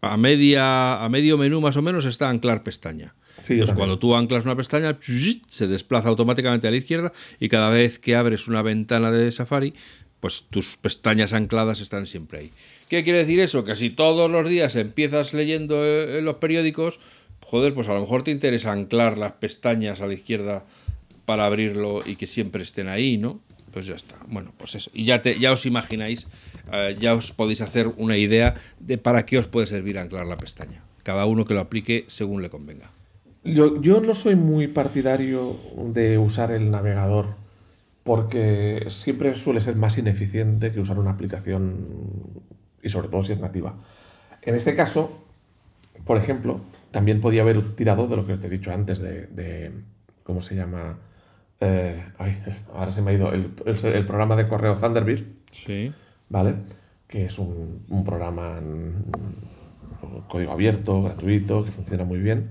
a, 0.00 0.16
media, 0.16 1.02
a 1.04 1.08
medio 1.08 1.36
menú 1.36 1.60
más 1.60 1.76
o 1.76 1.82
menos 1.82 2.04
está 2.04 2.28
anclar 2.28 2.62
pestaña. 2.62 3.14
Sí, 3.40 3.54
Entonces, 3.54 3.74
cuando 3.74 3.98
tú 3.98 4.14
anclas 4.14 4.44
una 4.44 4.54
pestaña, 4.54 4.96
se 5.48 5.66
desplaza 5.66 6.08
automáticamente 6.08 6.68
a 6.68 6.70
la 6.70 6.76
izquierda 6.76 7.12
y 7.40 7.48
cada 7.48 7.70
vez 7.70 7.98
que 7.98 8.14
abres 8.14 8.46
una 8.46 8.62
ventana 8.62 9.10
de 9.10 9.32
Safari, 9.32 9.74
pues 10.20 10.44
tus 10.48 10.76
pestañas 10.76 11.32
ancladas 11.32 11.80
están 11.80 12.06
siempre 12.06 12.38
ahí. 12.38 12.50
¿Qué 12.88 13.02
quiere 13.02 13.20
decir 13.20 13.40
eso? 13.40 13.64
Que 13.64 13.74
si 13.74 13.90
todos 13.90 14.30
los 14.30 14.48
días 14.48 14.76
empiezas 14.76 15.34
leyendo 15.34 15.84
eh, 15.84 16.18
en 16.18 16.24
los 16.24 16.36
periódicos, 16.36 17.00
joder, 17.44 17.74
pues 17.74 17.88
a 17.88 17.94
lo 17.94 18.00
mejor 18.00 18.22
te 18.22 18.30
interesa 18.30 18.72
anclar 18.72 19.18
las 19.18 19.32
pestañas 19.32 20.00
a 20.00 20.06
la 20.06 20.14
izquierda 20.14 20.64
para 21.24 21.46
abrirlo 21.46 22.00
y 22.04 22.16
que 22.16 22.26
siempre 22.26 22.62
estén 22.62 22.88
ahí, 22.88 23.18
¿no? 23.18 23.40
Pues 23.72 23.86
ya 23.86 23.94
está. 23.94 24.16
Bueno, 24.28 24.52
pues 24.56 24.74
eso. 24.74 24.90
Y 24.92 25.04
ya, 25.04 25.20
os 25.52 25.66
imagináis, 25.66 26.26
eh, 26.72 26.96
ya 27.00 27.14
os 27.14 27.32
podéis 27.32 27.60
hacer 27.60 27.88
una 27.96 28.16
idea 28.16 28.54
de 28.80 28.98
para 28.98 29.24
qué 29.24 29.38
os 29.38 29.46
puede 29.46 29.66
servir 29.66 29.98
anclar 29.98 30.26
la 30.26 30.36
pestaña. 30.36 30.82
Cada 31.02 31.26
uno 31.26 31.44
que 31.44 31.54
lo 31.54 31.60
aplique 31.60 32.04
según 32.08 32.42
le 32.42 32.50
convenga. 32.50 32.90
Yo 33.44 34.00
no 34.00 34.14
soy 34.14 34.36
muy 34.36 34.68
partidario 34.68 35.58
de 35.76 36.16
usar 36.16 36.52
el 36.52 36.70
navegador 36.70 37.34
porque 38.04 38.86
siempre 38.88 39.34
suele 39.36 39.60
ser 39.60 39.76
más 39.76 39.98
ineficiente 39.98 40.72
que 40.72 40.80
usar 40.80 40.98
una 40.98 41.10
aplicación 41.10 41.86
y 42.82 42.88
sobre 42.88 43.08
todo 43.08 43.22
si 43.22 43.32
es 43.32 43.40
nativa. 43.40 43.74
En 44.42 44.54
este 44.54 44.74
caso, 44.74 45.18
por 46.04 46.16
ejemplo, 46.16 46.60
también 46.92 47.20
podía 47.20 47.42
haber 47.42 47.74
tirado 47.74 48.06
de 48.06 48.16
lo 48.16 48.26
que 48.26 48.36
te 48.36 48.46
he 48.46 48.50
dicho 48.50 48.70
antes 48.72 49.00
de, 49.00 49.26
de- 49.26 49.72
¿cómo 50.22 50.40
se 50.42 50.54
llama? 50.54 50.98
Eh, 51.60 52.00
ay, 52.18 52.42
ahora 52.74 52.92
se 52.92 53.02
me 53.02 53.10
ha 53.10 53.14
ido 53.14 53.32
el, 53.32 53.52
el- 53.66 53.84
el 53.86 54.06
programa 54.06 54.36
de 54.36 54.46
correo 54.46 54.76
Thunderbird, 54.76 55.24
Sí. 55.50 55.92
¿vale? 56.28 56.54
Que 57.08 57.26
es 57.26 57.38
un, 57.38 57.84
un 57.88 58.04
programa 58.04 58.58
en 58.58 59.04
código 60.28 60.52
abierto, 60.52 61.02
gratuito, 61.02 61.64
que 61.64 61.70
funciona 61.72 62.04
muy 62.04 62.18
bien. 62.20 62.50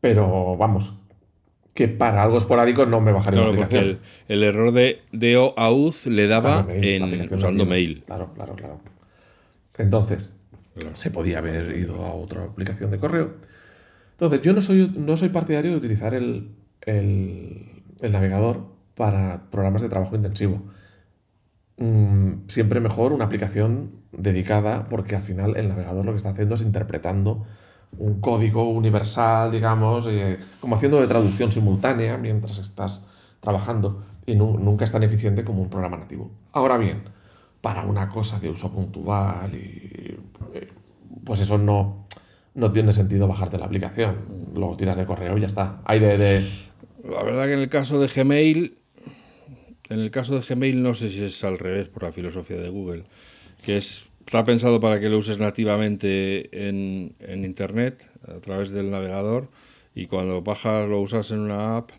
Pero 0.00 0.56
vamos, 0.56 0.94
que 1.74 1.88
para 1.88 2.22
algo 2.22 2.38
esporádico 2.38 2.86
no 2.86 3.00
me 3.00 3.12
bajaría 3.12 3.40
Claro, 3.40 3.56
porque 3.56 3.78
aplicación. 3.78 4.00
el, 4.28 4.34
el 4.36 4.42
error 4.44 4.72
de, 4.72 5.02
de 5.12 5.36
OAuth 5.36 6.06
le 6.06 6.26
daba 6.28 6.64
Claro, 6.64 6.80
mail, 6.80 7.00
la 7.18 7.24
en, 7.24 7.34
usando 7.34 7.66
mail. 7.66 8.02
Claro, 8.06 8.32
claro, 8.34 8.54
claro. 8.54 8.80
Entonces, 9.76 10.32
Se 10.94 11.10
podía 11.10 11.38
haber 11.38 11.76
ido 11.76 12.04
a 12.06 12.14
otra 12.14 12.44
aplicación 12.44 12.90
de 12.90 12.98
correo. 12.98 13.32
Entonces, 14.12 14.42
yo 14.42 14.52
no 14.52 14.60
soy, 14.60 14.92
no 14.96 15.16
soy 15.16 15.30
partidario 15.30 15.72
de 15.72 15.76
utilizar 15.78 16.14
el, 16.14 16.50
el- 16.82 17.82
navegador 18.12 18.66
para 18.96 19.50
programas 19.50 19.82
de 19.82 19.88
trabajo 19.88 20.16
intensivo. 20.16 20.62
Mm, 21.76 22.48
siempre 22.48 22.80
mejor 22.80 23.12
una 23.12 23.26
aplicación 23.26 23.92
dedicada, 24.12 24.88
porque 24.88 25.14
al 25.14 25.22
final 25.22 25.56
el 25.56 25.68
navegador 25.68 26.04
lo 26.04 26.12
que 26.12 26.16
está 26.16 26.30
haciendo 26.30 26.56
es 26.56 26.62
interpretando 26.62 27.46
un 27.98 28.20
código 28.20 28.68
universal, 28.68 29.50
digamos, 29.50 30.06
eh, 30.08 30.38
como 30.60 30.76
haciendo 30.76 31.00
de 31.00 31.06
traducción 31.06 31.52
simultánea 31.52 32.18
mientras 32.18 32.58
estás 32.58 33.06
trabajando 33.40 34.04
y 34.26 34.34
nu- 34.34 34.58
nunca 34.58 34.84
es 34.84 34.92
tan 34.92 35.02
eficiente 35.04 35.44
como 35.44 35.62
un 35.62 35.70
programa 35.70 35.96
nativo. 35.96 36.30
Ahora 36.52 36.76
bien, 36.78 37.02
para 37.68 37.84
una 37.84 38.08
cosa 38.08 38.40
de 38.40 38.48
uso 38.48 38.72
puntual 38.72 39.54
y 39.54 40.16
eh, 40.54 40.68
pues 41.22 41.40
eso 41.40 41.58
no, 41.58 42.06
no 42.54 42.72
tiene 42.72 42.92
sentido 42.92 43.28
bajarte 43.28 43.58
la 43.58 43.66
aplicación. 43.66 44.16
Lo 44.54 44.74
tiras 44.74 44.96
de 44.96 45.04
correo 45.04 45.36
y 45.36 45.42
ya 45.42 45.48
está. 45.48 45.82
Hay 45.84 46.00
de, 46.00 46.16
de- 46.16 46.42
La 47.04 47.22
verdad 47.22 47.44
que 47.44 47.52
en 47.52 47.58
el 47.58 47.68
caso 47.68 48.00
de 48.00 48.08
Gmail, 48.08 48.78
en 49.90 50.00
el 50.00 50.10
caso 50.10 50.38
de 50.40 50.40
Gmail 50.40 50.82
no 50.82 50.94
sé 50.94 51.10
si 51.10 51.22
es 51.22 51.44
al 51.44 51.58
revés 51.58 51.88
por 51.90 52.04
la 52.04 52.12
filosofía 52.12 52.56
de 52.56 52.70
Google, 52.70 53.04
que 53.62 53.76
es 53.76 54.06
está 54.20 54.46
pensado 54.46 54.80
para 54.80 54.98
que 54.98 55.10
lo 55.10 55.18
uses 55.18 55.36
nativamente 55.36 56.68
en, 56.70 57.16
en 57.20 57.44
internet 57.44 58.08
a 58.34 58.40
través 58.40 58.70
del 58.70 58.90
navegador 58.90 59.50
Y 59.94 60.06
cuando 60.06 60.40
bajas, 60.40 60.88
lo 60.88 61.02
usas 61.02 61.30
en 61.32 61.40
una 61.40 61.76
app, 61.76 61.90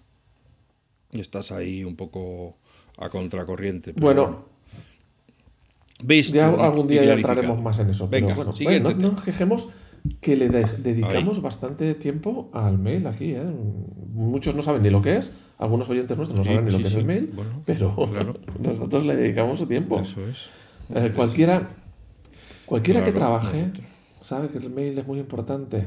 estás 1.12 1.51
ahí 1.51 1.84
un 1.84 1.95
poco 1.95 2.58
a 2.97 3.10
contracorriente. 3.10 3.93
pero 3.93 4.05
Bueno, 4.05 4.45
Visto 6.03 6.35
ya 6.35 6.47
algún 6.49 6.88
día 6.88 7.03
ya 7.03 7.13
entraremos 7.13 7.62
más 7.62 7.77
en 7.79 7.89
eso. 7.89 8.07
Venga, 8.07 8.27
pero 8.27 8.35
bueno, 8.38 8.53
siguiente 8.53 8.83
bueno, 8.93 8.99
no, 9.01 9.12
nos 9.13 9.23
quejemos 9.23 9.67
que 10.21 10.38
le 10.38 10.47
de- 10.49 10.63
dedicamos 10.77 11.41
bastante 11.41 11.93
tiempo 11.95 12.49
al 12.53 12.77
mail 12.77 13.05
aquí. 13.07 13.33
¿eh? 13.33 13.43
Muchos 14.13 14.55
no 14.55 14.63
saben 14.63 14.81
ni 14.83 14.89
lo 14.89 15.01
que 15.01 15.17
es, 15.17 15.31
algunos 15.57 15.89
oyentes 15.89 16.15
nuestros 16.15 16.38
no 16.39 16.43
saben 16.45 16.65
ni 16.65 16.71
lo 16.71 16.77
sí, 16.77 16.83
que 16.83 16.88
es 16.89 16.95
el 16.95 17.05
mail, 17.05 17.31
Bueno, 17.35 17.62
pero 17.65 17.95
claro. 18.09 18.35
nosotros 18.59 19.05
le 19.05 19.15
dedicamos 19.17 19.59
su 19.59 19.65
tiempo. 19.65 19.99
Eso 19.99 20.25
es. 20.25 20.49
Eh, 20.95 21.12
cualquiera 21.15 21.67
cualquiera 22.65 23.03
que 23.03 23.12
trabaje 23.12 23.62
nosotros. 23.67 23.85
sabe 24.21 24.47
que 24.47 24.57
el 24.59 24.69
mail 24.69 24.97
es 24.97 25.05
muy 25.05 25.19
importante. 25.19 25.85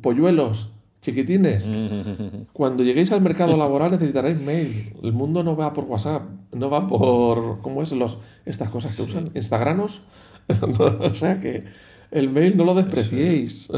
Polluelos, 0.00 0.72
chiquitines, 1.02 1.70
cuando 2.52 2.82
lleguéis 2.84 3.12
al 3.12 3.20
mercado 3.20 3.56
laboral 3.58 3.90
necesitaréis 3.90 4.40
mail. 4.40 4.94
El 5.02 5.12
mundo 5.12 5.42
no 5.42 5.56
va 5.56 5.72
por 5.74 5.84
WhatsApp, 5.84 6.22
no 6.52 6.70
va 6.70 6.86
por. 6.86 7.60
¿Cómo 7.62 7.82
es? 7.82 7.92
Los, 7.92 8.18
estas 8.46 8.68
cosas 8.70 8.94
que 8.96 9.02
usan, 9.02 9.30
Instagranos. 9.34 10.02
o 10.60 11.14
sea 11.14 11.40
que 11.40 11.64
el 12.10 12.30
mail 12.32 12.56
no 12.56 12.64
lo 12.64 12.74
despreciéis. 12.74 13.68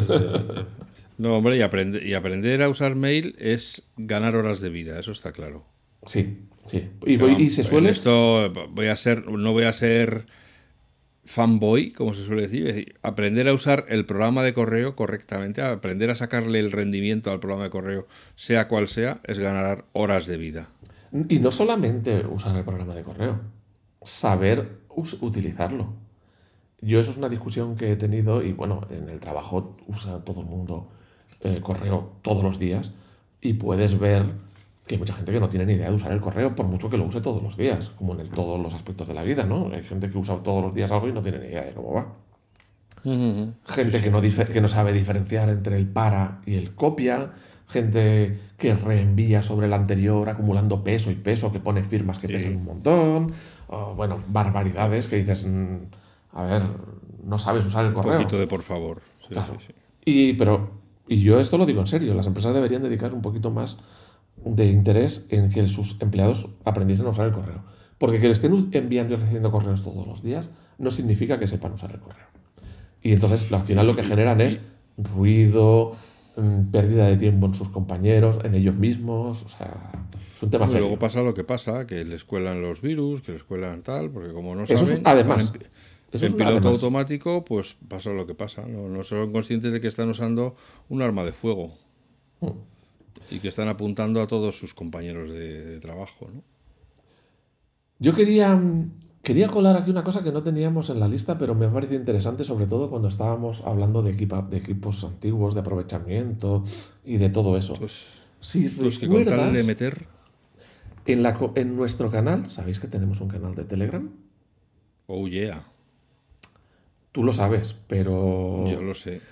No, 1.19 1.37
hombre, 1.37 1.57
y, 1.57 1.61
aprende- 1.61 2.05
y 2.05 2.15
aprender 2.15 2.63
a 2.63 2.69
usar 2.69 2.97
mail 2.97 3.37
es 3.39 3.83
ganar 3.97 4.35
horas 4.35 4.61
de 4.61 4.71
vida, 4.71 4.99
eso 4.99 5.13
está 5.13 5.31
claro. 5.33 5.65
Sí, 6.07 6.39
sí. 6.67 6.89
Y, 7.07 7.17
voy- 7.17 7.33
No, 7.35 7.41
y 7.41 7.51
se 7.51 7.63
suele. 7.63 7.91
Esto 7.91 8.53
voy 8.71 8.87
a 8.89 8.97
ser, 8.97 9.29
no 9.29 9.53
voy 9.53 9.65
a 9.65 9.73
ser 9.73 10.27
fanboy, 11.27 11.93
como 11.93 12.13
se 12.13 12.25
suele 12.25 12.43
decir, 12.43 12.67
es 12.67 12.75
decir, 12.75 12.95
aprender 13.03 13.49
a 13.49 13.55
usar 13.55 13.87
el 13.89 14.05
programa 14.05 14.43
de 14.43 14.53
correo 14.53 14.95
correctamente, 14.95 15.63
aprender 15.63 16.11
a 16.11 16.15
sacarle 16.15 16.59
el 16.59 16.71
rendimiento 16.73 17.31
al 17.31 17.41
programa 17.41 17.65
de 17.65 17.71
correo, 17.71 18.07
sea 18.35 18.69
cual 18.69 18.89
sea, 18.89 19.21
es 19.25 19.39
ganar 19.39 19.87
horas 19.93 20.27
de 20.27 20.37
vida. 20.37 20.69
Y 21.29 21.39
no 21.39 21.53
solamente 21.53 22.27
usar 22.27 22.57
el 22.57 22.65
programa 22.65 22.95
de 22.95 23.03
correo, 23.05 23.41
saber 24.03 24.81
utilizarlo. 25.21 25.93
Yo 26.81 27.01
eso 27.01 27.11
es 27.13 27.17
una 27.17 27.29
discusión 27.29 27.77
que 27.77 27.93
he 27.93 27.97
tenido 27.97 28.43
y 28.43 28.53
bueno, 28.53 28.83
en 28.91 29.09
el 29.09 29.21
trabajo 29.21 29.77
usa 29.87 30.25
todo 30.25 30.41
el 30.41 30.47
mundo 30.47 30.89
eh, 31.41 31.61
correo 31.63 32.13
todos 32.23 32.43
los 32.43 32.59
días 32.59 32.93
y 33.41 33.55
puedes 33.55 33.99
ver 33.99 34.27
que 34.87 34.95
hay 34.97 34.99
mucha 34.99 35.15
gente 35.15 35.33
que 35.33 35.41
no 35.41 35.49
tiene 35.49 35.67
ni 35.67 35.75
idea 35.75 35.89
de 35.89 35.95
usar 35.95 36.13
el 36.13 36.21
correo 36.21 36.55
por 36.55 36.67
mucho 36.67 36.91
que 36.91 36.99
lo 36.99 37.05
use 37.05 37.21
todos 37.21 37.43
los 37.43 37.57
días, 37.57 37.89
como 37.91 38.15
en 38.15 38.21
el- 38.21 38.31
todos 38.31 38.61
los 38.61 38.75
aspectos 38.75 39.09
de 39.09 39.15
la 39.15 39.23
vida, 39.23 39.45
¿no? 39.47 39.71
Hay 39.73 39.83
gente 39.83 40.11
que 40.11 40.19
usa 40.19 40.37
todos 40.43 40.63
los 40.63 40.75
días 40.75 40.91
algo 40.91 41.09
y 41.09 41.13
no 41.13 41.23
tiene 41.23 41.39
ni 41.39 41.47
idea 41.47 41.65
de 41.65 41.73
cómo 41.73 41.93
va. 41.95 42.13
Gente 43.67 44.01
que 44.03 44.11
no, 44.11 44.21
que 44.21 44.61
no 44.61 44.69
sabe 44.69 44.93
diferenciar 44.93 45.49
entre 45.49 45.77
el 45.77 45.87
para 45.89 46.41
y 46.47 46.55
el 46.57 46.75
copia. 46.75 47.33
Gente 47.69 48.39
que 48.59 48.75
reenvía 48.75 49.43
sobre 49.43 49.67
el 49.67 49.73
anterior 49.73 50.29
acumulando 50.29 50.85
peso 50.85 51.11
y 51.11 51.15
peso, 51.17 51.51
que 51.53 51.61
pone 51.61 51.83
firmas 51.83 52.19
que 52.19 52.27
Sí. 52.29 52.33
pesan 52.35 52.57
un 52.57 52.65
montón. 52.65 53.33
o, 53.67 53.95
bueno, 53.95 54.23
barbaridades 54.29 55.09
que 55.09 55.17
dices, 55.17 55.47
mm, 55.47 55.77
a 56.35 56.43
ver, 56.45 56.63
no 57.25 57.39
sabes 57.39 57.65
usar 57.65 57.85
el 57.87 57.89
Un 57.89 57.95
correo. 58.03 58.19
poquito 58.19 58.39
de 58.39 58.47
por 58.47 58.63
favor. 58.63 59.01
Sí, 59.23 59.29
Claro. 59.35 59.55
sí. 59.59 59.73
Y, 60.05 60.35
pero, 60.35 60.71
y 61.09 61.21
yo 61.23 61.41
esto 61.41 61.57
lo 61.57 61.65
digo 61.65 61.81
en 61.81 61.87
serio, 61.87 62.13
las 62.15 62.27
empresas 62.27 62.53
deberían 62.55 62.83
dedicar 62.83 63.15
un 63.15 63.23
poquito 63.23 63.51
más 63.51 63.79
de 64.45 64.67
interés 64.67 65.27
en 65.31 65.49
que 65.49 65.67
sus 65.69 65.97
empleados 66.03 66.51
aprendiesen 66.65 67.07
a 67.07 67.11
usar 67.11 67.27
el 67.27 67.33
correo. 67.33 67.63
Porque 67.97 68.21
que 68.21 68.27
le 68.27 68.33
estén 68.35 68.69
enviando 68.73 69.15
y 69.15 69.17
recibiendo 69.17 69.51
correos 69.51 69.83
todos 69.83 70.07
los 70.07 70.23
días 70.23 70.51
no 70.79 70.91
significa 70.91 71.39
que 71.39 71.47
sepan 71.47 71.73
usar 71.73 71.93
el 71.93 72.01
correo. 72.01 72.27
Y 73.03 73.13
entonces 73.13 73.51
al 73.51 73.63
final 73.65 73.87
lo 73.87 73.97
que 73.97 74.05
generan 74.05 74.41
es 74.43 74.61
ruido, 74.99 75.93
pérdida 76.71 77.07
de 77.07 77.17
tiempo 77.17 77.47
en 77.47 77.55
sus 77.55 77.69
compañeros, 77.69 78.39
en 78.45 78.55
ellos 78.55 78.75
mismos. 78.75 79.43
O 79.45 79.49
sea, 79.49 79.91
es 80.37 80.43
un 80.43 80.51
tema 80.51 80.65
Y 80.65 80.69
serio. 80.69 80.83
luego 80.85 80.99
pasa 80.99 81.23
lo 81.23 81.35
que 81.35 81.45
pasa, 81.45 81.87
que 81.87 82.05
les 82.05 82.25
cuelan 82.25 82.61
los 82.63 82.81
virus, 82.81 83.23
que 83.23 83.33
les 83.33 83.45
cuelan 83.45 83.83
tal, 83.83 84.11
porque 84.11 84.33
como 84.33 84.55
no 84.55 84.65
Eso 84.65 84.75
es 84.75 84.81
saben, 84.81 85.03
además. 85.05 85.53
en, 85.55 85.63
Eso 86.13 86.27
en 86.27 86.27
es 86.27 86.31
un 86.33 86.37
piloto 86.37 86.57
además. 86.59 86.73
automático, 86.75 87.45
pues 87.45 87.77
pasa 87.89 88.11
lo 88.11 88.27
que 88.27 88.35
pasa. 88.35 88.67
No, 88.67 88.89
no 88.89 89.03
son 89.05 89.33
conscientes 89.33 89.73
de 89.73 89.81
que 89.81 89.89
están 89.89 90.09
usando 90.09 90.57
un 90.89 91.03
arma 91.03 91.25
de 91.25 91.33
fuego 91.33 91.73
Mm. 92.41 92.49
y 93.31 93.39
que 93.39 93.49
están 93.49 93.69
apuntando 93.69 94.21
a 94.21 94.27
todos 94.27 94.59
sus 94.59 94.75
compañeros 94.75 95.31
de, 95.31 95.65
de 95.65 95.81
trabajo. 95.81 96.29
¿no? 96.35 96.43
Yo 98.01 98.15
quería, 98.15 98.55
mm, 98.57 98.91
quería 99.25 99.49
colar 99.49 99.77
aquí 99.77 99.91
una 99.91 100.05
cosa 100.05 100.23
que 100.25 100.33
no 100.33 100.43
teníamos 100.43 100.91
en 100.91 101.01
la 101.01 101.09
lista, 101.09 101.39
pero 101.39 101.55
me 101.55 101.67
ha 101.67 101.73
parecido 101.73 101.99
interesante, 102.01 102.45
sobre 102.45 102.67
todo 102.67 102.91
cuando 102.91 103.09
estábamos 103.09 103.63
hablando 103.65 104.03
de, 104.03 104.13
equipa- 104.13 104.43
de 104.49 104.59
equipos 104.59 105.03
antiguos, 105.05 105.55
de 105.55 105.61
aprovechamiento 105.61 106.65
y 107.05 107.17
de 107.19 107.31
todo 107.31 107.57
eso. 107.59 107.75
Pues, 107.79 108.21
si 108.41 108.69
pues 108.69 108.99
que 108.99 109.07
recuerdas, 109.07 109.53
de 109.53 109.63
meter, 109.65 110.07
en, 111.07 111.23
la, 111.23 111.35
co- 111.35 111.53
en 111.57 111.77
nuestro 111.77 112.11
canal, 112.11 112.51
¿sabéis 112.51 112.79
que 112.79 112.89
tenemos 112.89 113.21
un 113.21 113.29
canal 113.29 113.55
de 113.55 113.65
Telegram? 113.65 114.09
oh 115.09 115.27
yeah, 115.27 115.65
Tú 117.13 117.23
lo 117.23 117.33
sabes, 117.33 117.75
pero... 117.89 118.65
yo 118.67 118.83
lo 118.83 118.95
sé. 118.95 119.23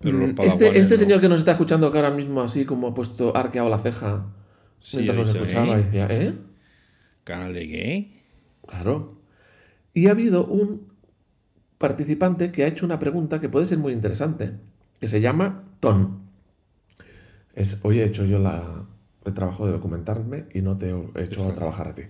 Pero 0.00 0.18
los 0.18 0.30
Mm, 0.30 0.34
padawanes 0.36 0.62
este, 0.62 0.80
este 0.80 0.98
no. 0.98 0.98
señor 0.98 1.20
que 1.20 1.28
nos 1.28 1.40
está 1.40 1.52
escuchando 1.52 1.90
que 1.90 1.98
ahora 1.98 2.10
mismo 2.10 2.40
así 2.40 2.64
como 2.64 2.88
ha 2.88 2.94
puesto 2.94 3.36
arqueado 3.36 3.68
la 3.68 3.78
ceja 3.78 4.26
Sí, 4.80 4.96
mientras 4.96 5.16
nos 5.18 5.28
escuchaba 5.28 5.76
¿eh? 5.76 5.84
decía, 5.84 6.06
¿eh? 6.10 6.34
¿Canal 7.24 7.52
de 7.54 7.68
qué? 7.68 8.15
Claro. 8.66 9.16
Y 9.94 10.08
ha 10.08 10.10
habido 10.10 10.46
un 10.46 10.92
participante 11.78 12.52
que 12.52 12.64
ha 12.64 12.66
hecho 12.66 12.86
una 12.86 12.98
pregunta 12.98 13.40
que 13.40 13.48
puede 13.48 13.66
ser 13.66 13.78
muy 13.78 13.92
interesante, 13.92 14.52
que 15.00 15.08
se 15.08 15.20
llama 15.20 15.64
Ton. 15.80 16.20
Es, 17.54 17.80
hoy 17.82 18.00
he 18.00 18.04
hecho 18.04 18.24
yo 18.24 18.38
la, 18.38 18.84
el 19.24 19.34
trabajo 19.34 19.66
de 19.66 19.72
documentarme 19.72 20.46
y 20.52 20.60
no 20.60 20.76
te 20.76 20.90
he 20.90 21.22
hecho 21.22 21.48
a 21.48 21.54
trabajar 21.54 21.88
a 21.88 21.94
ti. 21.94 22.02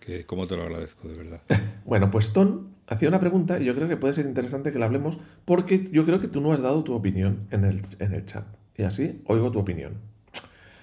Que 0.00 0.24
cómo 0.24 0.46
te 0.46 0.56
lo 0.56 0.62
agradezco, 0.62 1.08
de 1.08 1.14
verdad. 1.14 1.40
Bueno, 1.84 2.10
pues 2.10 2.32
Ton 2.32 2.68
hacía 2.86 3.08
una 3.08 3.18
pregunta 3.18 3.58
y 3.58 3.64
yo 3.64 3.74
creo 3.74 3.88
que 3.88 3.96
puede 3.96 4.14
ser 4.14 4.26
interesante 4.26 4.70
que 4.70 4.78
la 4.78 4.86
hablemos 4.86 5.18
porque 5.44 5.88
yo 5.90 6.04
creo 6.04 6.20
que 6.20 6.28
tú 6.28 6.40
no 6.40 6.52
has 6.52 6.60
dado 6.60 6.84
tu 6.84 6.94
opinión 6.94 7.48
en 7.50 7.64
el, 7.64 7.82
en 7.98 8.12
el 8.14 8.24
chat. 8.26 8.44
Y 8.76 8.84
así 8.84 9.22
oigo 9.26 9.50
tu 9.50 9.58
opinión. 9.58 9.94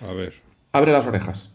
A 0.02 0.12
ver, 0.12 0.34
Abre 0.78 0.92
las 0.92 1.08
orejas. 1.08 1.50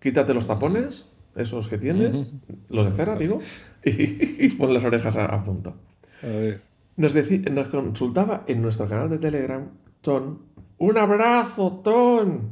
Quítate 0.00 0.32
los 0.32 0.46
tapones, 0.46 1.04
esos 1.36 1.68
que 1.68 1.78
tienes, 1.78 2.32
los 2.68 2.86
de 2.86 2.92
cera, 2.92 3.16
digo, 3.16 3.40
y, 3.84 4.48
pon 4.50 4.72
las 4.72 4.84
orejas 4.84 5.16
a- 5.16 5.26
a 5.26 5.44
punto. 5.44 5.74
a 6.22 6.26
ver. 6.26 6.60
Nos, 6.96 7.14
nos 7.14 7.68
consultaba 7.68 8.44
en 8.46 8.62
nuestro 8.62 8.88
canal 8.88 9.10
de 9.10 9.18
Telegram, 9.18 9.68
Ton. 10.00 10.42
¡Un 10.78 10.96
abrazo, 10.98 11.80
Ton! 11.82 12.50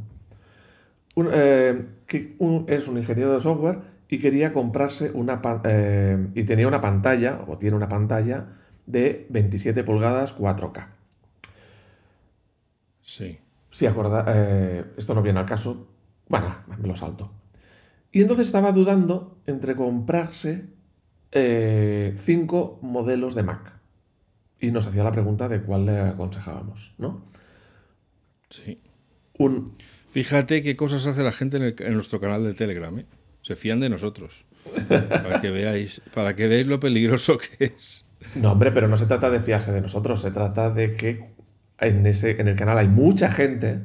Un- 1.15 1.31
eh, 1.33 1.87
que 2.07 2.35
un- 2.39 2.65
es 2.69 2.89
un 2.89 2.99
ingeniero 2.99 3.33
de 3.35 3.41
software 3.41 3.79
y 4.09 4.19
quería 4.19 4.53
comprarse 4.53 5.11
una 5.13 5.41
eh, 5.65 6.29
y 6.35 6.45
tenía 6.45 6.67
una 6.69 6.81
pantalla, 6.81 7.45
o 7.47 7.57
tiene 7.59 7.77
una 7.77 7.89
pantalla, 7.89 8.47
de 8.87 9.27
27 9.31 9.85
pulgadas 9.85 10.33
4K. 10.37 10.89
Sí. 13.01 13.39
Si 13.71 13.87
acorda, 13.87 14.25
eh, 14.29 14.85
esto 14.97 15.15
no 15.15 15.23
viene 15.23 15.39
al 15.41 15.47
caso, 15.47 15.87
bueno, 16.29 16.55
me 16.81 16.89
lo 16.89 16.97
salto. 16.97 17.31
Y 18.13 18.21
entonces 18.21 18.47
estaba 18.47 18.73
dudando 18.73 19.39
entre 19.47 19.75
comprarse 19.75 20.67
eh, 21.33 22.15
cinco 22.19 22.79
modelos 22.83 23.35
de 23.35 23.43
Mac. 23.43 23.73
Y 24.61 24.71
nos 24.71 24.87
hacía 24.87 25.03
la 25.03 25.13
pregunta 25.13 25.49
de 25.49 25.63
cuál 25.63 25.87
le 25.87 25.99
aconsejábamos, 25.99 26.95
¿no? 26.99 27.25
Sí. 28.51 28.81
Un, 29.39 29.77
Fíjate 30.11 30.61
qué 30.63 30.77
cosas 30.77 31.07
hace 31.07 31.23
la 31.23 31.33
gente 31.33 31.57
en, 31.57 31.63
el- 31.63 31.75
en 31.79 31.95
nuestro 31.95 32.21
canal 32.21 32.45
de 32.45 32.53
Telegram. 32.55 32.97
¿eh? 32.99 33.07
Se 33.41 33.57
fían 33.57 33.81
de 33.81 33.89
nosotros. 33.89 34.45
Para 34.89 35.41
que 35.41 35.51
veáis, 35.51 36.01
para 36.15 36.37
que 36.37 36.47
veáis 36.47 36.67
lo 36.67 36.79
peligroso 36.79 37.39
que 37.39 37.65
es. 37.65 38.05
no, 38.37 38.53
hombre, 38.53 38.71
pero 38.71 38.87
no 38.89 38.99
se 38.99 39.07
trata 39.07 39.31
de 39.31 39.41
fiarse 39.41 39.73
de 39.73 39.81
nosotros, 39.81 40.21
se 40.23 40.31
trata 40.31 40.71
de 40.71 40.95
que 40.97 41.31
en, 41.81 42.07
ese, 42.07 42.41
en 42.41 42.47
el 42.47 42.55
canal 42.57 42.79
hay 42.79 42.87
mucha 42.89 43.31
gente, 43.33 43.81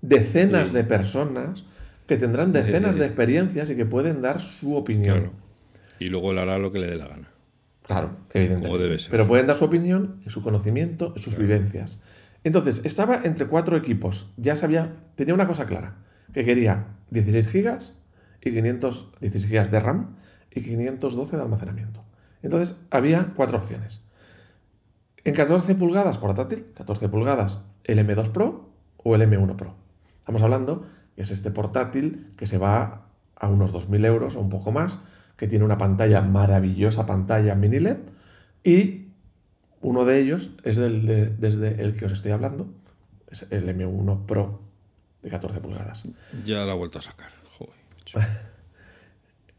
decenas 0.00 0.68
Sí. 0.70 0.74
de 0.76 0.84
personas 0.84 1.64
que 2.06 2.16
tendrán 2.16 2.52
decenas 2.52 2.96
de 2.96 3.06
experiencias 3.06 3.70
y 3.70 3.76
que 3.76 3.86
pueden 3.86 4.20
dar 4.22 4.42
su 4.42 4.76
opinión. 4.76 5.20
Claro. 5.20 5.32
Y 5.98 6.08
luego 6.08 6.32
él 6.32 6.38
hará 6.38 6.58
lo 6.58 6.72
que 6.72 6.78
le 6.78 6.86
dé 6.88 6.96
la 6.96 7.08
gana. 7.08 7.30
Claro, 7.86 8.16
evidentemente. 8.32 8.82
Debe 8.82 8.98
ser. 8.98 9.10
Pero 9.10 9.26
pueden 9.26 9.46
dar 9.46 9.56
su 9.56 9.64
opinión, 9.64 10.22
su 10.26 10.42
conocimiento, 10.42 11.14
sus 11.16 11.36
vivencias. 11.36 12.00
Entonces, 12.42 12.82
estaba 12.84 13.22
entre 13.24 13.46
cuatro 13.46 13.76
equipos. 13.76 14.30
Ya 14.36 14.56
sabía, 14.56 14.96
tenía 15.14 15.34
una 15.34 15.46
cosa 15.46 15.66
clara, 15.66 15.96
que 16.32 16.44
quería 16.44 16.86
16 17.10 17.48
gigas 17.48 17.94
y 18.42 18.50
516 18.52 19.46
gigas 19.46 19.70
de 19.70 19.80
RAM 19.80 20.16
y 20.50 20.62
512 20.62 21.36
de 21.36 21.42
almacenamiento. 21.42 22.04
Entonces, 22.42 22.76
había 22.90 23.32
cuatro 23.34 23.58
opciones. 23.58 24.02
En 25.24 25.34
14 25.34 25.74
pulgadas 25.74 26.18
portátil, 26.18 26.66
14 26.74 27.08
pulgadas 27.08 27.64
el 27.84 27.98
M2 27.98 28.30
Pro 28.32 28.70
o 28.98 29.14
el 29.14 29.22
M1 29.22 29.56
Pro. 29.56 29.74
Estamos 30.18 30.42
hablando 30.42 30.86
es 31.16 31.30
este 31.30 31.50
portátil 31.50 32.28
que 32.36 32.46
se 32.46 32.58
va 32.58 33.06
a 33.36 33.48
unos 33.48 33.72
2.000 33.72 34.04
euros 34.04 34.36
o 34.36 34.40
un 34.40 34.50
poco 34.50 34.72
más, 34.72 34.98
que 35.36 35.48
tiene 35.48 35.64
una 35.64 35.78
pantalla 35.78 36.20
maravillosa, 36.22 37.06
pantalla 37.06 37.54
mini 37.54 37.80
LED, 37.80 37.96
y 38.62 39.08
uno 39.80 40.04
de 40.04 40.20
ellos 40.20 40.50
es 40.62 40.76
del, 40.76 41.06
de- 41.06 41.28
desde 41.30 41.82
el 41.82 41.96
que 41.96 42.06
os 42.06 42.12
estoy 42.12 42.30
hablando, 42.32 42.66
Es 43.30 43.46
el 43.50 43.68
M1 43.68 44.26
Pro 44.26 44.60
de 45.22 45.28
14 45.30 45.60
pulgadas. 45.60 46.04
Ya 46.44 46.64
la 46.64 46.72
ha 46.72 46.74
vuelto 46.76 46.98
a 47.00 47.02
sacar. 47.02 47.30
Joder. 47.58 47.74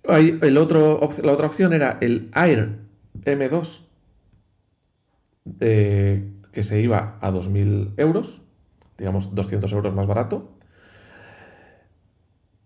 Ahí, 0.07 0.37
el 0.41 0.57
otro, 0.57 1.09
la 1.23 1.31
otra 1.33 1.47
opción 1.47 1.73
era 1.73 1.97
el 1.99 2.29
Air 2.35 2.77
M2, 3.23 3.81
eh, 5.59 6.31
que 6.51 6.63
se 6.63 6.79
iba 6.81 7.17
a 7.21 7.31
2.000 7.31 7.93
euros, 7.97 8.41
digamos 8.97 9.33
200 9.35 9.71
euros 9.73 9.93
más 9.93 10.07
barato. 10.07 10.54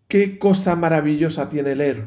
¿Qué 0.10 0.38
cosa 0.40 0.76
maravillosa 0.76 1.50
tiene 1.50 1.72
Air? 1.72 2.06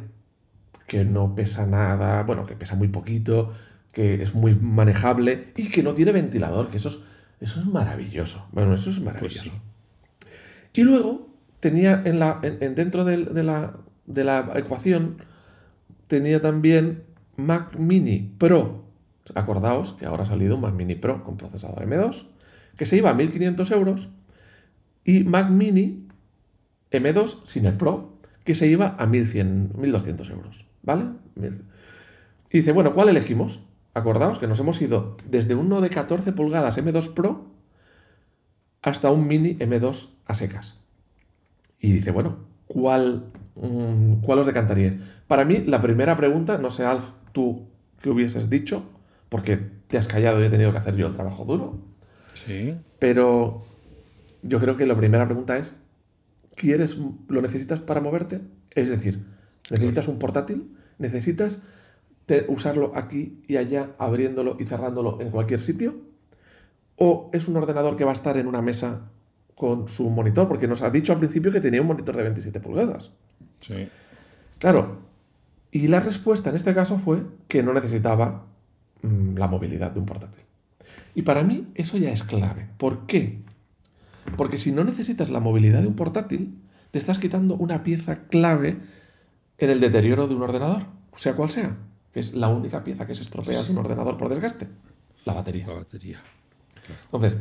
Que 0.86 1.04
no 1.04 1.34
pesa 1.34 1.66
nada, 1.66 2.22
bueno, 2.24 2.44
que 2.44 2.56
pesa 2.56 2.74
muy 2.76 2.88
poquito, 2.88 3.52
que 3.92 4.22
es 4.22 4.34
muy 4.34 4.54
manejable 4.54 5.52
y 5.56 5.70
que 5.70 5.82
no 5.82 5.94
tiene 5.94 6.12
ventilador, 6.12 6.68
que 6.68 6.76
eso 6.76 6.90
es, 6.90 6.98
eso 7.40 7.60
es 7.60 7.66
maravilloso. 7.66 8.46
Bueno, 8.52 8.74
eso 8.74 8.90
es 8.90 9.00
maravilloso. 9.00 9.44
sí. 9.44 9.52
Y 10.74 10.82
luego 10.82 11.28
tenía 11.60 12.02
en 12.04 12.18
la, 12.18 12.40
en- 12.42 12.58
en- 12.60 12.74
dentro 12.74 13.04
de, 13.04 13.18
la, 13.44 13.76
de 14.06 14.24
la 14.24 14.50
ecuación, 14.56 15.18
tenía 16.08 16.42
también 16.42 17.04
Mac 17.36 17.76
Mini 17.78 18.34
Pro. 18.38 18.82
Acordaos 19.36 19.92
que 19.92 20.06
ahora 20.06 20.24
ha 20.24 20.26
salido 20.26 20.56
un 20.56 20.62
Mac 20.62 20.74
Mini 20.74 20.96
Pro 20.96 21.22
con 21.22 21.36
procesador 21.36 21.86
M2, 21.86 22.26
que 22.76 22.86
se 22.86 22.96
iba 22.96 23.10
a 23.10 23.14
1500 23.14 23.70
euros, 23.70 24.08
y 25.04 25.22
Mac 25.24 25.48
Mini 25.50 26.08
M2 26.92 27.44
sin 27.46 27.66
el 27.66 27.74
Pro, 27.74 28.12
que 28.44 28.54
se 28.54 28.66
iba 28.66 28.96
a 28.98 29.06
1100, 29.06 29.72
1200 29.76 30.30
euros. 30.30 30.64
¿Vale? 30.82 31.04
Y 32.50 32.58
dice, 32.58 32.72
bueno, 32.72 32.94
¿cuál 32.94 33.08
elegimos? 33.08 33.60
Acordaos 33.94 34.38
que 34.38 34.46
nos 34.46 34.58
hemos 34.58 34.80
ido 34.82 35.16
desde 35.28 35.54
uno 35.54 35.80
de 35.80 35.90
14 35.90 36.32
pulgadas 36.32 36.78
M2 36.78 37.12
Pro 37.14 37.46
hasta 38.82 39.10
un 39.10 39.26
mini 39.26 39.56
M2 39.58 40.08
a 40.26 40.34
secas. 40.34 40.78
Y 41.80 41.92
dice, 41.92 42.10
bueno, 42.10 42.36
¿cuál, 42.66 43.24
mm, 43.54 44.14
¿cuál 44.22 44.40
os 44.40 44.46
decantaríais? 44.46 44.94
Para 45.28 45.44
mí, 45.44 45.58
la 45.66 45.80
primera 45.82 46.16
pregunta, 46.16 46.58
no 46.58 46.70
sé, 46.70 46.84
Alf, 46.84 47.04
tú 47.32 47.66
qué 48.00 48.10
hubieses 48.10 48.50
dicho, 48.50 48.84
porque 49.28 49.56
te 49.88 49.98
has 49.98 50.08
callado 50.08 50.42
y 50.42 50.46
he 50.46 50.50
tenido 50.50 50.72
que 50.72 50.78
hacer 50.78 50.96
yo 50.96 51.06
el 51.06 51.14
trabajo 51.14 51.44
duro, 51.44 51.78
Sí. 52.34 52.74
pero 52.98 53.62
yo 54.42 54.58
creo 54.58 54.76
que 54.76 54.86
la 54.86 54.96
primera 54.96 55.26
pregunta 55.26 55.56
es, 55.58 55.80
¿quieres, 56.62 56.96
lo 57.28 57.42
necesitas 57.42 57.80
para 57.80 58.00
moverte? 58.00 58.40
Es 58.70 58.88
decir, 58.88 59.18
¿necesitas 59.68 60.06
un 60.06 60.20
portátil? 60.20 60.68
¿Necesitas 60.98 61.64
te- 62.26 62.46
usarlo 62.48 62.92
aquí 62.94 63.42
y 63.48 63.56
allá, 63.56 63.90
abriéndolo 63.98 64.56
y 64.60 64.64
cerrándolo 64.66 65.20
en 65.20 65.30
cualquier 65.30 65.60
sitio? 65.60 65.96
¿O 66.96 67.30
es 67.32 67.48
un 67.48 67.56
ordenador 67.56 67.96
que 67.96 68.04
va 68.04 68.12
a 68.12 68.14
estar 68.14 68.36
en 68.36 68.46
una 68.46 68.62
mesa 68.62 69.10
con 69.56 69.88
su 69.88 70.08
monitor? 70.08 70.46
Porque 70.46 70.68
nos 70.68 70.82
ha 70.82 70.90
dicho 70.90 71.12
al 71.12 71.18
principio 71.18 71.50
que 71.50 71.60
tenía 71.60 71.80
un 71.80 71.88
monitor 71.88 72.16
de 72.16 72.22
27 72.22 72.60
pulgadas. 72.60 73.10
Sí. 73.58 73.88
Claro, 74.60 74.98
y 75.72 75.88
la 75.88 75.98
respuesta 75.98 76.50
en 76.50 76.56
este 76.56 76.74
caso 76.74 76.98
fue 76.98 77.22
que 77.48 77.64
no 77.64 77.72
necesitaba 77.72 78.46
mm, 79.02 79.36
la 79.36 79.48
movilidad 79.48 79.90
de 79.90 79.98
un 79.98 80.06
portátil. 80.06 80.44
Y 81.16 81.22
para 81.22 81.42
mí 81.42 81.66
eso 81.74 81.98
ya 81.98 82.12
es 82.12 82.22
clave. 82.22 82.68
¿Por 82.78 83.06
qué? 83.06 83.40
Porque 84.36 84.58
si 84.58 84.72
no 84.72 84.84
necesitas 84.84 85.30
la 85.30 85.40
movilidad 85.40 85.82
de 85.82 85.88
un 85.88 85.96
portátil, 85.96 86.58
te 86.90 86.98
estás 86.98 87.18
quitando 87.18 87.54
una 87.56 87.82
pieza 87.82 88.24
clave 88.28 88.78
en 89.58 89.70
el 89.70 89.80
deterioro 89.80 90.28
de 90.28 90.34
un 90.34 90.42
ordenador, 90.42 90.86
sea 91.16 91.34
cual 91.34 91.50
sea, 91.50 91.76
que 92.12 92.20
es 92.20 92.34
la 92.34 92.48
única 92.48 92.84
pieza 92.84 93.06
que 93.06 93.14
se 93.14 93.22
estropea 93.22 93.62
de 93.62 93.72
un 93.72 93.78
ordenador 93.78 94.16
por 94.16 94.28
desgaste, 94.28 94.68
la 95.24 95.32
batería. 95.32 95.66
La 95.66 95.74
batería. 95.74 96.20
Entonces, 97.04 97.40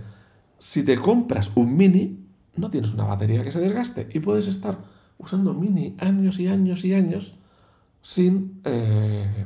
si 0.59 0.83
te 0.83 0.97
compras 0.97 1.51
un 1.55 1.75
mini, 1.75 2.19
no 2.55 2.69
tienes 2.69 2.93
una 2.93 3.05
batería 3.05 3.43
que 3.43 3.51
se 3.51 3.59
desgaste 3.59 4.07
y 4.13 4.19
puedes 4.19 4.47
estar 4.47 4.77
usando 5.17 5.53
mini 5.53 5.95
años 5.99 6.39
y 6.39 6.47
años 6.47 6.85
y 6.85 6.93
años 6.93 7.35
sin, 8.01 8.61
eh, 8.63 9.45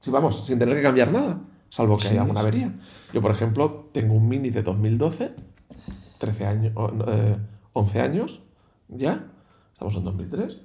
si 0.00 0.10
vamos, 0.10 0.46
sin 0.46 0.58
tener 0.58 0.76
que 0.76 0.82
cambiar 0.82 1.12
nada, 1.12 1.40
salvo 1.68 1.96
que 1.96 2.04
Sí, 2.04 2.08
haya 2.10 2.22
alguna 2.22 2.40
avería. 2.40 2.74
Yo, 3.12 3.20
por 3.22 3.30
ejemplo, 3.30 3.90
tengo 3.92 4.14
un 4.14 4.28
mini 4.28 4.50
de 4.50 4.62
2012, 4.62 5.34
13 6.22 6.46
años, 6.46 6.72
eh, 7.08 7.36
11 7.72 8.00
años 8.00 8.40
ya, 8.86 9.26
estamos 9.72 9.96
en 9.96 10.04
2003, 10.04 10.60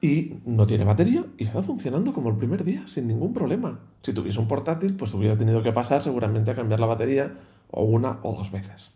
y 0.00 0.36
no 0.44 0.68
tiene 0.68 0.84
batería 0.84 1.24
y 1.36 1.46
está 1.46 1.64
funcionando 1.64 2.12
como 2.12 2.28
el 2.28 2.36
primer 2.36 2.62
día, 2.62 2.86
sin 2.86 3.08
ningún 3.08 3.32
problema. 3.34 3.80
Si 4.02 4.12
tuviese 4.12 4.38
un 4.38 4.46
portátil, 4.46 4.94
pues 4.94 5.12
hubiera 5.14 5.36
tenido 5.36 5.64
que 5.64 5.72
pasar 5.72 6.00
seguramente 6.00 6.52
a 6.52 6.54
cambiar 6.54 6.78
la 6.78 6.86
batería 6.86 7.34
o 7.72 7.82
una 7.82 8.20
o 8.22 8.36
dos 8.36 8.52
veces. 8.52 8.92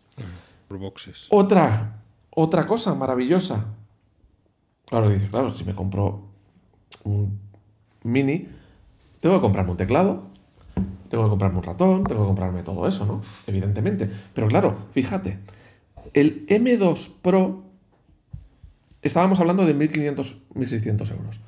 Por 0.69 0.77
boxes. 0.77 1.27
Otra, 1.31 2.01
otra 2.29 2.65
cosa 2.65 2.95
maravillosa. 2.95 3.65
Claro, 4.85 5.09
dices, 5.09 5.29
claro, 5.29 5.49
si 5.49 5.65
me 5.65 5.75
compro 5.75 6.29
un 7.03 7.39
mini, 8.03 8.47
tengo 9.19 9.35
que 9.35 9.41
comprarme 9.41 9.71
un 9.71 9.77
teclado, 9.77 10.30
tengo 11.11 11.25
que 11.25 11.29
comprarme 11.29 11.57
un 11.57 11.63
ratón, 11.63 12.05
tengo 12.05 12.21
que 12.21 12.27
comprarme 12.27 12.63
todo 12.63 12.87
eso, 12.87 13.05
¿no? 13.05 13.19
Evidentemente. 13.45 14.09
Pero 14.33 14.47
claro, 14.47 14.77
fíjate, 14.93 15.39
el 16.13 16.47
M2 16.47 17.09
Pro 17.21 17.65
estábamos 19.01 19.41
hablando 19.41 19.65
de 19.65 19.75
1.500, 19.75 20.35
1.600 20.55 21.11
euros. 21.11 21.41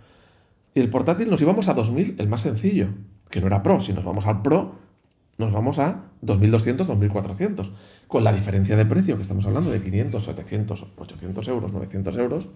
Y 0.76 0.82
el 0.82 0.89
portátil 0.89 1.30
nos 1.30 1.41
íbamos 1.41 1.70
a 1.70 1.76
2.000, 1.78 2.16
el 2.18 2.28
más 2.28 2.41
sencillo, 2.41 2.89
que 3.30 3.39
no 3.39 3.47
era 3.47 3.64
Pro. 3.64 3.80
Si 3.80 3.93
nos 3.93 4.03
vamos 4.03 4.26
al 4.26 4.41
Pro, 4.41 4.76
nos 5.38 5.53
vamos 5.53 5.80
a 5.80 6.07
2.200, 6.22 6.86
2.400. 6.86 7.72
Con 8.09 8.26
la 8.26 8.34
diferencia 8.34 8.76
de 8.76 8.86
precio 8.86 9.16
que 9.16 9.22
estamos 9.22 9.45
hablando 9.45 9.72
de 9.72 9.82
500, 9.82 10.26
700, 10.26 10.88
800 10.97 11.47
euros, 11.47 11.72
900 11.72 12.18
euros, 12.18 12.47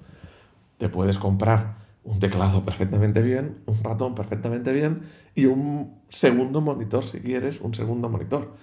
te 0.78 0.90
puedes 0.90 1.18
comprar 1.18 1.87
un 2.08 2.20
teclado 2.20 2.64
perfectamente 2.64 3.22
bien, 3.22 3.58
un 3.66 3.84
ratón 3.84 4.16
perfectamente 4.16 4.72
bien 4.72 5.02
y 5.36 5.46
un 5.46 6.00
segundo 6.08 6.62
monitor, 6.62 7.04
si 7.04 7.20
quieres, 7.20 7.60
un 7.60 7.74
segundo 7.74 8.08
monitor. 8.08 8.56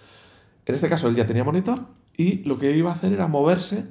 En 0.64 0.74
este 0.74 0.88
caso 0.88 1.08
él 1.08 1.14
ya 1.14 1.26
tenía 1.26 1.44
monitor 1.44 1.86
y 2.16 2.38
lo 2.44 2.58
que 2.58 2.74
iba 2.74 2.90
a 2.90 2.94
hacer 2.94 3.12
era 3.12 3.28
moverse 3.28 3.84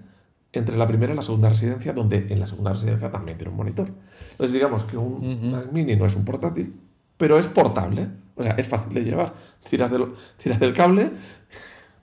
entre 0.53 0.75
la 0.75 0.87
primera 0.87 1.13
y 1.13 1.15
la 1.15 1.21
segunda 1.21 1.49
residencia, 1.49 1.93
donde 1.93 2.27
en 2.29 2.39
la 2.39 2.47
segunda 2.47 2.73
residencia 2.73 3.11
también 3.11 3.37
tiene 3.37 3.51
un 3.51 3.57
monitor. 3.57 3.91
Entonces 4.31 4.53
digamos 4.53 4.85
que 4.85 4.97
un. 4.97 5.51
Mac 5.51 5.71
Mini 5.71 5.95
no 5.95 6.07
es 6.07 6.15
un 6.15 6.25
portátil, 6.25 6.73
pero 7.17 7.37
es 7.37 7.47
portable, 7.47 8.07
o 8.35 8.41
sea, 8.41 8.53
es 8.53 8.67
fácil 8.67 8.91
de 8.91 9.03
llevar. 9.03 9.35
Tiras 9.69 9.91
del, 9.91 10.13
tiras 10.37 10.59
del 10.59 10.73
cable, 10.73 11.11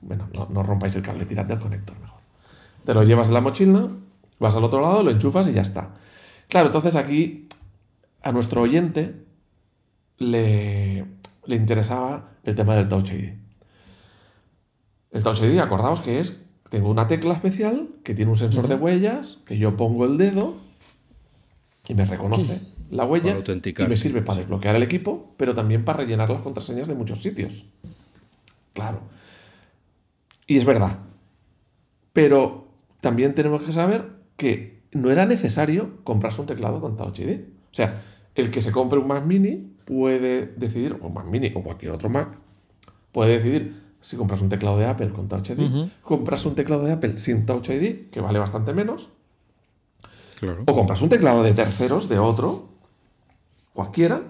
bueno, 0.03 0.29
no, 0.33 0.47
no 0.51 0.63
rompáis 0.63 0.95
el 0.95 1.03
cable, 1.03 1.27
tirad 1.27 1.47
del 1.47 1.59
conector 1.59 1.99
mejor. 1.99 2.21
Te 2.85 2.95
lo 2.95 3.03
llevas 3.03 3.27
en 3.27 3.35
la 3.35 3.41
mochila, 3.41 3.89
vas 4.39 4.55
al 4.55 4.63
otro 4.63 4.81
lado, 4.81 5.03
lo 5.03 5.11
enchufas 5.11 5.49
y 5.49 5.53
ya 5.53 5.63
está. 5.63 5.95
Claro, 6.51 6.67
entonces 6.67 6.97
aquí 6.97 7.49
a 8.23 8.33
nuestro 8.33 8.63
oyente 8.63 9.15
le, 10.19 11.07
le 11.47 11.57
interesaba 11.57 12.33
el 12.45 12.55
tema 12.55 12.77
del 12.77 12.89
Touch 12.89 13.13
ID. 13.13 13.31
El 15.13 15.23
Touch 15.23 15.41
ID, 15.43 15.59
acordaos 15.61 16.01
que 16.01 16.21
es, 16.21 16.41
tengo 16.69 16.91
una 16.91 17.09
tecla 17.09 17.35
especial 17.35 17.89
que 18.05 18.15
tiene 18.15 18.33
un 18.33 18.37
sensor 18.37 18.69
de 18.69 18.75
huellas, 18.75 19.39
que 19.47 19.59
yo 19.59 19.77
pongo 19.77 20.05
el 20.05 20.19
dedo 20.19 20.57
y 21.89 21.95
me 21.95 22.05
reconoce 22.05 22.61
la 22.91 23.05
huella 23.05 23.37
y 23.39 23.83
me 23.85 23.97
sirve 23.97 24.23
para 24.23 24.41
desbloquear 24.41 24.75
el 24.75 24.83
equipo, 24.83 25.35
pero 25.37 25.55
también 25.55 25.85
para 25.85 25.99
rellenar 25.99 26.31
las 26.31 26.43
contraseñas 26.43 26.89
de 26.89 26.95
muchos 26.95 27.23
sitios. 27.23 27.67
Claro. 28.73 29.03
Y 30.47 30.57
es 30.57 30.65
verdad. 30.65 30.99
Pero 32.13 32.69
también 33.01 33.35
tenemos 33.35 33.63
que 33.63 33.73
saber 33.73 34.11
que 34.37 34.80
no 34.93 35.11
era 35.11 35.27
necesario 35.27 36.03
comprarse 36.05 36.41
un 36.41 36.47
teclado 36.47 36.81
con 36.81 36.97
Touch 36.97 37.21
ID. 37.21 37.41
O 37.73 37.75
sea, 37.75 38.03
el 38.35 38.51
que 38.51 38.63
se 38.63 38.73
compre 38.73 38.99
un 38.99 39.07
Mac 39.07 39.25
Mini 39.25 39.75
puede 39.85 40.47
decidir, 40.57 40.97
o 41.01 41.09
Mac 41.11 41.27
Mini 41.27 41.53
o 41.55 41.63
cualquier 41.63 41.93
otro 41.93 42.09
Mac, 42.09 42.29
puede 43.13 43.39
decidir 43.39 43.81
si 44.01 44.17
compras 44.17 44.41
un 44.41 44.49
teclado 44.49 44.79
de 44.79 44.87
Apple 44.87 45.11
con 45.11 45.29
Touch 45.29 45.51
ID, 45.51 45.89
compras 46.03 46.45
un 46.47 46.55
teclado 46.55 46.85
de 46.85 46.93
Apple 46.93 47.19
sin 47.19 47.45
Touch 47.47 47.69
ID, 47.69 48.09
que 48.11 48.21
vale 48.21 48.39
bastante 48.39 48.73
menos, 48.73 49.11
Claro. 50.39 50.63
o 50.67 50.75
compras 50.75 51.03
un 51.03 51.11
teclado 51.11 51.43
de 51.43 51.53
terceros, 51.53 52.09
de 52.09 52.19
otro, 52.19 52.71
cualquiera, 53.75 54.23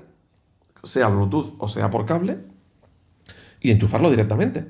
sea 0.82 1.06
Bluetooth 1.08 1.54
o 1.58 1.68
sea 1.68 1.88
por 1.88 2.04
cable, 2.04 2.38
y 3.60 3.70
enchufarlo 3.70 4.10
directamente. 4.10 4.66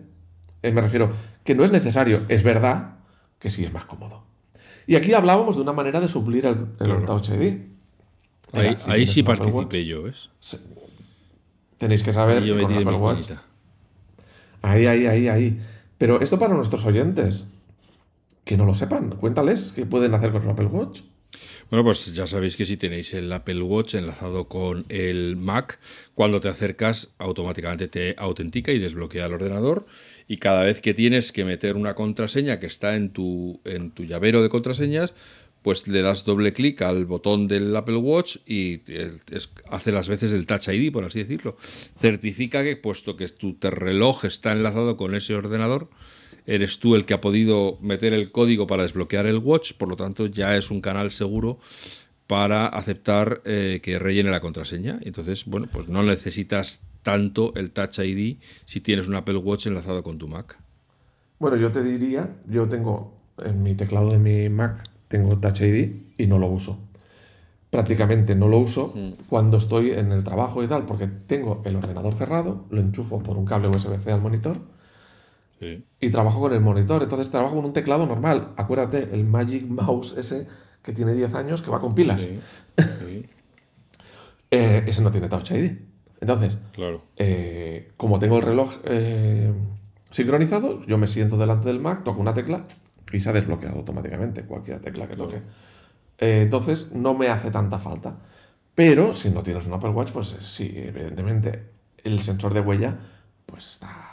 Eh, 0.63 0.71
me 0.73 0.83
refiero 0.83 1.13
que 1.45 1.55
no 1.55 1.65
es 1.65 1.73
necesario, 1.73 2.27
es 2.29 2.43
verdad 2.43 2.97
que 3.39 3.49
sí 3.49 3.65
es 3.65 3.73
más 3.73 3.87
cómodo. 3.87 4.25
Y 4.87 4.97
aquí 4.97 5.13
hablábamos 5.13 5.57
de 5.57 5.63
una 5.63 5.73
manera 5.73 6.01
de 6.01 6.09
suplir 6.09 6.47
el, 6.47 6.57
el 6.81 6.87
Claro. 6.87 7.05
Touch 7.05 7.29
ID. 7.31 7.55
Ahí, 8.53 8.75
si 8.77 8.91
ahí 8.91 9.07
sí 9.07 9.23
participé 9.23 9.85
yo, 9.85 10.03
¿ves? 10.03 10.31
tenéis 11.79 12.03
que 12.03 12.13
saber 12.13 12.43
yo 12.45 12.57
que 12.57 12.65
con 12.65 12.75
Apple 12.75 12.97
Watch. 12.97 13.31
Ahí, 14.63 14.87
ahí, 14.87 15.07
ahí, 15.07 15.29
ahí. 15.29 15.61
Pero 15.97 16.21
esto 16.21 16.39
para 16.39 16.55
nuestros 16.55 16.85
oyentes, 16.85 17.47
que 18.45 18.57
no 18.57 18.67
lo 18.67 18.75
sepan, 18.75 19.11
cuéntales 19.17 19.73
qué 19.75 19.87
pueden 19.87 20.15
hacer 20.15 20.33
con 20.33 20.43
el 20.43 20.51
Apple 20.51 20.67
Watch. 20.67 21.03
Bueno, 21.71 21.85
pues 21.85 22.13
ya 22.13 22.27
sabéis 22.27 22.57
que 22.57 22.65
si 22.65 22.77
tenéis 22.77 23.15
el 23.15 23.33
Apple 23.33 23.63
Watch 23.63 23.95
enlazado 23.95 24.49
con 24.49 24.85
el 24.89 25.37
Mac, 25.37 25.79
cuando 26.15 26.41
te 26.41 26.49
acercas 26.49 27.11
automáticamente 27.19 27.87
te 27.87 28.17
autentica 28.19 28.73
y 28.73 28.81
desbloquea 28.81 29.27
el 29.27 29.35
ordenador 29.35 29.87
y 30.31 30.37
cada 30.37 30.63
vez 30.63 30.81
que 30.81 30.95
tienes 30.95 31.33
que 31.33 31.45
meter 31.45 31.75
una 31.75 31.97
contraseña 31.97 32.61
que 32.61 32.67
está 32.67 32.95
en 32.95 33.11
tu, 33.11 33.61
en 33.65 33.91
tu 33.91 34.05
llavero 34.05 34.45
de 34.45 34.49
contraseñas, 34.49 35.13
pues 35.61 35.89
le 35.89 36.03
das 36.03 36.25
doble 36.25 36.53
clic 36.53 36.83
al 36.83 37.05
botón 37.05 37.49
del 37.49 37.75
Apple 37.75 37.97
Watch 37.97 38.37
y 38.47 38.79
hace 39.69 39.91
las 39.91 40.09
veces 40.09 40.31
del 40.31 40.47
Touch 40.47 40.69
ID, 40.69 40.93
por 40.93 41.05
así 41.05 41.19
decirlo. 41.19 41.57
Certifica 41.99 42.63
que, 42.63 42.77
puesto 42.77 43.17
que 43.17 43.27
tu 43.27 43.57
reloj 43.61 44.25
está 44.25 44.53
enlazado 44.53 44.97
con 44.97 45.17
ese 45.17 45.35
ordenador, 45.35 45.91
eres 46.47 46.79
tú 46.79 46.95
el 46.95 47.07
que 47.07 47.15
ha 47.15 47.21
podido 47.21 47.79
meter 47.81 48.15
el 48.15 48.31
código 48.31 48.69
para 48.69 48.85
desbloquear 48.85 49.27
el 49.27 49.39
watch, 49.39 49.73
por 49.73 49.89
lo 49.89 49.97
tanto 49.97 50.27
ya 50.27 50.57
es 50.57 50.71
un 50.71 50.81
canal 50.81 51.11
seguro 51.11 51.59
para 52.29 52.69
aceptar 52.69 53.43
eh, 53.45 53.81
que 53.83 53.99
rellene 53.99 54.31
la 54.31 54.39
contraseña. 54.39 55.01
Entonces, 55.03 55.45
bueno, 55.47 55.69
pues 55.73 55.89
no 55.89 56.05
necesitas 56.05 56.85
tanto 57.03 57.53
el 57.55 57.71
Touch 57.71 57.99
ID 57.99 58.39
si 58.65 58.81
tienes 58.81 59.09
un 59.09 59.15
Apple 59.15 59.37
Watch 59.37 59.67
enlazado 59.67 60.03
con 60.03 60.19
tu 60.19 60.29
Mac. 60.29 60.59
Bueno, 61.39 61.57
yo 61.57 61.73
te 61.73 61.83
diría, 61.83 62.37
yo 62.47 62.69
tengo 62.69 63.21
en 63.45 63.63
mi 63.63 63.75
teclado 63.75 64.11
de 64.11 64.19
mi 64.19 64.49
Mac 64.49 64.91
tengo 65.09 65.39
Touch 65.39 65.61
ID 65.63 65.93
y 66.19 66.27
no 66.27 66.39
lo 66.39 66.47
uso. 66.47 66.79
Prácticamente 67.71 68.35
no 68.35 68.49
lo 68.49 68.59
uso 68.59 68.93
mm. 68.95 69.27
cuando 69.29 69.57
estoy 69.57 69.91
en 69.91 70.13
el 70.13 70.23
trabajo 70.23 70.63
y 70.63 70.69
tal, 70.69 70.87
porque 70.87 71.07
tengo 71.07 71.63
el 71.65 71.77
ordenador 71.77 72.15
cerrado, 72.15 72.67
lo 72.71 72.81
enchufo 72.81 73.23
por 73.23 73.37
un 73.37 73.45
cable 73.45 73.69
USB-C 73.69 74.13
al 74.13 74.21
monitor 74.21 74.59
y 76.01 76.11
trabajo 76.11 76.41
con 76.41 76.53
el 76.53 76.61
monitor. 76.61 77.03
Entonces 77.03 77.31
trabajo 77.31 77.57
con 77.57 77.65
un 77.65 77.73
teclado 77.73 78.07
normal. 78.07 78.53
Acuérdate, 78.57 79.11
el 79.13 79.25
Magic 79.25 79.67
Mouse 79.67 80.17
ese 80.17 80.47
que 80.83 80.93
tiene 80.93 81.13
10 81.13 81.35
años 81.35 81.61
que 81.63 81.71
va 81.71 81.81
con 81.81 81.95
pilas. 81.95 82.27
Eh, 84.53 84.83
ese 84.89 85.01
no 85.01 85.13
tiene 85.13 85.29
Touch 85.29 85.53
ID. 85.53 85.79
Entonces, 86.21 86.59
claro. 86.73 87.03
Eh, 87.17 87.93
como 87.97 88.19
tengo 88.19 88.37
el 88.39 88.43
reloj 88.43 88.75
eh, 88.85 89.53
sincronizado, 90.11 90.85
yo 90.87 90.99
me 90.99 91.07
siento 91.07 91.37
delante 91.37 91.69
del 91.69 91.81
Mac, 91.81 92.05
toco 92.05 92.21
una 92.21 92.35
tecla 92.35 92.67
y 93.13 93.21
se 93.21 93.31
ha 93.31 93.33
desbloqueado 93.33 93.79
automáticamente 93.79 94.43
cualquier 94.45 94.81
tecla 94.81 95.09
que 95.09 95.17
toque. 95.17 95.43
entonces, 96.19 96.93
no 96.93 97.15
me 97.15 97.29
hace 97.29 97.51
tanta 97.51 97.79
falta. 97.79 98.19
Pero 98.75 99.15
si 99.15 99.31
no 99.31 99.43
tienes 99.43 99.67
un 99.67 99.73
Apple 99.73 99.91
Watch, 99.91 100.13
pues 100.13 100.37
sí, 100.43 100.73
evidentemente 100.75 101.71
el 102.05 102.21
sensor 102.23 102.55
de 102.55 102.61
huella 102.61 102.99
pues 103.47 103.73
está 103.73 104.11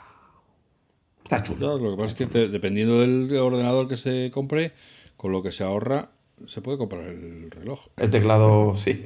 Está 1.28 1.44
chulo. 1.44 1.78
lo 1.78 1.92
que 1.92 2.02
pasa 2.02 2.16
es 2.18 2.30
que 2.30 2.48
dependiendo 2.48 3.02
del 3.02 3.36
ordenador 3.36 3.90
que 3.90 3.98
se 3.98 4.32
compre, 4.34 4.72
con 5.18 5.34
lo 5.34 5.44
que 5.44 5.52
se 5.52 5.66
ahorra, 5.66 6.12
se 6.46 6.62
puede 6.62 6.78
comprar 6.78 7.04
el 7.08 7.50
reloj. 7.52 7.88
El 7.98 8.12
teclado, 8.12 8.76
sí. 8.78 9.06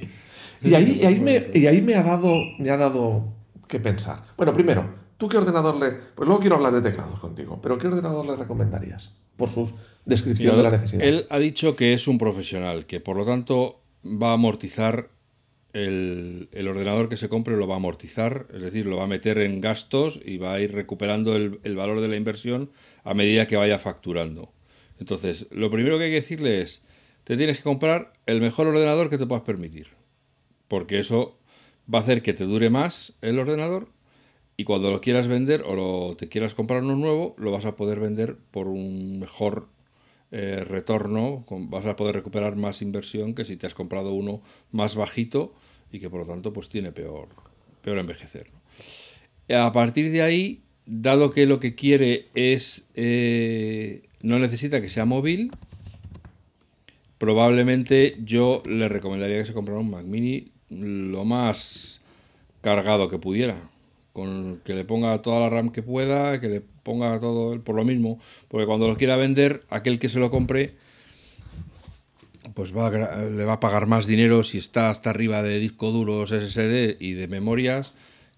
Y 0.61 0.73
ahí, 0.75 1.03
ahí, 1.05 1.19
me, 1.19 1.47
y 1.53 1.67
ahí 1.67 1.81
me, 1.81 1.95
ha 1.95 2.03
dado, 2.03 2.35
me 2.59 2.69
ha 2.69 2.77
dado 2.77 3.23
que 3.67 3.79
pensar. 3.79 4.23
Bueno, 4.37 4.53
primero, 4.53 4.85
¿tú 5.17 5.27
qué 5.27 5.37
ordenador 5.37 5.75
le...? 5.77 5.91
Pues 6.15 6.27
luego 6.27 6.39
quiero 6.39 6.55
hablar 6.55 6.73
de 6.73 6.81
teclados 6.81 7.19
contigo, 7.19 7.59
pero 7.61 7.77
¿qué 7.77 7.87
ordenador 7.87 8.25
le 8.25 8.35
recomendarías? 8.35 9.11
Por 9.37 9.49
su 9.49 9.71
descripción 10.05 10.57
de 10.57 10.63
la 10.63 10.71
necesidad. 10.71 11.03
Él 11.03 11.25
ha 11.29 11.39
dicho 11.39 11.75
que 11.75 11.93
es 11.93 12.07
un 12.07 12.17
profesional, 12.17 12.85
que 12.85 12.99
por 12.99 13.17
lo 13.17 13.25
tanto 13.25 13.81
va 14.05 14.31
a 14.31 14.33
amortizar 14.33 15.09
el, 15.73 16.67
ordenador 16.67 17.09
que 17.09 17.17
se 17.17 17.29
compre 17.29 17.55
lo 17.55 17.67
va 17.67 17.75
a 17.75 17.77
amortizar, 17.77 18.47
es 18.53 18.61
decir, 18.61 18.85
lo 18.85 18.97
va 18.97 19.03
a 19.03 19.07
meter 19.07 19.37
en 19.37 19.61
gastos 19.61 20.19
y 20.23 20.37
va 20.37 20.53
a 20.53 20.59
ir 20.59 20.73
recuperando 20.73 21.35
el, 21.35 21.75
valor 21.75 22.01
de 22.01 22.07
la 22.07 22.15
inversión 22.15 22.71
a 23.03 23.13
medida 23.13 23.47
que 23.47 23.57
vaya 23.57 23.79
facturando. 23.79 24.51
Entonces, 24.99 25.47
lo 25.51 25.71
primero 25.71 25.97
que 25.97 26.05
hay 26.05 26.09
que 26.11 26.21
decirle 26.21 26.61
es, 26.61 26.83
te 27.23 27.37
tienes 27.37 27.57
que 27.57 27.63
comprar 27.63 28.13
el 28.25 28.41
mejor 28.41 28.67
ordenador 28.67 29.09
que 29.09 29.17
te 29.17 29.25
puedas 29.25 29.43
permitir, 29.43 29.87
porque 30.67 30.99
eso 30.99 31.37
va 31.93 31.99
a 31.99 32.01
hacer 32.01 32.21
que 32.21 32.33
te 32.33 32.45
dure 32.45 32.69
más 32.69 33.15
el 33.21 33.39
ordenador 33.39 33.89
y 34.57 34.63
cuando 34.63 34.91
lo 34.91 35.01
quieras 35.01 35.27
vender 35.27 35.63
o 35.63 35.75
lo, 35.75 36.15
te 36.15 36.29
quieras 36.29 36.53
comprar 36.53 36.83
uno 36.83 36.95
nuevo, 36.95 37.35
lo 37.37 37.51
vas 37.51 37.65
a 37.65 37.75
poder 37.75 37.99
vender 37.99 38.37
por 38.51 38.67
un 38.67 39.19
mejor 39.19 39.69
eh, 40.31 40.63
retorno, 40.63 41.45
vas 41.49 41.85
a 41.85 41.95
poder 41.95 42.15
recuperar 42.15 42.55
más 42.55 42.81
inversión 42.81 43.33
que 43.33 43.43
si 43.43 43.57
te 43.57 43.67
has 43.67 43.73
comprado 43.73 44.13
uno 44.13 44.41
más 44.71 44.95
bajito 44.95 45.53
y 45.91 45.99
que 45.99 46.09
por 46.09 46.21
lo 46.21 46.25
tanto 46.25 46.53
pues 46.53 46.69
tiene 46.69 46.91
peor, 46.91 47.29
peor 47.81 47.97
envejecer. 47.97 48.47
A 49.49 49.71
partir 49.71 50.11
de 50.11 50.21
ahí, 50.21 50.61
dado 50.85 51.31
que 51.31 51.45
lo 51.45 51.59
que 51.59 51.75
quiere 51.75 52.27
es, 52.33 52.87
eh, 52.95 54.03
no 54.21 54.39
necesita 54.39 54.81
que 54.81 54.89
sea 54.89 55.05
móvil, 55.05 55.51
probablemente 57.21 58.17
yo 58.23 58.63
le 58.65 58.87
recomendaría 58.87 59.37
que 59.37 59.45
se 59.45 59.53
comprara 59.53 59.79
un 59.79 59.91
Mac 59.91 60.05
mini 60.05 60.51
lo 60.71 61.23
más 61.23 62.01
cargado 62.61 63.09
que 63.09 63.19
pudiera 63.19 63.57
con 64.11 64.59
que 64.65 64.73
le 64.73 64.85
ponga 64.85 65.21
toda 65.21 65.41
la 65.41 65.49
RAM 65.49 65.69
que 65.69 65.83
pueda, 65.83 66.41
que 66.41 66.49
le 66.49 66.61
ponga 66.61 67.19
todo 67.19 67.61
por 67.61 67.75
lo 67.75 67.85
mismo, 67.85 68.19
porque 68.47 68.65
cuando 68.65 68.87
lo 68.87 68.97
quiera 68.97 69.17
vender, 69.17 69.63
aquel 69.69 69.99
que 69.99 70.09
se 70.09 70.17
lo 70.17 70.31
compre, 70.31 70.73
pues 72.55 72.75
va 72.75 72.89
le 72.89 73.45
va 73.45 73.53
a 73.53 73.59
pagar 73.59 73.85
más 73.85 74.07
dinero 74.07 74.41
si 74.41 74.57
está 74.57 74.89
hasta 74.89 75.11
arriba 75.11 75.43
de 75.43 75.59
disco 75.59 75.91
duros 75.91 76.31
SSD 76.31 76.97
y 76.99 77.13
de 77.13 77.27
memorias 77.27 77.93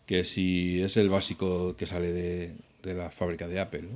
que 0.06 0.26
si 0.26 0.82
es 0.82 0.98
el 0.98 1.08
básico 1.08 1.78
que 1.78 1.86
sale 1.86 2.12
de, 2.12 2.94
la 2.94 3.10
fábrica 3.12 3.48
de 3.48 3.62
Apple. 3.62 3.88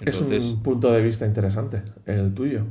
Entonces, 0.00 0.44
es 0.44 0.52
un 0.54 0.62
punto 0.62 0.90
de 0.90 1.02
vista 1.02 1.26
interesante, 1.26 1.82
el 2.06 2.32
tuyo. 2.32 2.64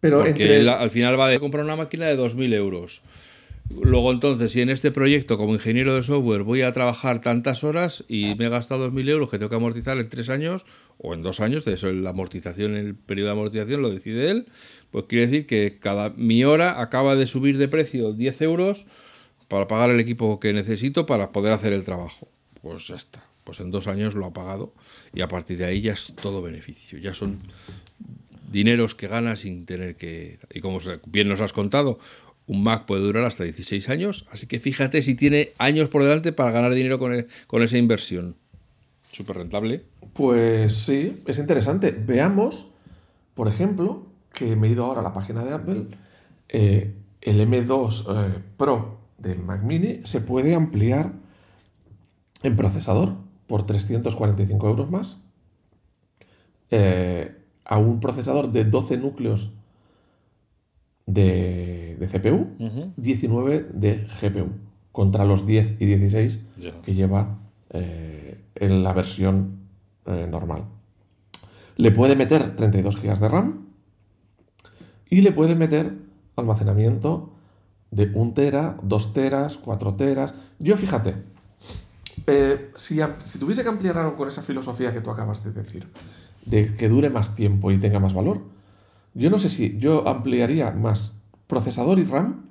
Pero 0.00 0.24
porque 0.24 0.68
al 0.68 0.90
final 0.90 1.18
va 1.18 1.30
a 1.30 1.38
comprar 1.38 1.64
una 1.64 1.76
máquina 1.76 2.06
de 2.06 2.18
2.000 2.18 2.54
euros 2.54 3.02
Luego 3.70 4.10
entonces, 4.10 4.50
si 4.50 4.60
en 4.60 4.68
este 4.68 4.90
proyecto 4.90 5.38
como 5.38 5.54
ingeniero 5.54 5.94
de 5.94 6.02
software 6.02 6.42
voy 6.42 6.62
a 6.62 6.72
trabajar 6.72 7.20
tantas 7.20 7.62
horas 7.62 8.04
y 8.08 8.34
me 8.34 8.46
he 8.46 8.48
gastado 8.48 8.90
2.000 8.90 9.08
euros 9.08 9.30
que 9.30 9.38
tengo 9.38 9.48
que 9.48 9.56
amortizar 9.56 9.96
en 9.98 10.08
tres 10.08 10.28
años 10.28 10.64
o 10.98 11.14
en 11.14 11.22
dos 11.22 11.38
años, 11.38 11.64
de 11.64 11.74
eso 11.74 11.90
la 11.92 12.10
amortización, 12.10 12.74
el 12.74 12.96
periodo 12.96 13.28
de 13.28 13.32
amortización 13.32 13.80
lo 13.80 13.90
decide 13.90 14.30
él, 14.30 14.46
pues 14.90 15.04
quiere 15.04 15.26
decir 15.28 15.46
que 15.46 15.78
cada 15.78 16.10
mi 16.10 16.42
hora 16.44 16.80
acaba 16.82 17.14
de 17.14 17.28
subir 17.28 17.58
de 17.58 17.68
precio 17.68 18.12
10 18.12 18.42
euros 18.42 18.86
para 19.46 19.68
pagar 19.68 19.90
el 19.90 20.00
equipo 20.00 20.40
que 20.40 20.52
necesito 20.52 21.06
para 21.06 21.30
poder 21.30 21.52
hacer 21.52 21.72
el 21.72 21.84
trabajo. 21.84 22.28
Pues 22.60 22.88
ya 22.88 22.96
está. 22.96 23.24
Pues 23.44 23.60
en 23.60 23.70
dos 23.70 23.86
años 23.86 24.14
lo 24.14 24.26
ha 24.26 24.32
pagado 24.32 24.74
y 25.14 25.22
a 25.22 25.28
partir 25.28 25.58
de 25.58 25.66
ahí 25.66 25.80
ya 25.80 25.92
es 25.92 26.12
todo 26.20 26.42
beneficio. 26.42 26.98
Ya 26.98 27.14
son 27.14 27.38
dineros 28.50 28.94
que 28.94 29.08
gana 29.08 29.36
sin 29.36 29.64
tener 29.64 29.96
que... 29.96 30.38
Y 30.52 30.60
como 30.60 30.78
bien 31.06 31.28
nos 31.28 31.40
has 31.40 31.52
contado, 31.52 31.98
un 32.46 32.62
Mac 32.62 32.84
puede 32.84 33.02
durar 33.02 33.24
hasta 33.24 33.44
16 33.44 33.88
años, 33.88 34.26
así 34.30 34.46
que 34.46 34.58
fíjate 34.58 35.02
si 35.02 35.14
tiene 35.14 35.50
años 35.58 35.88
por 35.88 36.02
delante 36.02 36.32
para 36.32 36.50
ganar 36.50 36.74
dinero 36.74 36.98
con, 36.98 37.14
e, 37.14 37.26
con 37.46 37.62
esa 37.62 37.78
inversión. 37.78 38.36
Súper 39.12 39.36
rentable. 39.36 39.84
Pues 40.12 40.74
sí, 40.74 41.22
es 41.26 41.38
interesante. 41.38 41.92
Veamos, 41.92 42.66
por 43.34 43.48
ejemplo, 43.48 44.06
que 44.32 44.56
me 44.56 44.68
he 44.68 44.70
ido 44.72 44.84
ahora 44.84 45.00
a 45.00 45.04
la 45.04 45.12
página 45.12 45.44
de 45.44 45.52
Apple, 45.52 45.86
eh, 46.48 46.94
el 47.20 47.40
M2 47.40 48.04
eh, 48.08 48.42
Pro 48.56 48.98
del 49.18 49.38
Mac 49.38 49.62
Mini 49.62 50.00
se 50.04 50.20
puede 50.20 50.54
ampliar 50.54 51.12
en 52.42 52.56
procesador 52.56 53.14
por 53.46 53.66
345 53.66 54.68
euros 54.68 54.90
más 54.90 55.18
eh, 56.70 57.39
a 57.70 57.78
un 57.78 58.00
procesador 58.00 58.50
de 58.50 58.64
12 58.64 58.96
núcleos 58.96 59.52
de, 61.06 61.96
CPU, 62.10 62.48
19 62.96 63.70
de 63.72 64.08
GPU, 64.20 64.48
contra 64.90 65.24
los 65.24 65.46
10 65.46 65.76
y 65.78 65.86
16 65.86 66.40
que 66.84 66.94
lleva 66.94 67.38
eh, 67.70 68.42
en 68.56 68.82
la 68.82 68.92
versión 68.92 69.60
eh, 70.04 70.26
normal. 70.28 70.64
Le 71.76 71.92
puede 71.92 72.16
meter 72.16 72.56
32 72.56 73.00
GB 73.00 73.18
de 73.20 73.28
RAM 73.28 73.68
y 75.08 75.20
le 75.20 75.30
puede 75.30 75.54
meter 75.54 75.94
almacenamiento 76.34 77.30
de 77.92 78.10
1 78.12 78.32
tera, 78.34 78.78
2 78.82 79.12
teras, 79.12 79.56
4 79.58 79.94
teras. 79.94 80.34
Yo 80.58 80.76
fíjate, 80.76 81.14
eh, 82.26 82.72
si, 82.74 82.98
si, 83.22 83.38
tuviese 83.38 83.62
que 83.62 83.68
ampliar 83.68 83.96
algo 83.96 84.16
con 84.16 84.26
esa 84.26 84.42
filosofía 84.42 84.92
que 84.92 85.00
tú 85.00 85.10
acabas 85.10 85.44
de 85.44 85.52
decir, 85.52 85.86
de 86.44 86.74
que 86.76 86.88
dure 86.88 87.10
más 87.10 87.34
tiempo 87.34 87.70
y 87.70 87.78
tenga 87.78 88.00
más 88.00 88.14
valor, 88.14 88.42
yo 89.14 89.30
no 89.30 89.38
sé 89.38 89.48
si 89.48 89.76
yo 89.78 90.06
ampliaría 90.08 90.70
más 90.70 91.14
procesador 91.46 91.98
y 91.98 92.04
RAM 92.04 92.50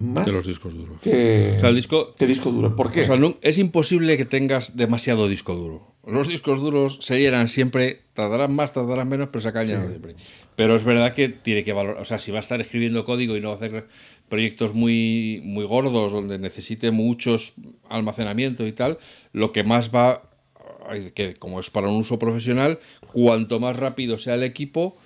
más 0.00 0.24
que 0.26 0.32
los 0.32 0.46
discos 0.46 0.74
duros. 0.74 0.98
Que, 1.02 1.54
o 1.56 1.60
sea, 1.60 1.68
el 1.68 1.76
disco, 1.76 2.12
que 2.12 2.26
disco 2.26 2.50
duro. 2.50 2.74
¿Por 2.74 2.90
qué? 2.90 3.02
O 3.02 3.04
sea, 3.04 3.18
es 3.42 3.58
imposible 3.58 4.16
que 4.16 4.24
tengas 4.24 4.76
demasiado 4.76 5.28
disco 5.28 5.54
duro. 5.54 5.94
Los 6.06 6.26
discos 6.26 6.60
duros 6.60 6.98
se 7.02 7.20
llenan 7.20 7.48
siempre, 7.48 8.00
tardarán 8.14 8.54
más, 8.54 8.72
tardarán 8.72 9.08
menos, 9.08 9.28
pero 9.30 9.42
se 9.42 9.48
acaban 9.48 9.68
siempre. 9.68 10.16
Pero 10.56 10.74
es 10.74 10.84
verdad 10.84 11.14
que 11.14 11.28
tiene 11.28 11.62
que 11.62 11.74
valorar, 11.74 12.00
o 12.00 12.04
sea, 12.06 12.18
si 12.18 12.32
va 12.32 12.38
a 12.38 12.40
estar 12.40 12.60
escribiendo 12.62 13.04
código 13.04 13.36
y 13.36 13.40
no 13.42 13.48
va 13.48 13.54
a 13.54 13.56
hacer 13.58 13.86
proyectos 14.30 14.74
muy, 14.74 15.42
muy 15.44 15.64
gordos 15.64 16.12
donde 16.12 16.38
necesite 16.38 16.90
muchos 16.90 17.52
almacenamiento 17.88 18.66
y 18.66 18.72
tal, 18.72 18.98
lo 19.32 19.52
que 19.52 19.62
más 19.62 19.94
va, 19.94 20.29
que 21.14 21.34
como 21.34 21.60
es 21.60 21.70
para 21.70 21.88
un 21.88 21.96
uso 21.96 22.18
profesional, 22.18 22.78
cuanto 23.12 23.60
más 23.60 23.76
rápido 23.76 24.18
sea 24.18 24.34
el 24.34 24.42
equipo, 24.42 24.96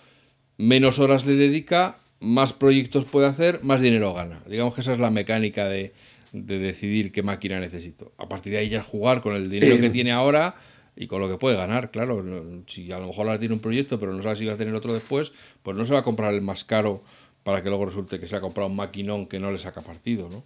menos 0.57 0.99
horas 0.99 1.27
le 1.27 1.35
dedica, 1.35 1.99
más 2.21 2.53
proyectos 2.53 3.05
puede 3.05 3.27
hacer, 3.27 3.61
más 3.63 3.81
dinero 3.81 4.15
gana. 4.15 4.43
Digamos 4.49 4.75
que 4.75 4.81
esa 4.81 4.93
es 4.93 4.99
la 4.99 5.11
mecánica 5.11 5.69
de, 5.69 5.93
de 6.33 6.59
decidir 6.59 7.13
qué 7.13 7.23
máquina 7.23 7.61
necesito. 7.61 8.13
A 8.19 8.29
partir 8.29 8.53
de 8.53 8.59
ahí 8.59 8.69
ya 8.69 8.83
jugar 8.83 9.21
con 9.21 9.37
el 9.37 9.49
dinero 9.49 9.79
que 9.79 9.91
tiene 9.91 10.13
ahora 10.13 10.57
y 10.97 11.07
con 11.07 11.21
lo 11.21 11.29
que 11.29 11.39
puede 11.39 11.57
ganar, 11.57 11.91
claro. 11.91 12.25
Si 12.67 12.91
a 12.93 12.99
lo 12.99 13.09
mejor 13.09 13.27
ahora 13.27 13.39
tiene 13.39 13.55
un 13.55 13.61
proyecto, 13.61 13.99
pero 13.99 14.13
no 14.13 14.23
sabe 14.23 14.37
si 14.37 14.45
va 14.45 14.55
a 14.55 14.57
tener 14.57 14.75
otro 14.75 14.95
después, 14.95 15.33
pues 15.63 15.77
no 15.77 15.85
se 15.85 15.93
va 15.93 16.01
a 16.01 16.05
comprar 16.05 16.35
el 16.35 16.41
más 16.41 16.65
caro 16.65 17.03
para 17.43 17.63
que 17.63 17.69
luego 17.69 17.87
resulte 17.87 18.19
que 18.19 18.27
se 18.27 18.37
ha 18.37 18.41
comprado 18.41 18.71
un 18.71 18.77
maquinón 18.77 19.27
que 19.27 19.39
no 19.39 19.53
le 19.53 19.59
saca 19.59 19.83
partido, 19.83 20.29
¿no? 20.31 20.45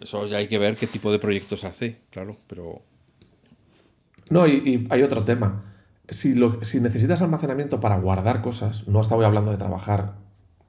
Eso 0.00 0.26
ya 0.26 0.38
hay 0.38 0.48
que 0.48 0.58
ver 0.58 0.76
qué 0.76 0.86
tipo 0.86 1.12
de 1.12 1.18
proyectos 1.18 1.64
hace, 1.64 1.96
claro, 2.10 2.36
pero... 2.46 2.82
No, 4.30 4.46
y, 4.46 4.86
hay 4.90 5.02
otro 5.02 5.24
tema. 5.24 5.64
Si, 6.08 6.34
lo, 6.34 6.64
si 6.64 6.80
necesitas 6.80 7.20
almacenamiento 7.20 7.80
para 7.80 7.98
guardar 7.98 8.40
cosas, 8.40 8.88
no 8.88 9.00
estaba 9.00 9.26
hablando 9.26 9.50
de 9.50 9.58
trabajar 9.58 10.14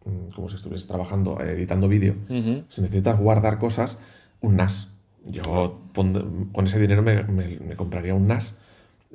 mm, 0.05 0.33
como 0.35 0.49
si 0.49 0.55
estuvieses 0.55 0.87
trabajando, 0.87 1.39
eh, 1.39 1.53
editando 1.53 1.87
vídeo. 1.87 2.15
Si 2.27 2.81
necesitas 2.81 3.17
guardar 3.19 3.57
cosas, 3.57 3.97
un 4.41 4.57
NAS. 4.57 4.89
Yo 5.25 5.79
con 5.93 6.65
ese 6.65 6.79
dinero 6.79 7.03
me, 7.03 7.23
me, 7.23 7.75
compraría 7.75 8.13
un 8.13 8.27
NAS. 8.27 8.57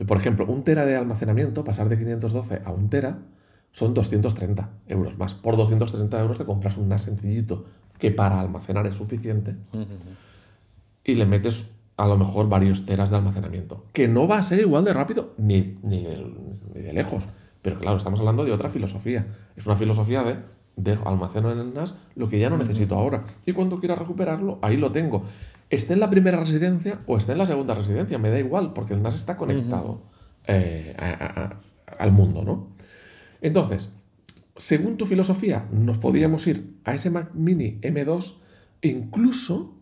Por 0.07 0.17
ejemplo, 0.17 0.47
un 0.47 0.63
tera 0.63 0.87
de 0.87 0.97
almacenamiento, 0.97 1.65
pasar 1.65 1.89
de 1.89 1.99
512 1.99 2.63
a 2.65 2.71
un 2.71 2.89
tera, 2.89 3.19
son 3.73 3.93
230 3.93 4.71
euros 4.89 5.19
más. 5.19 5.35
Por 5.35 5.57
230 5.57 6.21
euros 6.21 6.39
te 6.39 6.45
compras 6.45 6.77
un 6.77 6.89
NAS 6.89 7.03
sencillito 7.03 7.67
que 7.99 8.11
para 8.11 8.41
almacenar 8.41 8.87
es 8.87 8.95
suficiente 8.95 9.57
y 11.07 11.15
le 11.15 11.25
metes 11.25 11.71
a 11.97 12.07
lo 12.07 12.19
mejor 12.19 12.49
varios 12.49 12.85
teras 12.85 13.11
de 13.11 13.17
almacenamiento, 13.17 13.85
que 13.93 14.09
no 14.09 14.29
va 14.29 14.39
a 14.39 14.43
ser 14.43 14.61
igual 14.61 14.85
de 14.85 14.93
rápido 14.93 15.35
ni, 15.39 15.77
ni, 15.83 16.05
de, 16.05 16.93
lejos. 16.93 17.25
Pero 17.63 17.79
claro, 17.79 17.97
estamos 17.97 18.21
hablando 18.21 18.45
de 18.45 18.53
otra 18.53 18.69
filosofía. 18.69 19.27
Es 19.57 19.67
una 19.67 19.77
filosofía 19.77 20.23
de 20.23 20.37
dejo, 20.77 21.09
almaceno 21.09 21.51
en 21.51 21.59
el 21.59 21.75
NAS 21.75 21.95
lo 22.15 22.29
que 22.29 22.39
ya 22.39 22.51
no 22.51 22.59
necesito 22.59 22.95
ahora. 22.95 23.25
Y 23.47 23.53
cuando 23.53 23.81
quiera 23.81 23.95
recuperarlo, 23.95 24.59
ahí 24.63 24.77
lo 24.77 24.93
tengo. 24.93 25.25
Esté 25.71 25.95
en 25.95 26.01
la 26.01 26.11
primera 26.11 26.39
residencia 26.39 27.01
o 27.07 27.17
esté 27.17 27.33
en 27.33 27.39
la 27.39 27.47
segunda 27.47 27.75
residencia, 27.75 28.19
me 28.19 28.31
da 28.31 28.39
igual, 28.39 28.73
porque 28.73 28.95
el 28.95 29.03
NAS 29.03 29.15
está 29.15 29.37
conectado 29.37 30.03
eh, 30.47 30.95
al 31.99 32.13
mundo, 32.13 32.45
¿no? 32.45 32.69
Entonces, 33.41 33.93
según 34.57 34.97
tu 34.97 35.07
filosofía, 35.07 35.67
nos 35.73 35.99
podríamos 35.99 36.47
ir 36.47 36.79
a 36.85 36.95
ese 36.95 37.11
Mac 37.11 37.33
Mini 37.35 37.81
M2 37.81 38.37
e 38.83 38.89
incluso 38.89 39.76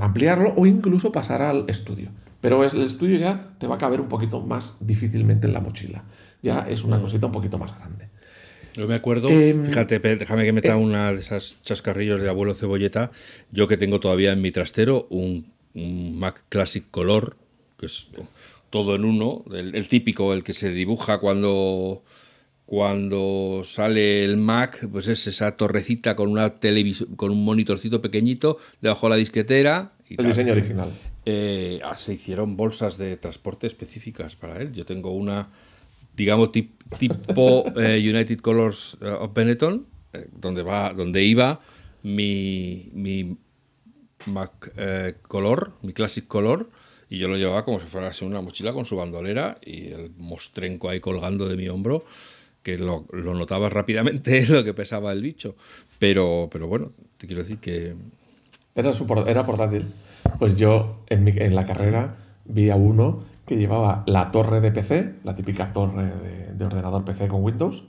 ampliarlo 0.00 0.54
o 0.56 0.66
incluso 0.66 1.12
pasar 1.12 1.42
al 1.42 1.64
estudio. 1.68 2.10
Pero 2.40 2.62
el 2.64 2.82
estudio 2.82 3.18
ya 3.18 3.50
te 3.58 3.66
va 3.66 3.76
a 3.76 3.78
caber 3.78 4.00
un 4.00 4.08
poquito 4.08 4.40
más 4.40 4.76
difícilmente 4.80 5.46
en 5.46 5.52
la 5.52 5.60
mochila. 5.60 6.04
Ya 6.42 6.60
es 6.68 6.84
una 6.84 6.98
mm. 6.98 7.02
cosita 7.02 7.26
un 7.26 7.32
poquito 7.32 7.58
más 7.58 7.76
grande. 7.76 8.08
Yo 8.74 8.86
me 8.86 8.94
acuerdo, 8.94 9.30
em, 9.30 9.64
fíjate, 9.64 9.98
déjame 9.98 10.44
que 10.44 10.52
meta 10.52 10.72
eh, 10.72 10.76
una 10.76 11.10
de 11.12 11.20
esas 11.20 11.56
chascarrillos 11.62 12.20
de 12.20 12.28
abuelo 12.28 12.54
cebolleta. 12.54 13.10
Yo 13.50 13.66
que 13.68 13.78
tengo 13.78 14.00
todavía 14.00 14.32
en 14.32 14.42
mi 14.42 14.52
trastero 14.52 15.06
un, 15.10 15.54
Mac 15.74 16.44
Classic 16.48 16.84
Color, 16.90 17.36
que 17.78 17.86
es 17.86 18.08
todo 18.70 18.94
en 18.94 19.04
uno, 19.04 19.44
el 19.52 19.88
típico, 19.88 20.32
el 20.32 20.42
que 20.42 20.52
se 20.52 20.70
dibuja 20.70 21.18
cuando 21.18 22.02
cuando 22.66 23.62
sale 23.64 24.24
el 24.24 24.36
Mac, 24.36 24.88
pues 24.90 25.06
es 25.06 25.28
esa 25.28 25.52
torrecita 25.52 26.16
con 26.16 26.28
una 26.28 26.54
con 27.14 27.30
un 27.30 27.44
monitorcito 27.44 28.02
pequeñito 28.02 28.58
debajo 28.80 29.06
de 29.06 29.10
la 29.10 29.16
disquetera. 29.16 29.92
Y 30.08 30.20
el 30.20 30.26
diseño 30.26 30.52
original. 30.52 30.92
Eh, 31.24 31.80
ah, 31.84 31.96
se 31.96 32.14
hicieron 32.14 32.56
bolsas 32.56 32.98
de 32.98 33.16
transporte 33.16 33.68
específicas 33.68 34.34
para 34.34 34.60
él. 34.60 34.72
Yo 34.72 34.84
tengo 34.84 35.12
una, 35.12 35.48
digamos, 36.16 36.50
tipo 36.50 37.64
eh, 37.80 37.98
United 37.98 38.38
Colors 38.40 38.98
eh, 39.00 39.06
of 39.06 39.32
Benetton, 39.32 39.86
donde, 40.32 40.62
va, 40.62 40.92
donde 40.92 41.22
iba 41.22 41.60
mi, 42.02 42.90
mi 42.92 43.36
Mac 44.26 44.72
Color, 45.28 45.74
mi 45.82 45.92
Classic 45.92 46.26
Color, 46.26 46.68
y 47.08 47.18
yo 47.18 47.28
lo 47.28 47.36
llevaba 47.36 47.64
como 47.64 47.78
si 47.78 47.86
fuera 47.86 48.10
una 48.22 48.40
mochila 48.40 48.72
con 48.72 48.86
su 48.86 48.96
bandolera 48.96 49.58
y 49.64 49.88
el 49.88 50.10
mostrenco 50.16 50.88
ahí 50.88 50.98
colgando 50.98 51.46
de 51.48 51.56
mi 51.56 51.68
hombro 51.68 52.04
que 52.66 52.78
lo, 52.78 53.04
lo 53.12 53.32
notabas 53.32 53.72
rápidamente 53.72 54.44
lo 54.48 54.64
que 54.64 54.74
pesaba 54.74 55.12
el 55.12 55.22
bicho. 55.22 55.54
Pero, 56.00 56.48
pero 56.50 56.66
bueno, 56.66 56.90
te 57.16 57.28
quiero 57.28 57.42
decir 57.44 57.58
que... 57.58 57.94
Era, 58.74 58.90
era 59.28 59.46
portátil. 59.46 59.86
Pues 60.40 60.56
yo 60.56 61.04
en, 61.06 61.54
la 61.54 61.64
carrera 61.64 62.16
vi 62.44 62.70
a 62.70 62.74
uno 62.74 63.22
que 63.46 63.56
llevaba 63.56 64.02
la 64.06 64.32
torre 64.32 64.60
de 64.60 64.72
PC, 64.72 65.14
la 65.22 65.36
típica 65.36 65.72
torre 65.72 66.10
de, 66.56 66.64
ordenador 66.64 67.04
PC 67.04 67.28
con 67.28 67.44
Windows, 67.44 67.84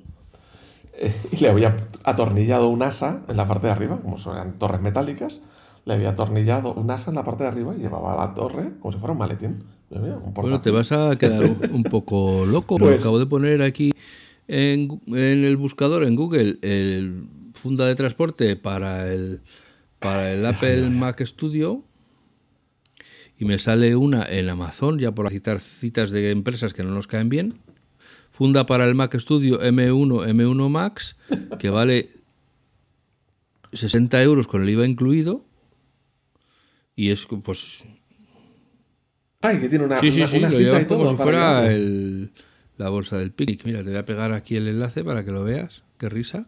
eh, 0.93 1.11
y 1.31 1.37
le 1.37 1.49
había 1.49 1.75
atornillado 2.03 2.69
un 2.69 2.83
asa 2.83 3.23
en 3.27 3.35
la 3.35 3.47
parte 3.47 3.65
de 3.65 3.73
arriba, 3.73 3.97
como 3.99 4.19
son 4.19 4.59
torres 4.59 4.79
metálicas, 4.79 5.41
le 5.85 5.95
había 5.95 6.09
atornillado 6.09 6.75
un 6.75 6.91
asa 6.91 7.09
en 7.09 7.15
la 7.15 7.23
parte 7.23 7.43
de 7.43 7.49
arriba 7.49 7.73
y 7.75 7.79
llevaba 7.79 8.15
la 8.15 8.35
torre 8.35 8.73
como 8.79 8.91
si 8.91 8.99
fuera 8.99 9.13
un 9.13 9.17
maletín. 9.17 9.63
bueno, 9.89 10.61
te 10.61 10.69
vas 10.69 10.91
a 10.91 11.15
quedar 11.15 11.45
un 11.45 11.83
poco 11.89 12.45
loco, 12.45 12.77
porque 12.77 12.93
pues 12.93 13.01
acabo 13.01 13.17
de 13.17 13.25
poner 13.25 13.63
aquí 13.63 13.91
en, 14.47 15.01
el 15.13 15.57
buscador, 15.57 16.03
en 16.03 16.15
Google, 16.15 16.57
el 16.61 17.25
funda 17.53 17.85
de 17.87 17.95
transporte 17.95 18.55
para 18.55 19.11
el, 19.11 19.41
para 19.99 20.31
el 20.31 20.45
Apple 20.45 20.89
Mac 20.89 21.21
Studio 21.25 21.83
y 23.39 23.45
me 23.45 23.57
sale 23.57 23.95
una 23.95 24.25
en 24.25 24.49
Amazon, 24.49 24.97
ya 24.99 25.11
por 25.11 25.29
citar 25.29 25.59
citas 25.59 26.11
de 26.11 26.31
empresas 26.31 26.73
que 26.73 26.83
no 26.83 26.91
nos 26.91 27.07
caen 27.07 27.29
bien. 27.29 27.59
Funda 28.31 28.65
para 28.65 28.85
el 28.85 28.95
Mac 28.95 29.15
Studio 29.17 29.61
M1, 29.61 30.27
M1 30.29 30.69
Max, 30.69 31.17
que 31.59 31.69
vale 31.69 32.09
60 33.73 34.21
euros 34.23 34.47
con 34.47 34.63
el 34.63 34.69
IVA 34.69 34.85
incluido. 34.85 35.45
Y 36.95 37.11
es 37.11 37.27
pues. 37.43 37.83
Ay, 39.41 39.59
que 39.59 39.69
tiene 39.69 39.85
una, 39.85 39.99
sí, 39.99 40.11
sí, 40.11 40.25
sí, 40.25 40.37
y 40.37 40.85
todo. 40.85 40.97
Como 40.97 41.11
si 41.11 41.15
fuera 41.17 41.71
el, 41.71 42.31
la 42.77 42.89
bolsa 42.89 43.17
del 43.17 43.31
picnic. 43.31 43.65
Mira, 43.65 43.79
te 43.79 43.89
voy 43.89 43.97
a 43.97 44.05
pegar 44.05 44.33
aquí 44.33 44.55
el 44.55 44.67
enlace 44.67 45.03
para 45.03 45.25
que 45.25 45.31
lo 45.31 45.43
veas. 45.43 45.83
Qué 45.97 46.09
risa. 46.09 46.45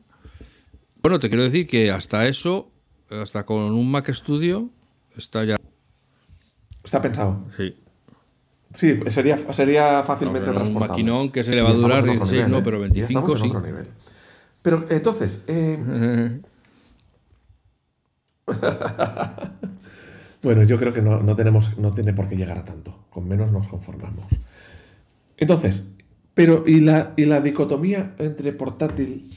Bueno, 1.01 1.19
te 1.19 1.29
quiero 1.29 1.43
decir 1.43 1.67
que 1.67 1.91
hasta 1.91 2.27
eso, 2.27 2.71
hasta 3.09 3.45
con 3.45 3.59
un 3.59 3.91
Mac 3.91 4.11
Studio, 4.11 4.69
está 5.17 5.43
ya. 5.43 5.57
Está 6.83 7.01
pensado. 7.01 7.45
Sí. 7.57 7.75
Sí, 8.73 8.99
sería, 9.07 9.37
sería 9.51 10.03
fácilmente 10.03 10.51
no, 10.51 10.61
Un 10.61 10.75
maquinón 10.75 11.31
que 11.31 11.43
se 11.43 11.53
le 11.53 11.63
va 11.63 11.69
a 11.69 11.73
durar 11.73 12.03
16, 12.03 12.47
no, 12.47 12.59
¿eh? 12.59 12.61
pero 12.63 12.79
25 12.79 13.37
sí. 13.37 13.51
Pero 14.61 14.85
entonces. 14.89 15.43
Eh, 15.47 16.39
bueno, 20.43 20.63
yo 20.63 20.77
creo 20.77 20.93
que 20.93 21.01
no, 21.01 21.19
no, 21.21 21.35
tenemos, 21.35 21.77
no 21.79 21.91
tiene 21.93 22.13
por 22.13 22.29
qué 22.29 22.35
llegar 22.35 22.59
a 22.59 22.65
tanto. 22.65 23.05
Con 23.09 23.27
menos 23.27 23.51
nos 23.51 23.67
conformamos. 23.67 24.27
Entonces, 25.37 25.87
pero, 26.39 26.63
¿y 26.65 26.79
la, 26.79 27.13
y 27.17 27.25
la 27.25 27.41
dicotomía 27.41 28.15
entre 28.17 28.53
portátil 28.53 29.29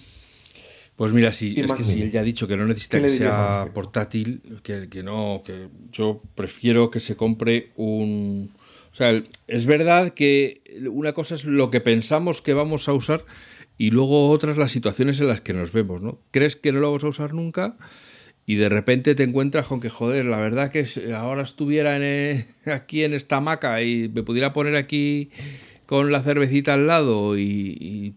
pues 0.94 1.12
mira, 1.12 1.32
si, 1.32 1.58
es 1.58 1.72
que 1.72 1.82
si 1.82 2.00
él 2.00 2.12
ya 2.12 2.20
ha 2.20 2.22
dicho 2.22 2.46
que 2.46 2.56
no 2.56 2.64
necesita 2.64 3.00
que 3.00 3.10
sea 3.10 3.68
portátil, 3.74 4.40
que, 4.62 4.88
que, 4.88 5.02
no, 5.02 5.42
que 5.44 5.66
yo 5.90 6.22
prefiero 6.36 6.92
que 6.92 7.00
se 7.00 7.16
compre 7.16 7.72
un... 7.74 8.52
O 8.92 8.94
sea, 8.94 9.20
es 9.48 9.66
verdad 9.66 10.10
que 10.10 10.62
una 10.88 11.12
cosa 11.12 11.34
es 11.34 11.44
lo 11.44 11.72
que 11.72 11.80
pensamos 11.80 12.40
que 12.40 12.54
vamos 12.54 12.88
a 12.88 12.92
usar 12.92 13.24
y 13.78 13.90
luego 13.90 14.30
otras 14.30 14.56
las 14.56 14.70
situaciones 14.70 15.18
en 15.18 15.26
las 15.26 15.40
que 15.40 15.54
nos 15.54 15.72
vemos, 15.72 16.02
¿no? 16.02 16.20
Crees 16.30 16.54
que 16.54 16.70
no 16.70 16.78
lo 16.78 16.86
vamos 16.86 17.02
a 17.02 17.08
usar 17.08 17.34
nunca 17.34 17.76
y 18.46 18.54
de 18.54 18.68
repente 18.68 19.16
te 19.16 19.24
encuentras 19.24 19.66
con 19.66 19.80
que, 19.80 19.88
joder, 19.88 20.26
la 20.26 20.38
verdad 20.38 20.70
que 20.70 20.86
ahora 21.16 21.42
estuviera 21.42 21.96
en, 21.96 22.46
aquí 22.66 23.02
en 23.02 23.12
esta 23.12 23.38
hamaca 23.38 23.82
y 23.82 24.08
me 24.08 24.22
pudiera 24.22 24.52
poner 24.52 24.76
aquí 24.76 25.30
con 25.92 26.10
la 26.10 26.22
cervecita 26.22 26.72
al 26.72 26.86
lado 26.86 27.36
y, 27.36 28.14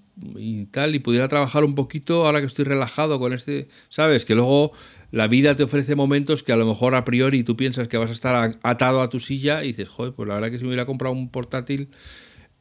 tal, 0.72 0.96
y 0.96 1.00
pudiera 1.00 1.28
trabajar 1.28 1.66
un 1.66 1.76
poquito 1.76 2.26
ahora 2.26 2.40
que 2.40 2.46
estoy 2.46 2.64
relajado 2.64 3.20
con 3.20 3.34
este, 3.34 3.68
¿sabes? 3.90 4.24
Que 4.24 4.34
luego 4.34 4.72
la 5.12 5.28
vida 5.28 5.58
te 5.58 5.64
ofrece 5.64 5.94
momentos 5.94 6.42
que 6.42 6.54
a 6.54 6.56
lo 6.56 6.66
mejor 6.66 6.96
a 6.96 7.04
priori 7.04 7.44
tú 7.44 7.58
piensas 7.58 7.90
que 7.90 7.98
vas 7.98 8.12
a 8.12 8.14
estar 8.14 8.58
atado 8.64 9.02
a 9.02 9.10
tu 9.10 9.20
silla 9.20 9.66
y 9.66 9.74
dices, 9.74 9.90
joder, 9.90 10.14
pues 10.14 10.26
la 10.26 10.36
verdad 10.36 10.52
que 10.52 10.58
si 10.58 10.64
me 10.64 10.70
hubiera 10.70 10.86
comprado 10.86 11.14
un 11.14 11.30
portátil, 11.30 11.90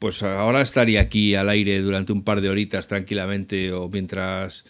pues 0.00 0.20
ahora 0.24 0.62
estaría 0.62 1.02
aquí 1.02 1.36
al 1.36 1.48
aire 1.48 1.80
durante 1.80 2.12
un 2.12 2.24
par 2.24 2.40
de 2.40 2.50
horitas 2.50 2.88
tranquilamente 2.88 3.72
o 3.72 3.88
mientras 3.88 4.64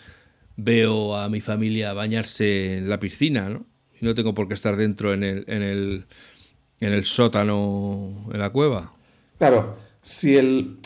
veo 0.59 1.17
a 1.17 1.31
mi 1.31 1.41
familia 1.41 1.95
bañarse 1.95 2.77
en 2.77 2.91
la 2.91 3.01
piscina, 3.01 3.49
¿no? 3.49 3.65
Y 3.99 4.05
no 4.05 4.15
tengo 4.15 4.35
por 4.35 4.47
qué 4.47 4.53
estar 4.53 4.77
dentro 4.77 5.15
en 5.15 5.23
el, 5.23 5.45
en 5.47 5.63
el, 5.63 6.05
en 6.81 6.93
el 6.93 7.07
sótano, 7.07 8.29
en 8.31 8.39
la 8.39 8.51
cueva. 8.51 8.93
Claro, 9.39 9.84
si 10.05 10.37
el, 10.37 10.79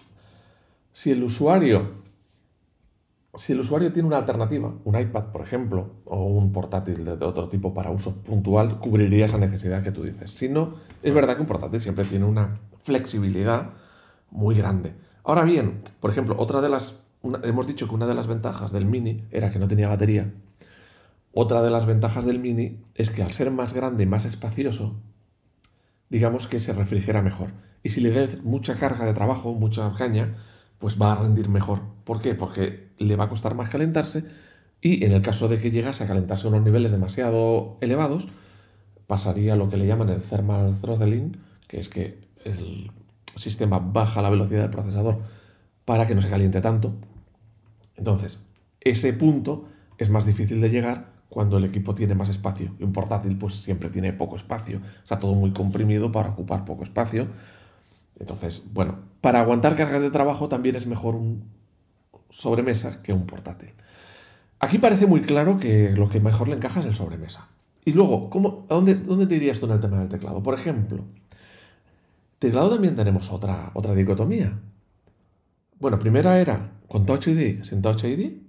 si 0.95 1.11
el 1.11 1.23
usuario 1.23 1.99
si 3.39 3.53
el 3.53 3.61
usuario 3.61 3.93
tiene 3.93 4.09
una 4.09 4.16
alternativa, 4.16 4.73
un 4.85 4.99
iPad, 4.99 5.27
por 5.27 5.43
ejemplo, 5.43 5.91
o 6.05 6.25
un 6.25 6.53
portátil 6.53 7.05
de 7.05 7.12
otro 7.25 7.49
tipo 7.49 7.73
para 7.73 7.91
uso 7.91 8.16
puntual, 8.23 8.79
cubriría 8.79 9.27
esa 9.27 9.39
necesidad 9.39 9.83
que 9.83 9.93
tú 9.93 10.03
dices. 10.03 10.31
Si 10.31 10.49
no, 10.49 10.75
es 11.03 11.14
verdad 11.14 11.37
que 11.37 11.43
un 11.43 11.47
portátil 11.47 11.81
siempre 11.81 12.05
tiene 12.05 12.25
una 12.25 12.59
flexibilidad 12.83 13.71
muy 14.31 14.55
grande. 14.57 14.95
Ahora 15.25 15.45
bien, 15.45 15.83
por 16.01 16.11
ejemplo, 16.11 16.35
otra 16.39 16.61
de 16.61 16.69
las. 16.69 17.05
hemos 17.43 17.66
dicho 17.66 17.89
que 17.89 17.95
una 17.95 18.07
de 18.07 18.14
las 18.14 18.27
ventajas 18.27 18.73
del 18.73 18.87
Mini 18.87 19.25
era 19.31 19.51
que 19.51 19.59
no 19.59 19.69
tenía 19.69 19.89
batería. 19.89 20.33
Otra 21.33 21.62
de 21.62 21.71
las 21.71 21.87
ventajas 21.87 22.25
del 22.25 22.41
Mini 22.41 22.83
es 22.95 23.11
que 23.11 23.23
al 23.23 23.33
ser 23.33 23.51
más 23.51 23.73
grande 23.73 24.03
y 24.03 24.07
más 24.07 24.25
espacioso, 24.25 24.97
digamos 26.11 26.47
que 26.47 26.59
se 26.59 26.73
refrigera 26.73 27.23
mejor. 27.23 27.51
Y 27.83 27.91
si 27.91 28.01
le 28.01 28.11
das 28.11 28.43
mucha 28.43 28.77
carga 28.77 29.07
de 29.07 29.15
trabajo, 29.15 29.55
mucha 29.55 29.93
caña, 29.95 30.35
pues 30.79 31.01
va 31.01 31.13
a 31.13 31.17
rendir 31.17 31.49
mejor. 31.49 31.81
¿Por 32.05 32.21
qué? 32.21 32.35
Porque 32.35 32.89
le 32.99 33.17
va 33.17 33.25
a 33.25 33.29
costar 33.29 33.55
más 33.55 33.69
calentarse 33.69 34.25
y 34.81 35.05
en 35.05 35.13
el 35.13 35.23
caso 35.23 35.49
de 35.49 35.59
que 35.59 35.71
llegase 35.71 36.05
a 36.05 36.07
calentarse 36.07 36.47
a 36.47 36.51
unos 36.51 36.63
niveles 36.63 36.93
demasiado 36.93 37.79
elevados, 37.81 38.29
pasaría 39.07 39.57
lo 39.57 39.69
que 39.69 39.77
le 39.77 39.87
llaman 39.87 40.09
el 40.09 40.23
thermal 40.23 40.77
throttling, 40.81 41.37
que 41.67 41.81
es 41.81 41.89
que 41.89 42.19
el 42.45 42.91
sistema 43.35 43.79
baja 43.79 44.23
la 44.23 44.31
velocidad 44.31 44.63
del 44.63 44.71
procesador 44.71 45.21
para 45.85 46.07
que 46.07 46.15
no 46.15 46.23
se 46.23 46.31
caliente 46.31 46.61
tanto. 46.61 46.95
Entonces, 47.97 48.45
ese 48.81 49.13
punto 49.13 49.69
es 49.99 50.11
más 50.11 50.27
difícil 50.27 50.61
de 50.61 50.71
llegar 50.71 51.18
cuando 51.29 51.59
el 51.59 51.64
equipo 51.64 51.95
tiene 51.95 52.14
más 52.14 52.29
espacio. 52.29 52.74
Y 52.79 52.85
un 52.85 52.93
portátil 52.93 53.37
pues 53.37 53.55
siempre 53.55 53.91
tiene 53.91 54.12
poco 54.12 54.37
espacio. 54.37 54.81
Está 55.03 55.18
todo 55.18 55.35
muy 55.35 55.53
comprimido 55.53 56.11
para 56.11 56.31
ocupar 56.31 56.64
poco 56.64 56.85
espacio. 56.85 57.29
Entonces, 58.18 58.70
bueno, 58.72 58.99
para 59.20 59.41
aguantar 59.41 59.76
cargas 59.76 60.03
de 60.03 60.11
trabajo 60.11 60.49
también 60.49 60.76
es 60.76 60.87
mejor 60.87 61.14
un 61.14 61.45
sobremesa 62.31 63.03
que 63.03 63.12
un 63.12 63.26
portátil. 63.26 63.70
Aquí 64.61 64.79
parece 64.79 65.07
muy 65.07 65.22
claro 65.22 65.59
que 65.59 65.91
lo 65.91 66.09
que 66.09 66.20
mejor 66.20 66.49
le 66.49 66.57
encaja 66.57 66.81
es 66.81 66.87
el 66.87 66.97
sobremesa. 66.97 67.49
Y 67.85 67.93
luego, 67.93 68.29
¿cómo, 68.29 68.66
dónde, 68.68 68.95
dónde 68.95 69.26
te 69.26 69.35
dirías 69.35 69.61
tú 69.61 69.66
en 69.66 69.72
el 69.72 69.81
tema 69.81 70.01
del 70.01 70.09
teclado? 70.09 70.43
Por 70.43 70.55
ejemplo, 70.55 71.05
teclado 72.39 72.70
también 72.70 72.97
tenemos 72.97 73.31
otra, 73.31 73.70
otra 73.74 73.95
dicotomía. 73.95 74.59
Bueno, 75.79 75.99
primera 75.99 76.39
era 76.41 76.72
con 76.89 77.07
Touch 77.07 77.29
ID, 77.29 77.62
sin 77.62 77.83
Touch 77.83 78.05
ID. 78.05 78.48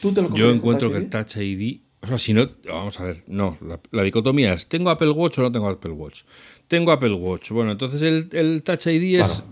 ¿Tú 0.00 0.12
te 0.12 0.22
lo 0.22 0.34
Yo 0.34 0.50
encuentro 0.50 0.90
que 0.90 0.98
el 0.98 1.10
Touch 1.10 1.36
ID, 1.36 1.80
o 2.02 2.06
sea, 2.06 2.18
si 2.18 2.32
no, 2.32 2.48
vamos 2.66 2.98
a 3.00 3.04
ver, 3.04 3.24
no, 3.26 3.58
la, 3.90 4.02
dicotomía 4.02 4.52
es, 4.52 4.66
¿tengo 4.66 4.90
Apple 4.90 5.10
Watch 5.10 5.38
o 5.38 5.42
no 5.42 5.52
tengo 5.52 5.68
Apple 5.68 5.92
Watch? 5.92 6.22
Tengo 6.68 6.92
Apple 6.92 7.14
Watch. 7.14 7.50
Bueno, 7.50 7.72
entonces 7.72 8.02
el, 8.02 8.62
Touch 8.62 8.86
ID 8.86 9.20
es 9.20 9.44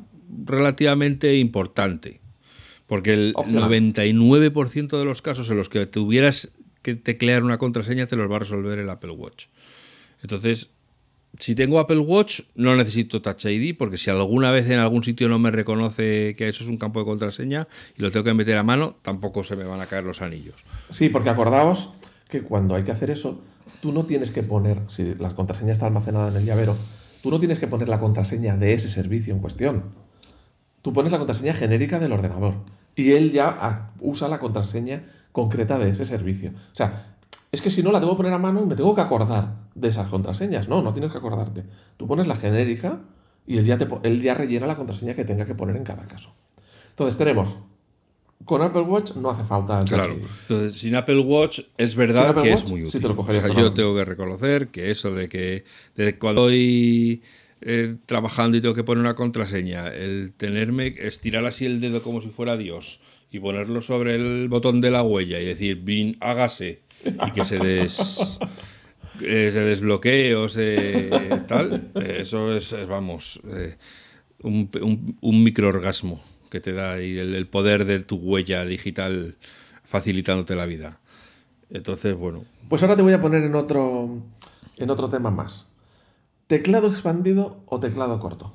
relativamente 0.44 1.36
importante. 1.36 2.20
Porque 2.86 3.12
el 3.12 3.34
99% 3.34 4.98
de 4.98 5.04
los 5.04 5.22
casos 5.22 5.48
en 5.50 5.56
los 5.56 5.68
que 5.68 5.86
tuvieras 5.86 6.50
que 6.82 6.96
teclear 6.96 7.44
una 7.44 7.58
contraseña 7.58 8.06
te 8.06 8.16
los 8.16 8.28
va 8.28 8.36
a 8.36 8.40
resolver 8.40 8.80
el 8.80 8.90
Apple 8.90 9.12
Watch. 9.12 9.46
Entonces, 10.22 10.70
si 11.38 11.54
tengo 11.54 11.78
Apple 11.78 11.98
Watch, 11.98 12.40
no 12.54 12.74
necesito 12.76 13.22
Touch 13.22 13.46
ID, 13.46 13.76
porque 13.76 13.96
si 13.96 14.10
alguna 14.10 14.50
vez 14.50 14.68
en 14.68 14.78
algún 14.78 15.02
sitio 15.02 15.28
no 15.28 15.38
me 15.38 15.50
reconoce 15.50 16.34
que 16.36 16.48
eso 16.48 16.64
es 16.64 16.68
un 16.68 16.76
campo 16.76 17.00
de 17.00 17.06
contraseña 17.06 17.68
y 17.96 18.02
lo 18.02 18.10
tengo 18.10 18.24
que 18.24 18.34
meter 18.34 18.56
a 18.56 18.62
mano, 18.62 18.96
tampoco 19.02 19.44
se 19.44 19.56
me 19.56 19.64
van 19.64 19.80
a 19.80 19.86
caer 19.86 20.04
los 20.04 20.22
anillos. 20.22 20.64
Sí, 20.90 21.08
porque 21.08 21.30
acordaos 21.30 21.94
que 22.28 22.42
cuando 22.42 22.74
hay 22.74 22.82
que 22.82 22.92
hacer 22.92 23.10
eso, 23.10 23.40
tú 23.80 23.92
no 23.92 24.06
tienes 24.06 24.30
que 24.30 24.42
poner, 24.42 24.78
si 24.88 25.14
la 25.14 25.30
contraseña 25.30 25.72
está 25.72 25.86
almacenada 25.86 26.28
en 26.28 26.36
el 26.36 26.44
llavero, 26.44 26.76
tú 27.22 27.30
no 27.30 27.38
tienes 27.38 27.58
que 27.58 27.66
poner 27.66 27.88
la 27.88 28.00
contraseña 28.00 28.56
de 28.56 28.74
ese 28.74 28.90
servicio 28.90 29.32
en 29.32 29.40
cuestión. 29.40 29.84
Tú 30.82 30.92
pones 30.92 31.12
la 31.12 31.18
contraseña 31.18 31.54
genérica 31.54 31.98
del 31.98 32.12
ordenador 32.12 32.54
y 32.96 33.12
él 33.12 33.32
ya 33.32 33.92
usa 34.00 34.28
la 34.28 34.38
contraseña 34.40 35.04
concreta 35.32 35.78
de 35.78 35.90
ese 35.90 36.04
servicio. 36.04 36.50
O 36.50 36.76
sea, 36.76 37.16
es 37.53 37.61
que 37.61 37.70
si 37.70 37.82
no 37.82 37.90
la 37.90 38.01
tengo 38.01 38.12
que 38.12 38.18
poner 38.18 38.32
a 38.32 38.38
mano, 38.38 38.64
me 38.64 38.76
tengo 38.76 38.94
que 38.94 39.01
acordar 39.01 39.57
de 39.74 39.88
esas 39.88 40.09
contraseñas. 40.09 40.68
No, 40.68 40.82
no 40.82 40.92
tienes 40.92 41.11
que 41.11 41.18
acordarte. 41.18 41.64
Tú 41.96 42.07
pones 42.07 42.26
la 42.26 42.36
genérica 42.36 43.01
y 43.46 43.59
él 43.59 43.64
ya, 43.64 43.78
te, 43.78 43.88
él 44.05 44.22
ya 44.22 44.34
rellena 44.34 44.66
la 44.66 44.76
contraseña 44.76 45.14
que 45.14 45.24
tenga 45.24 45.44
que 45.44 45.55
poner 45.55 45.76
en 45.76 45.84
cada 45.84 46.07
caso. 46.07 46.32
Entonces 46.90 47.18
tenemos, 47.18 47.57
con 48.44 48.62
Apple 48.62 48.82
Watch 48.82 49.12
no 49.16 49.30
hace 49.30 49.44
falta 49.44 49.80
el 49.80 49.88
Claro. 49.88 50.14
Entonces, 50.42 50.74
sin 50.74 50.94
Apple 50.94 51.20
Watch 51.20 51.61
es 51.76 51.94
verdad 51.94 52.40
que 52.40 52.53
es 52.53 52.68
muy 52.68 52.84
útil. 52.84 53.03
yo 53.57 53.72
tengo 53.72 53.94
que 53.96 54.05
reconocer 54.05 54.68
que 54.68 54.90
eso 54.90 55.12
de 55.12 55.28
que 55.28 55.64
cuando 56.18 56.48
estoy 56.48 57.22
eh, 57.62 57.96
trabajando 58.07 58.57
y 58.57 58.61
tengo 58.61 58.74
que 58.74 58.84
poner 58.84 59.03
una 59.03 59.14
contraseña, 59.14 59.88
el 59.88 60.32
tenerme, 60.32 60.94
estirar 60.98 61.44
así 61.44 61.66
el 61.66 61.80
dedo 61.80 62.03
como 62.03 62.20
si 62.20 62.28
fuera 62.28 62.57
Dios 62.57 63.01
y 63.30 63.38
ponerlo 63.38 63.82
sobre 63.82 64.14
el 64.14 64.48
botón 64.48 64.80
de 64.80 64.90
la 64.90 65.03
huella 65.03 65.38
y 65.40 65.44
decir, 65.44 65.76
bin, 65.82 66.16
hágase, 66.20 66.80
y 67.05 67.30
que 67.32 67.44
se 67.44 67.59
des... 67.59 68.38
Eh, 69.22 69.51
se 69.53 69.61
desbloquee 69.61 70.34
o 70.34 70.48
se 70.48 71.11
tal, 71.46 71.90
eh, 71.96 72.18
eso 72.20 72.57
es, 72.57 72.74
vamos, 72.88 73.38
un, 74.42 74.70
un, 74.80 75.18
un 75.20 75.44
microorgasmo 75.44 76.22
que 76.51 76.61
te 76.61 76.72
da 76.72 77.01
y 77.01 77.16
el, 77.18 77.46
poder 77.46 77.84
de 77.86 78.01
tu 78.01 78.16
huella 78.16 78.64
digital 78.64 79.36
facilitándote 79.84 80.55
la 80.57 80.66
vida. 80.66 80.98
Entonces, 81.70 82.14
bueno. 82.16 82.44
Pues 82.68 82.82
ahora 82.82 82.96
te 82.96 83.03
voy 83.03 83.12
a 83.12 83.20
poner 83.20 83.44
en 83.44 83.55
otro, 83.55 84.18
en 84.76 84.90
otro 84.90 85.09
tema 85.09 85.30
más. 85.30 85.68
¿Teclado 86.48 86.88
expandido 86.88 87.62
o 87.66 87.78
teclado 87.78 88.18
corto? 88.18 88.53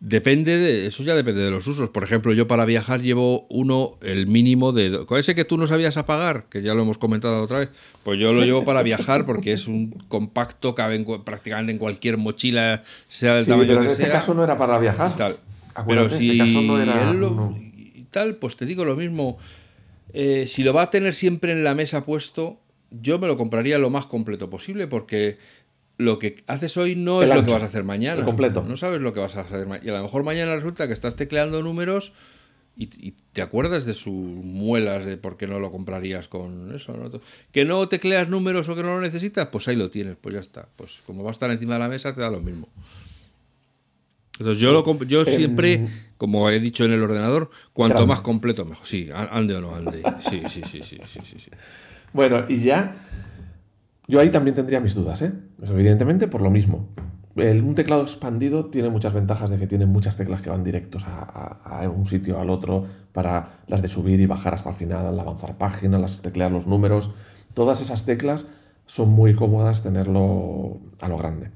Depende 0.00 0.58
de, 0.58 0.86
eso 0.86 1.02
ya 1.02 1.14
depende 1.14 1.42
de 1.42 1.50
los 1.50 1.66
usos. 1.66 1.90
Por 1.90 2.02
ejemplo, 2.02 2.32
yo 2.32 2.48
para 2.48 2.64
viajar 2.64 3.02
llevo 3.02 3.46
uno, 3.50 3.98
el 4.00 4.26
mínimo 4.26 4.72
de. 4.72 5.04
Con 5.04 5.18
ese 5.18 5.34
que 5.34 5.44
tú 5.44 5.58
no 5.58 5.66
sabías 5.66 5.98
apagar, 5.98 6.46
que 6.48 6.62
ya 6.62 6.72
lo 6.72 6.80
hemos 6.80 6.96
comentado 6.96 7.42
otra 7.42 7.58
vez, 7.58 7.70
pues 8.02 8.18
yo 8.18 8.32
lo 8.32 8.42
llevo 8.42 8.64
para 8.64 8.82
viajar 8.82 9.26
porque 9.26 9.52
es 9.52 9.68
un 9.68 9.90
compacto, 10.08 10.74
cabe 10.74 11.04
prácticamente 11.22 11.72
en 11.72 11.78
cualquier 11.78 12.16
mochila, 12.16 12.82
sea 13.08 13.34
del 13.34 13.44
tamaño 13.44 13.68
pero 13.68 13.82
en 13.82 13.88
este 13.88 14.08
caso 14.08 14.32
no 14.32 14.42
era 14.42 14.56
para 14.56 14.78
viajar. 14.78 15.14
Tal. 15.16 15.36
pero 15.86 16.06
este 16.06 16.18
si 16.18 16.38
caso 16.38 16.62
no 16.62 16.80
era. 16.80 17.14
y 17.94 18.06
tal, 18.10 18.36
pues 18.36 18.56
te 18.56 18.64
digo 18.64 18.86
lo 18.86 18.96
mismo. 18.96 19.36
Eh, 20.14 20.46
si 20.48 20.62
lo 20.62 20.72
va 20.72 20.82
a 20.84 20.90
tener 20.90 21.14
siempre 21.14 21.52
en 21.52 21.62
la 21.62 21.74
mesa 21.74 22.06
puesto, 22.06 22.58
yo 22.90 23.18
me 23.18 23.26
lo 23.26 23.36
compraría 23.36 23.76
lo 23.78 23.90
más 23.90 24.06
completo 24.06 24.48
posible 24.48 24.86
porque 24.86 25.36
lo 26.00 26.18
que 26.18 26.42
haces 26.46 26.76
hoy 26.76 26.96
no 26.96 27.22
es 27.22 27.28
lo 27.28 27.44
que 27.44 27.52
vas 27.52 27.62
a 27.62 27.66
hacer 27.66 27.84
mañana. 27.84 28.24
completo. 28.24 28.64
No 28.66 28.76
sabes 28.76 29.00
lo 29.00 29.12
que 29.12 29.20
vas 29.20 29.36
a 29.36 29.40
hacer 29.40 29.66
mañana. 29.66 29.86
Y 29.86 29.90
a 29.90 29.98
lo 29.98 30.02
mejor 30.02 30.24
mañana 30.24 30.56
resulta 30.56 30.86
que 30.86 30.94
estás 30.94 31.16
tecleando 31.16 31.62
números 31.62 32.12
y, 32.76 33.12
te 33.32 33.42
acuerdas 33.42 33.84
de 33.84 33.92
sus 33.92 34.14
muelas 34.14 35.04
de 35.04 35.18
por 35.18 35.36
qué 35.36 35.46
no 35.46 35.60
lo 35.60 35.70
comprarías 35.70 36.28
con 36.28 36.74
eso. 36.74 36.94
Que 37.52 37.64
no 37.64 37.86
tecleas 37.88 38.28
números 38.28 38.68
o 38.68 38.74
que 38.74 38.82
no 38.82 38.94
lo 38.94 39.00
necesitas, 39.00 39.48
pues 39.48 39.68
ahí 39.68 39.76
lo 39.76 39.90
tienes, 39.90 40.16
pues 40.18 40.34
ya 40.34 40.40
está. 40.40 40.68
Pues 40.76 41.02
como 41.06 41.22
va 41.22 41.30
a 41.30 41.32
estar 41.32 41.50
encima 41.50 41.74
de 41.74 41.80
la 41.80 41.88
mesa, 41.88 42.14
te 42.14 42.22
da 42.22 42.30
lo 42.30 42.40
mismo. 42.40 42.68
Entonces 44.38 44.62
yo, 44.62 44.72
lo, 44.72 45.04
yo 45.04 45.26
siempre, 45.26 45.86
como 46.16 46.48
he 46.48 46.58
dicho 46.60 46.86
en 46.86 46.92
el 46.92 47.02
ordenador, 47.02 47.50
cuanto 47.74 48.06
más 48.06 48.22
completo 48.22 48.64
mejor. 48.64 48.86
Sí, 48.86 49.10
ande 49.12 49.56
o 49.56 49.60
no 49.60 49.74
ande. 49.74 50.02
Sí, 50.30 50.40
sí, 50.48 50.62
sí, 50.66 50.80
sí, 50.82 50.98
sí, 51.06 51.20
sí. 51.38 51.50
Bueno, 52.14 52.46
y 52.48 52.62
ya 52.62 52.96
yo 54.10 54.18
ahí 54.18 54.30
también 54.30 54.56
tendría 54.56 54.80
mis 54.80 54.94
dudas, 54.94 55.22
¿eh? 55.22 55.32
evidentemente 55.62 56.26
por 56.26 56.42
lo 56.42 56.50
mismo. 56.50 56.88
un 57.36 57.74
teclado 57.76 58.02
expandido 58.02 58.66
tiene 58.66 58.90
muchas 58.90 59.14
ventajas 59.14 59.50
de 59.50 59.58
que 59.58 59.68
tiene 59.68 59.86
muchas 59.86 60.16
teclas 60.16 60.42
que 60.42 60.50
van 60.50 60.64
directos 60.64 61.04
a, 61.06 61.88
un 61.88 62.06
sitio 62.06 62.40
al 62.40 62.50
otro 62.50 62.86
para 63.12 63.60
las 63.68 63.82
de 63.82 63.88
subir 63.88 64.20
y 64.20 64.26
bajar 64.26 64.54
hasta 64.54 64.70
el 64.70 64.74
final, 64.74 65.18
avanzar 65.18 65.56
páginas, 65.56 66.00
las 66.00 66.22
teclear 66.22 66.50
los 66.50 66.66
números. 66.66 67.14
Todas 67.54 67.80
esas 67.80 68.04
teclas 68.04 68.46
son 68.86 69.10
muy 69.10 69.32
cómodas 69.32 69.84
tenerlo 69.84 70.78
a 71.00 71.08
lo 71.08 71.16
grande. 71.16 71.52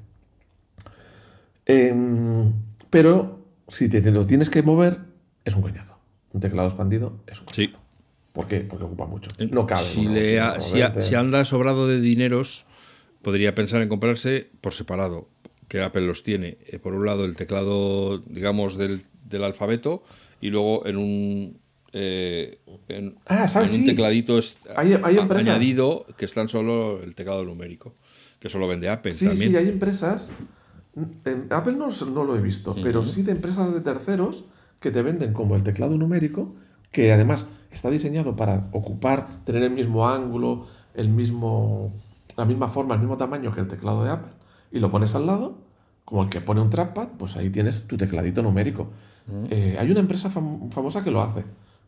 Em, 1.65 2.53
pero 2.89 3.39
si 3.67 3.89
te, 3.89 3.99
lo 4.11 4.25
tienes 4.25 4.49
que 4.49 4.63
mover, 4.63 4.99
es 5.43 5.55
un 5.55 5.61
coñazo. 5.61 5.97
Un 6.31 6.39
teclado 6.39 6.69
expandido 6.69 7.19
es 7.27 7.39
un 7.41 7.47
coñazo. 7.47 7.84
¿Por 8.35 8.47
qué? 8.47 8.59
Porque 8.59 8.83
ocupa 8.83 9.05
mucho. 9.05 9.31
No 9.49 9.65
cabe. 9.65 9.85
Si, 9.85 10.05
si, 10.99 11.15
anda 11.15 11.45
sobrado 11.45 11.87
de 11.87 12.01
dineros, 12.01 12.65
podría 13.21 13.55
pensar 13.55 13.81
en 13.81 13.87
comprarse 13.87 14.49
por 14.59 14.73
separado, 14.73 15.29
que 15.69 15.81
Apple 15.81 16.05
los 16.05 16.21
tiene. 16.21 16.57
Eh, 16.67 16.77
por 16.77 16.93
un 16.93 17.05
lado, 17.05 17.23
el 17.23 17.37
teclado, 17.37 18.19
digamos, 18.27 18.77
del, 18.77 19.01
alfabeto 19.41 20.03
y 20.41 20.49
luego 20.49 20.85
en 20.85 20.97
un, 20.97 21.59
eh, 21.93 22.59
en, 22.89 23.15
ah, 23.25 23.47
un 23.55 23.85
tecladito 23.85 24.37
añadido 24.75 26.05
que 26.17 26.25
están 26.25 26.49
solo 26.49 27.01
el 27.01 27.15
teclado 27.15 27.45
numérico, 27.45 27.95
que 28.39 28.49
solo 28.49 28.67
vende 28.67 28.89
Apple. 28.89 29.13
Sí, 29.13 29.35
sí, 29.37 29.55
hay 29.55 29.69
empresas. 29.69 30.29
En 31.23 31.47
Apple 31.51 31.73
no, 31.73 31.87
no, 31.87 32.23
lo 32.25 32.35
he 32.35 32.41
visto, 32.41 32.75
pero 32.83 33.05
sí 33.05 33.23
de 33.23 33.31
empresas 33.31 33.73
de 33.73 33.79
terceros 33.79 34.43
que 34.81 34.91
te 34.91 35.01
venden 35.01 35.31
como 35.31 35.55
el 35.55 35.63
teclado 35.63 35.97
numérico, 35.97 36.53
que 36.91 37.13
además 37.13 37.47
está 37.75 37.89
diseñado 37.89 38.35
para 38.35 38.69
ocupar, 38.71 39.43
tener 39.43 39.63
el 39.63 39.71
mismo 39.71 40.07
ángulo, 40.07 40.65
el 40.93 41.09
mismo, 41.09 41.93
la 42.35 42.45
misma 42.45 42.69
forma, 42.69 42.95
el 42.95 43.01
mismo 43.01 43.17
tamaño 43.17 43.51
que 43.53 43.61
el 43.61 43.67
teclado 43.67 44.03
de 44.03 44.11
Apple, 44.11 44.31
y 44.71 44.79
lo 44.79 44.91
pones 44.91 45.13
al 45.15 45.25
lado, 45.25 45.57
como 46.05 46.23
el 46.23 46.29
que 46.29 46.41
pone 46.41 46.61
un 46.61 46.69
trackpad, 46.69 47.09
pues 47.17 47.35
ahí 47.35 47.49
tienes 47.49 47.87
tu 47.87 47.97
tecladito 47.97 48.41
numérico. 48.41 48.89
Mm. 49.27 49.45
Eh, 49.49 49.77
hay 49.79 49.91
una 49.91 49.99
empresa 49.99 50.29
famosa 50.29 51.03
que 51.03 51.11
lo 51.11 51.21
hace. 51.21 51.43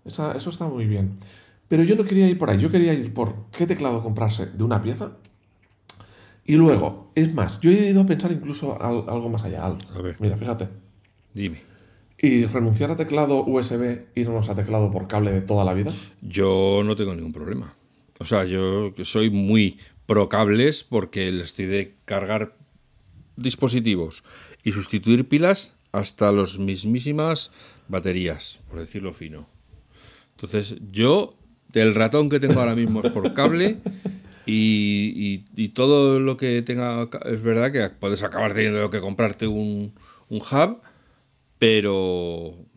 eso 0.05 0.49
está 0.49 0.65
muy 0.65 0.85
bien. 0.85 1.19
Pero 1.67 1.83
yo 1.83 1.95
no 1.95 2.03
quería 2.03 2.27
ir 2.27 2.37
por 2.37 2.49
ahí, 2.49 2.59
yo 2.59 2.69
quería 2.69 2.93
ir 2.93 3.13
por 3.13 3.35
qué 3.51 3.67
teclado 3.67 4.01
comprarse 4.01 4.45
de 4.47 4.63
una 4.63 4.81
pieza. 4.81 5.11
Y 6.45 6.55
luego, 6.55 7.11
es 7.13 7.33
más, 7.33 7.59
yo 7.59 7.69
he 7.69 7.89
ido 7.89 8.01
a 8.01 8.05
pensar 8.05 8.31
incluso 8.31 8.81
algo 8.81 9.29
más 9.29 9.43
allá. 9.43 9.65
A 9.65 10.01
ver. 10.01 10.15
Mira, 10.19 10.37
fíjate. 10.37 10.69
Dime. 11.33 11.61
¿Y 12.19 12.45
renunciar 12.45 12.89
a 12.89 12.95
teclado 12.95 13.43
USB, 13.45 14.05
irnos 14.15 14.49
a 14.49 14.55
teclado 14.55 14.91
por 14.91 15.07
cable 15.07 15.31
de 15.31 15.41
toda 15.41 15.63
la 15.63 15.73
vida? 15.73 15.91
Yo 16.21 16.81
no 16.83 16.95
tengo 16.95 17.13
ningún 17.13 17.33
problema. 17.33 17.75
O 18.19 18.25
sea, 18.25 18.43
yo 18.45 18.91
soy 19.03 19.29
muy 19.29 19.77
pro 20.07 20.27
cables 20.27 20.83
porque 20.83 21.31
les 21.31 21.45
estoy 21.45 21.65
de 21.65 21.95
cargar 22.05 22.55
dispositivos 23.35 24.23
y 24.63 24.71
sustituir 24.71 25.27
pilas 25.27 25.73
hasta 25.91 26.31
las 26.31 26.57
mismísimas 26.57 27.51
baterías, 27.87 28.61
por 28.69 28.79
decirlo 28.79 29.13
fino. 29.13 29.47
Entonces, 30.31 30.75
yo, 30.91 31.35
del 31.71 31.93
ratón 31.93 32.29
que 32.29 32.39
tengo 32.39 32.59
ahora 32.59 32.75
mismo 32.75 33.01
es 33.03 33.11
por 33.11 33.33
cable 33.33 33.77
y, 34.45 35.43
y, 35.55 35.69
todo 35.69 36.19
lo 36.19 36.37
que 36.37 36.61
tenga, 36.63 37.09
es 37.25 37.43
verdad 37.43 37.71
que 37.71 37.89
puedes 37.95 38.23
acabar 38.23 38.53
teniendo 38.53 38.89
que 38.89 39.01
comprarte 39.01 39.45
un, 39.47 39.93
un 40.29 40.37
hub, 40.39 40.81
pero 41.57 42.67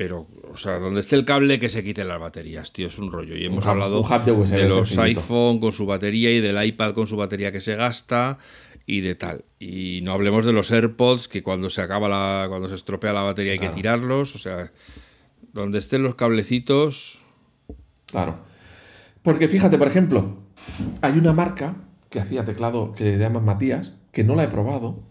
pero, 0.00 0.26
o 0.50 0.56
sea, 0.56 0.78
donde 0.78 1.00
esté 1.00 1.14
el 1.14 1.26
cable 1.26 1.58
que 1.58 1.68
se 1.68 1.84
quiten 1.84 2.08
las 2.08 2.18
baterías, 2.18 2.72
tío, 2.72 2.86
es 2.86 2.98
un 2.98 3.12
rollo. 3.12 3.36
Y 3.36 3.44
hemos 3.44 3.66
hablado 3.66 4.02
de, 4.02 4.66
los 4.66 4.96
iPhone 4.96 5.60
con 5.60 5.72
su 5.72 5.84
batería 5.84 6.30
y 6.30 6.40
del 6.40 6.64
iPad 6.64 6.94
con 6.94 7.06
su 7.06 7.18
batería 7.18 7.52
que 7.52 7.60
se 7.60 7.76
gasta 7.76 8.38
y 8.86 9.02
de 9.02 9.14
tal. 9.14 9.44
Y 9.58 10.00
no 10.02 10.12
hablemos 10.12 10.46
de 10.46 10.54
los 10.54 10.70
AirPods 10.70 11.28
que 11.28 11.42
cuando 11.42 11.68
se 11.68 11.82
acaba 11.82 12.08
la, 12.08 12.46
cuando 12.48 12.70
se 12.70 12.76
estropea 12.76 13.12
la 13.12 13.24
batería 13.24 13.52
hay 13.52 13.58
que 13.58 13.68
tirarlos, 13.68 14.34
o 14.34 14.38
sea, 14.38 14.72
donde 15.52 15.78
estén 15.78 16.02
los 16.02 16.14
cablecitos. 16.14 17.22
Claro. 18.06 18.38
Porque 19.20 19.48
fíjate, 19.48 19.76
por 19.76 19.88
ejemplo, 19.88 20.38
hay 21.02 21.18
una 21.18 21.34
marca 21.34 21.76
que 22.08 22.20
hacía 22.20 22.46
teclado 22.46 22.94
que 22.94 23.04
le 23.04 23.18
llaman 23.18 23.44
Matías, 23.44 23.92
que 24.12 24.24
no 24.24 24.34
la 24.34 24.44
he 24.44 24.48
probado, 24.48 25.02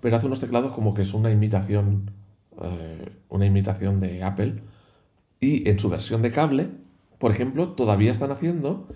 pero 0.00 0.16
hace 0.16 0.26
unos 0.26 0.38
teclados 0.38 0.72
como 0.72 0.94
que 0.94 1.02
es 1.02 1.14
una 1.14 1.32
imitación 1.32 2.12
eh, 2.62 3.12
una 3.28 3.46
imitación 3.46 4.00
de 4.00 4.22
Apple. 4.22 4.62
Y 5.40 5.68
en 5.68 5.78
su 5.78 5.88
versión 5.88 6.22
de 6.22 6.30
cable, 6.30 6.70
por 7.18 7.30
ejemplo, 7.30 7.70
todavía 7.70 8.10
están 8.10 8.30
haciendo 8.30 8.88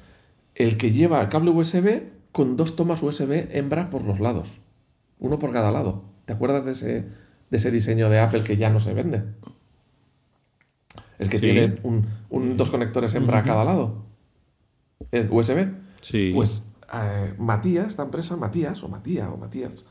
el 0.54 0.76
que 0.76 0.92
lleva 0.92 1.28
cable 1.28 1.50
USB 1.50 2.02
con 2.32 2.56
dos 2.56 2.76
tomas 2.76 3.02
USB 3.02 3.48
hembra 3.50 3.90
por 3.90 4.04
los 4.04 4.20
lados. 4.20 4.60
Uno 5.18 5.38
por 5.38 5.52
cada 5.52 5.70
lado. 5.70 6.04
¿Te 6.24 6.32
acuerdas 6.32 6.64
de 6.64 6.72
ese, 6.72 7.06
de 7.50 7.56
ese 7.56 7.70
diseño 7.70 8.08
de 8.08 8.20
Apple 8.20 8.44
que 8.44 8.56
ya 8.56 8.70
no 8.70 8.80
se 8.80 8.94
vende? 8.94 9.24
El 11.18 11.28
que 11.28 11.38
tiene 11.38 11.78
un, 11.82 12.56
dos 12.56 12.70
conectores 12.70 13.14
hembra 13.14 13.40
a 13.40 13.44
cada 13.44 13.64
lado. 13.64 14.06
USB. 15.30 15.68
Sí. 16.00 16.32
Pues 16.34 16.72
eh, 16.92 17.34
Matías, 17.38 17.88
esta 17.88 18.04
empresa, 18.04 18.36
Matías, 18.36 18.82
o 18.82 18.88
Matías, 18.88 19.28
o 19.28 19.36
Matías, 19.36 19.84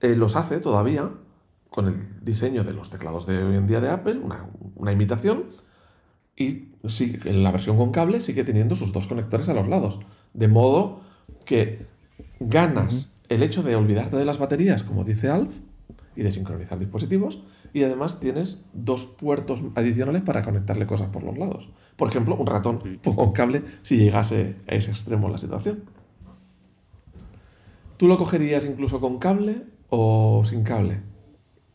eh, 0.00 0.14
los 0.14 0.36
hace 0.36 0.60
todavía 0.60 1.10
con 1.70 1.86
el 1.86 1.94
diseño 2.24 2.64
de 2.64 2.72
los 2.72 2.90
teclados 2.90 3.26
de 3.26 3.42
hoy 3.42 3.56
en 3.56 3.66
día 3.66 3.80
de 3.80 3.88
Apple, 3.88 4.18
una, 4.18 4.92
imitación, 4.92 5.44
y 6.36 6.72
sí, 6.88 7.18
en 7.24 7.42
la 7.42 7.52
versión 7.52 7.76
con 7.76 7.92
cable 7.92 8.20
sigue 8.20 8.44
teniendo 8.44 8.74
sus 8.74 8.92
dos 8.92 9.06
conectores 9.06 9.48
a 9.48 9.54
los 9.54 9.68
lados. 9.68 10.00
De 10.34 10.48
modo 10.48 11.00
que 11.46 11.86
ganas 12.40 13.12
el 13.28 13.42
hecho 13.42 13.62
de 13.62 13.76
olvidarte 13.76 14.16
de 14.16 14.24
las 14.24 14.38
baterías, 14.38 14.82
como 14.82 15.04
dice 15.04 15.28
Alf, 15.28 15.56
y 16.16 16.22
de 16.22 16.32
sincronizar 16.32 16.78
dispositivos, 16.78 17.42
y 17.72 17.84
además 17.84 18.18
tienes 18.18 18.62
dos 18.72 19.04
puertos 19.04 19.62
adicionales 19.76 20.22
para 20.22 20.42
conectarle 20.42 20.86
cosas 20.86 21.08
por 21.10 21.22
los 21.22 21.38
lados. 21.38 21.70
Por 21.96 22.08
ejemplo, 22.08 22.34
un 22.34 22.46
ratón 22.46 22.98
con 23.04 23.32
cable 23.32 23.62
si 23.82 23.96
llegase 23.96 24.56
a 24.66 24.74
ese 24.74 24.90
extremo 24.90 25.28
la 25.28 25.38
situación. 25.38 25.84
¿Tú 27.96 28.08
lo 28.08 28.16
cogerías 28.16 28.64
incluso 28.64 28.98
con 28.98 29.18
cable 29.18 29.62
o 29.90 30.42
sin 30.44 30.64
cable? 30.64 31.09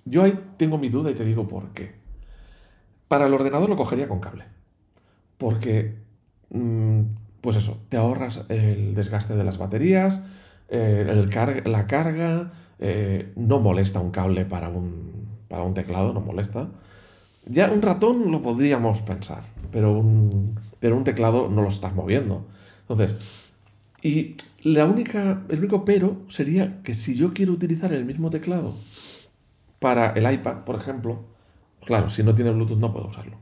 Yo 0.05 0.21
ahí 0.21 0.39
tengo 0.57 0.77
mi 0.77 0.89
duda 0.89 1.09
y 1.09 1.15
te 1.15 1.25
digo 1.25 1.47
por 1.47 1.71
qué. 1.73 1.93
Para 3.07 3.25
el 3.25 3.33
ordenador 3.33 3.69
lo 3.69 3.75
cogería 3.75 4.07
con 4.07 4.19
cable. 4.19 4.45
Porque, 5.37 5.95
mm, 6.51 7.01
pues 7.41 7.57
eso, 7.57 7.79
te 7.89 7.97
ahorras 7.97 8.45
el 8.49 8.93
desgaste 8.93 9.35
de 9.35 9.43
las 9.43 9.57
baterías, 9.57 10.21
eh, 10.69 11.27
la 11.65 11.87
carga, 11.87 12.53
eh, 12.79 13.31
no 13.35 13.59
molesta 13.59 13.99
un 13.99 14.11
cable 14.11 14.45
para 14.45 14.69
un, 14.69 15.27
para 15.47 15.63
un 15.63 15.73
teclado, 15.73 16.13
no 16.13 16.21
molesta. 16.21 16.69
Ya 17.47 17.71
un 17.71 17.81
ratón 17.81 18.31
lo 18.31 18.41
podríamos 18.41 19.01
pensar, 19.01 19.43
pero 19.71 19.91
un, 19.91 20.59
pero 20.79 20.97
un 20.97 21.03
teclado 21.03 21.49
no 21.49 21.61
lo 21.61 21.69
estás 21.69 21.95
moviendo. 21.95 22.45
Entonces, 22.81 23.15
y 24.01 24.35
la 24.63 24.85
única, 24.85 25.43
el 25.49 25.59
único 25.59 25.83
pero 25.85 26.17
sería 26.29 26.81
que 26.83 26.93
si 26.93 27.15
yo 27.15 27.33
quiero 27.33 27.53
utilizar 27.53 27.91
el 27.93 28.05
mismo 28.05 28.29
teclado 28.29 28.75
para 29.85 30.13
el 30.13 30.33
iPad, 30.33 30.63
por 30.63 30.77
ejemplo, 30.77 31.25
claro, 31.85 32.09
si 32.09 32.23
no 32.23 32.33
tiene 32.33 32.49
Bluetooth 32.49 32.79
no 32.79 32.91
puedo 32.91 33.05
usarlo. 33.05 33.37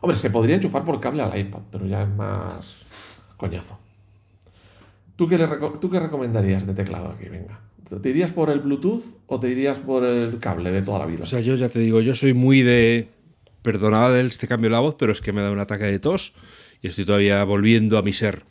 Hombre, 0.00 0.16
se 0.16 0.30
podría 0.30 0.54
enchufar 0.54 0.82
por 0.82 0.98
cable 0.98 1.22
al 1.22 1.38
iPad, 1.38 1.60
pero 1.70 1.84
ya 1.84 2.04
es 2.04 2.08
más 2.08 2.76
coñazo. 3.36 3.78
¿Tú 5.14 5.28
qué, 5.28 5.36
¿Tú 5.82 5.90
qué 5.90 6.00
recomendarías 6.00 6.66
de 6.66 6.72
teclado 6.72 7.10
aquí? 7.10 7.28
Venga. 7.28 7.60
¿Te 8.00 8.08
irías 8.08 8.30
por 8.30 8.48
el 8.48 8.60
Bluetooth 8.60 9.02
o 9.26 9.38
te 9.38 9.50
irías 9.50 9.78
por 9.78 10.04
el 10.04 10.38
cable 10.38 10.72
de 10.72 10.80
toda 10.80 11.00
la 11.00 11.04
vida? 11.04 11.24
O 11.24 11.26
sea, 11.26 11.40
yo 11.40 11.54
ya 11.54 11.68
te 11.68 11.80
digo, 11.80 12.00
yo 12.00 12.14
soy 12.14 12.32
muy 12.32 12.62
de. 12.62 13.10
Perdonad 13.60 14.18
este 14.20 14.48
cambio 14.48 14.70
de 14.70 14.76
la 14.76 14.80
voz, 14.80 14.94
pero 14.98 15.12
es 15.12 15.20
que 15.20 15.34
me 15.34 15.42
da 15.42 15.50
un 15.50 15.58
ataque 15.58 15.84
de 15.84 15.98
tos 15.98 16.32
y 16.80 16.88
estoy 16.88 17.04
todavía 17.04 17.44
volviendo 17.44 17.98
a 17.98 18.02
mi 18.02 18.14
ser. 18.14 18.44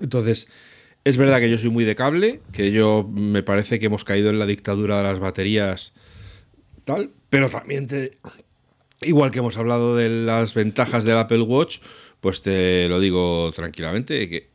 Entonces, 0.00 0.46
es 1.02 1.16
verdad 1.16 1.40
que 1.40 1.50
yo 1.50 1.58
soy 1.58 1.70
muy 1.70 1.82
de 1.82 1.96
cable, 1.96 2.42
que 2.52 2.70
yo 2.70 3.10
me 3.12 3.42
parece 3.42 3.80
que 3.80 3.86
hemos 3.86 4.04
caído 4.04 4.30
en 4.30 4.38
la 4.38 4.46
dictadura 4.46 4.98
de 4.98 5.02
las 5.02 5.18
baterías 5.18 5.94
tal, 6.84 7.10
pero 7.30 7.48
también 7.48 7.86
te, 7.86 8.18
igual 9.02 9.30
que 9.30 9.38
hemos 9.40 9.56
hablado 9.56 9.96
de 9.96 10.08
las 10.08 10.54
ventajas 10.54 11.04
del 11.04 11.18
Apple 11.18 11.42
Watch, 11.42 11.78
pues 12.20 12.42
te 12.42 12.88
lo 12.88 13.00
digo 13.00 13.50
tranquilamente, 13.54 14.28
que, 14.28 14.48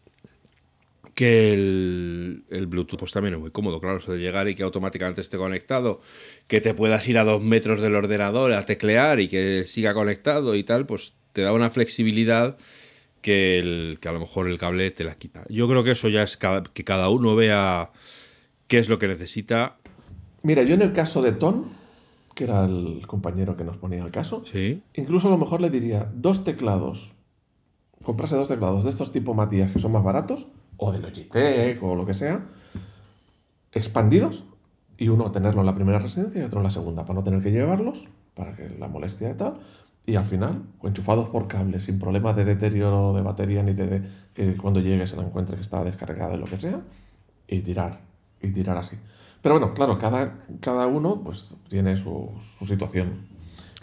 que 1.14 1.54
el, 1.54 2.68
Bluetooth 2.68 3.00
pues 3.00 3.12
también 3.12 3.36
es 3.36 3.40
muy 3.40 3.52
cómodo, 3.52 3.80
claro, 3.80 3.98
eso 3.98 4.14
de 4.14 4.20
llegar 4.20 4.48
y 4.48 4.56
que 4.56 4.64
automáticamente 4.64 5.22
esté 5.22 5.38
conectado, 5.38 6.02
que 6.48 6.62
te 6.62 6.74
puedas 6.74 7.08
ir 7.08 7.18
a 7.18 7.24
dos 7.24 7.42
metros 7.44 7.82
del 7.82 7.96
ordenador 7.96 8.54
a 8.54 8.66
teclear 8.66 9.20
y 9.20 9.28
que 9.28 9.66
siga 9.66 9.94
conectado 9.94 10.56
y 10.56 10.64
tal, 10.64 10.86
pues 10.86 11.14
te 11.34 11.42
da 11.42 11.54
una 11.54 11.70
flexibilidad 11.70 12.58
que, 13.22 13.60
el, 13.60 13.98
que 14.02 14.08
a 14.08 14.14
lo 14.14 14.20
mejor 14.20 14.48
el 14.48 14.58
cable 14.58 14.90
te 14.92 15.04
la 15.04 15.16
quita. 15.16 15.46
Yo 15.50 15.68
creo 15.68 15.84
que 15.84 15.92
eso 15.92 16.10
ya 16.10 16.24
es 16.24 16.38
que 16.38 16.84
cada 16.84 17.10
uno 17.10 17.36
vea 17.36 17.92
qué 18.68 18.80
es 18.80 18.90
lo 18.90 18.98
que 18.98 19.08
necesita. 19.08 19.78
Mira, 20.42 20.64
yo 20.64 20.76
en 20.76 20.82
el 20.82 20.94
caso 20.94 21.22
de 21.22 21.34
Ton, 21.34 21.79
que 22.40 22.46
era 22.46 22.64
el 22.64 23.06
compañero 23.06 23.58
que 23.58 23.66
nos 23.66 23.76
ponía 23.76 24.02
el 24.02 24.12
caso, 24.12 24.44
¿Sí? 24.46 24.82
incluso 24.94 25.28
a 25.28 25.32
lo 25.32 25.38
mejor 25.38 25.60
le 25.60 25.70
diría 25.70 26.10
dos 26.16 26.46
teclados, 26.46 27.12
comprarse 28.02 28.38
dos 28.38 28.48
teclados 28.48 28.86
de 28.86 28.92
estos 28.92 29.12
tipo 29.12 29.34
Matías 29.34 29.72
que 29.74 29.80
son 29.80 29.92
más 29.92 30.06
baratos, 30.06 30.48
o 30.78 30.94
de 30.94 31.00
Logitech 31.00 31.84
o 31.84 31.96
lo 31.96 32.06
que 32.06 32.14
sea, 32.14 32.46
expandidos, 33.74 34.46
y 34.98 35.10
uno 35.10 35.32
tenerlo 35.32 35.60
en 35.60 35.66
la 35.66 35.76
primera 35.76 36.00
residencia 36.00 36.42
y 36.42 36.46
otro 36.46 36.62
en 36.62 36.64
la 36.64 36.70
segunda, 36.70 37.04
para 37.04 37.16
no 37.16 37.26
tener 37.26 37.44
que 37.44 37.52
llevarlos, 37.52 38.08
para 38.36 38.56
que 38.56 38.70
la 38.70 38.88
molestia 38.88 39.32
y 39.32 39.34
tal, 39.34 39.60
y 40.06 40.16
al 40.16 40.24
final, 40.24 40.64
enchufados 40.82 41.28
por 41.28 41.50
cable, 41.50 41.82
sin 41.82 42.00
problemas 42.00 42.38
de 42.38 42.46
deterioro 42.46 43.14
de 43.14 43.22
batería 43.22 43.64
ni 43.64 43.74
de, 43.74 44.02
que 44.34 44.56
cuando 44.56 44.80
llegue 44.80 45.06
se 45.08 45.18
la 45.18 45.24
encuentre 45.24 45.58
que 45.58 45.62
está 45.62 45.84
descargada 45.84 46.36
y 46.36 46.40
lo 46.40 46.46
que 46.46 46.58
sea, 46.58 46.80
y 47.50 47.60
tirar, 47.60 48.00
y 48.42 48.52
tirar 48.52 48.78
así. 48.78 48.96
Pero 49.42 49.60
bueno, 49.60 49.74
claro, 49.74 49.98
cada, 49.98 50.46
cada 50.60 50.88
uno 50.88 51.22
pues 51.24 51.56
tiene 51.70 51.96
su, 51.96 52.30
situación. 52.66 53.28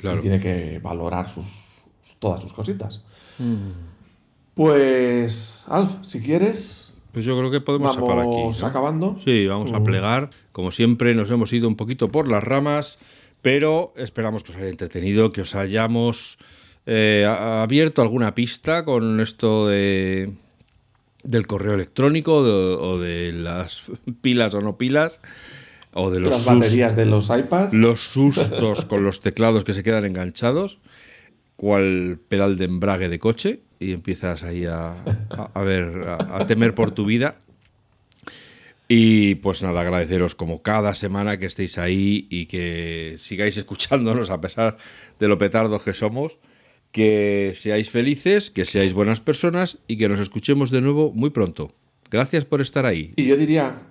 Y 0.03 0.21
tiene 0.21 0.39
que 0.39 0.79
valorar 0.79 1.31
sus, 1.31 1.47
todas 2.19 2.41
sus 2.41 2.53
cositas. 2.53 3.03
Mm. 3.39 3.71
Pues, 4.55 5.65
Alf, 5.69 5.93
si 6.03 6.21
quieres. 6.21 6.93
Pues 7.13 7.25
yo 7.25 7.39
creo 7.39 7.51
que 7.51 7.61
podemos 7.61 7.97
vamos 7.97 8.57
aquí. 8.57 8.67
acabando. 8.67 9.17
Sí, 9.25 9.47
vamos 9.47 9.73
a 9.73 9.81
mm. 9.81 9.85
plegar. 9.85 10.31
Como 10.53 10.71
siempre, 10.71 11.15
nos 11.15 11.31
hemos 11.31 11.53
ido 11.53 11.67
un 11.67 11.77
poquito 11.77 12.11
por 12.11 12.29
las 12.29 12.45
ramas, 12.45 12.99
pero 13.41 13.95
esperamos 13.97 14.43
que 14.43 14.53
os 14.53 14.59
haya 14.59 14.69
entretenido, 14.69 15.33
que 15.33 15.41
os 15.41 15.55
hayamos 15.55 16.39
eh, 16.85 17.27
abierto 17.27 18.03
alguna 18.03 18.35
pista 18.35 18.85
con 18.85 19.21
esto 19.21 19.67
de 19.69 20.35
del 21.27 21.47
correo 21.47 21.75
electrónico 21.75 22.37
o 22.37 22.99
de 22.99 23.33
las 23.33 23.85
pilas 24.21 24.55
o 24.55 24.61
no 24.61 24.79
pilas 24.79 25.21
o 25.93 26.11
de 26.11 26.21
los 26.21 26.31
las 26.31 26.45
baterías 26.45 26.95
de 26.97 27.07
los 27.07 27.31
iPads. 27.31 27.75
los 27.75 28.01
sustos 28.01 28.85
con 28.85 29.05
los 29.05 29.21
teclados 29.21 29.65
que 29.65 29.75
se 29.75 29.83
quedan 29.83 30.05
enganchados 30.05 30.79
cual 31.57 32.19
pedal 32.29 32.59
de 32.59 32.67
embrague 32.67 33.09
de 33.09 33.19
coche 33.19 33.61
y 33.79 33.93
empiezas 33.93 34.43
ahí 34.43 34.67
a, 34.67 34.95
a, 35.55 35.63
ver 35.63 36.07
a, 36.09 36.47
temer 36.47 36.75
por 36.75 36.93
tu 36.93 37.05
vida. 37.05 37.37
Y 38.89 39.37
pues 39.37 39.63
nada, 39.63 39.81
agradeceros 39.81 40.35
como 40.35 40.63
cada 40.63 40.95
semana 40.95 41.39
que 41.39 41.47
estéis 41.47 41.77
ahí 41.77 42.27
y 42.31 42.47
que 42.47 43.17
sigáis 43.19 43.57
escuchándonos 43.57 44.31
a 44.31 44.41
pesar 44.41 44.77
de 45.19 45.29
lo 45.29 45.39
petardos 45.39 45.83
que 45.83 45.93
somos 45.93 46.39
que 46.97 47.53
seáis 47.59 47.91
felices, 47.91 48.51
que 48.51 48.65
seáis 48.65 48.95
buenas 48.95 49.21
personas 49.21 49.77
y 49.87 49.99
que 49.99 50.09
nos 50.09 50.19
escuchemos 50.19 50.71
de 50.71 50.81
nuevo 50.81 51.13
muy 51.13 51.29
pronto. 51.29 51.73
Gracias 52.11 52.47
por 52.47 52.63
estar 52.63 52.87
ahí. 52.87 53.13
Y 53.17 53.27
yo 53.27 53.37
diría, 53.37 53.83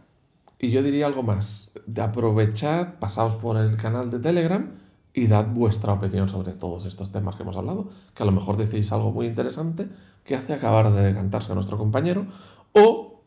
y 0.58 0.72
yo 0.72 0.82
diría 0.82 1.06
algo 1.06 1.22
más. 1.22 1.70
Aprovechad, 2.02 2.96
pasaos 2.98 3.36
por 3.36 3.58
el 3.58 3.78
canal 3.78 4.10
de 4.10 4.18
Telegram 4.18 4.72
y 5.14 5.28
dad 5.28 5.46
vuestra 5.46 5.94
opinión 5.94 6.30
sobre 6.30 6.54
todos 6.54 6.88
estos 6.88 7.12
temas 7.12 7.36
que 7.36 7.44
hemos 7.44 7.56
hablado, 7.56 7.92
que 8.16 8.24
a 8.24 8.26
lo 8.26 8.32
mejor 8.32 8.58
decís 8.58 8.92
algo 8.92 9.12
muy 9.12 9.28
interesante, 9.28 9.88
que 10.24 10.34
hace 10.34 10.54
acabar 10.54 10.92
de 10.92 11.04
decantarse 11.04 11.52
a 11.52 11.56
nuestro 11.56 11.78
compañero 11.78 12.26
o 12.74 13.22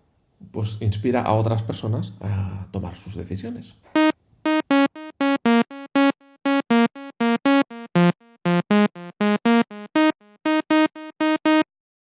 pues 0.50 0.78
inspira 0.80 1.22
a 1.22 1.34
otras 1.34 1.62
personas 1.62 2.14
a 2.20 2.66
tomar 2.72 2.96
sus 2.96 3.14
decisiones. 3.14 3.76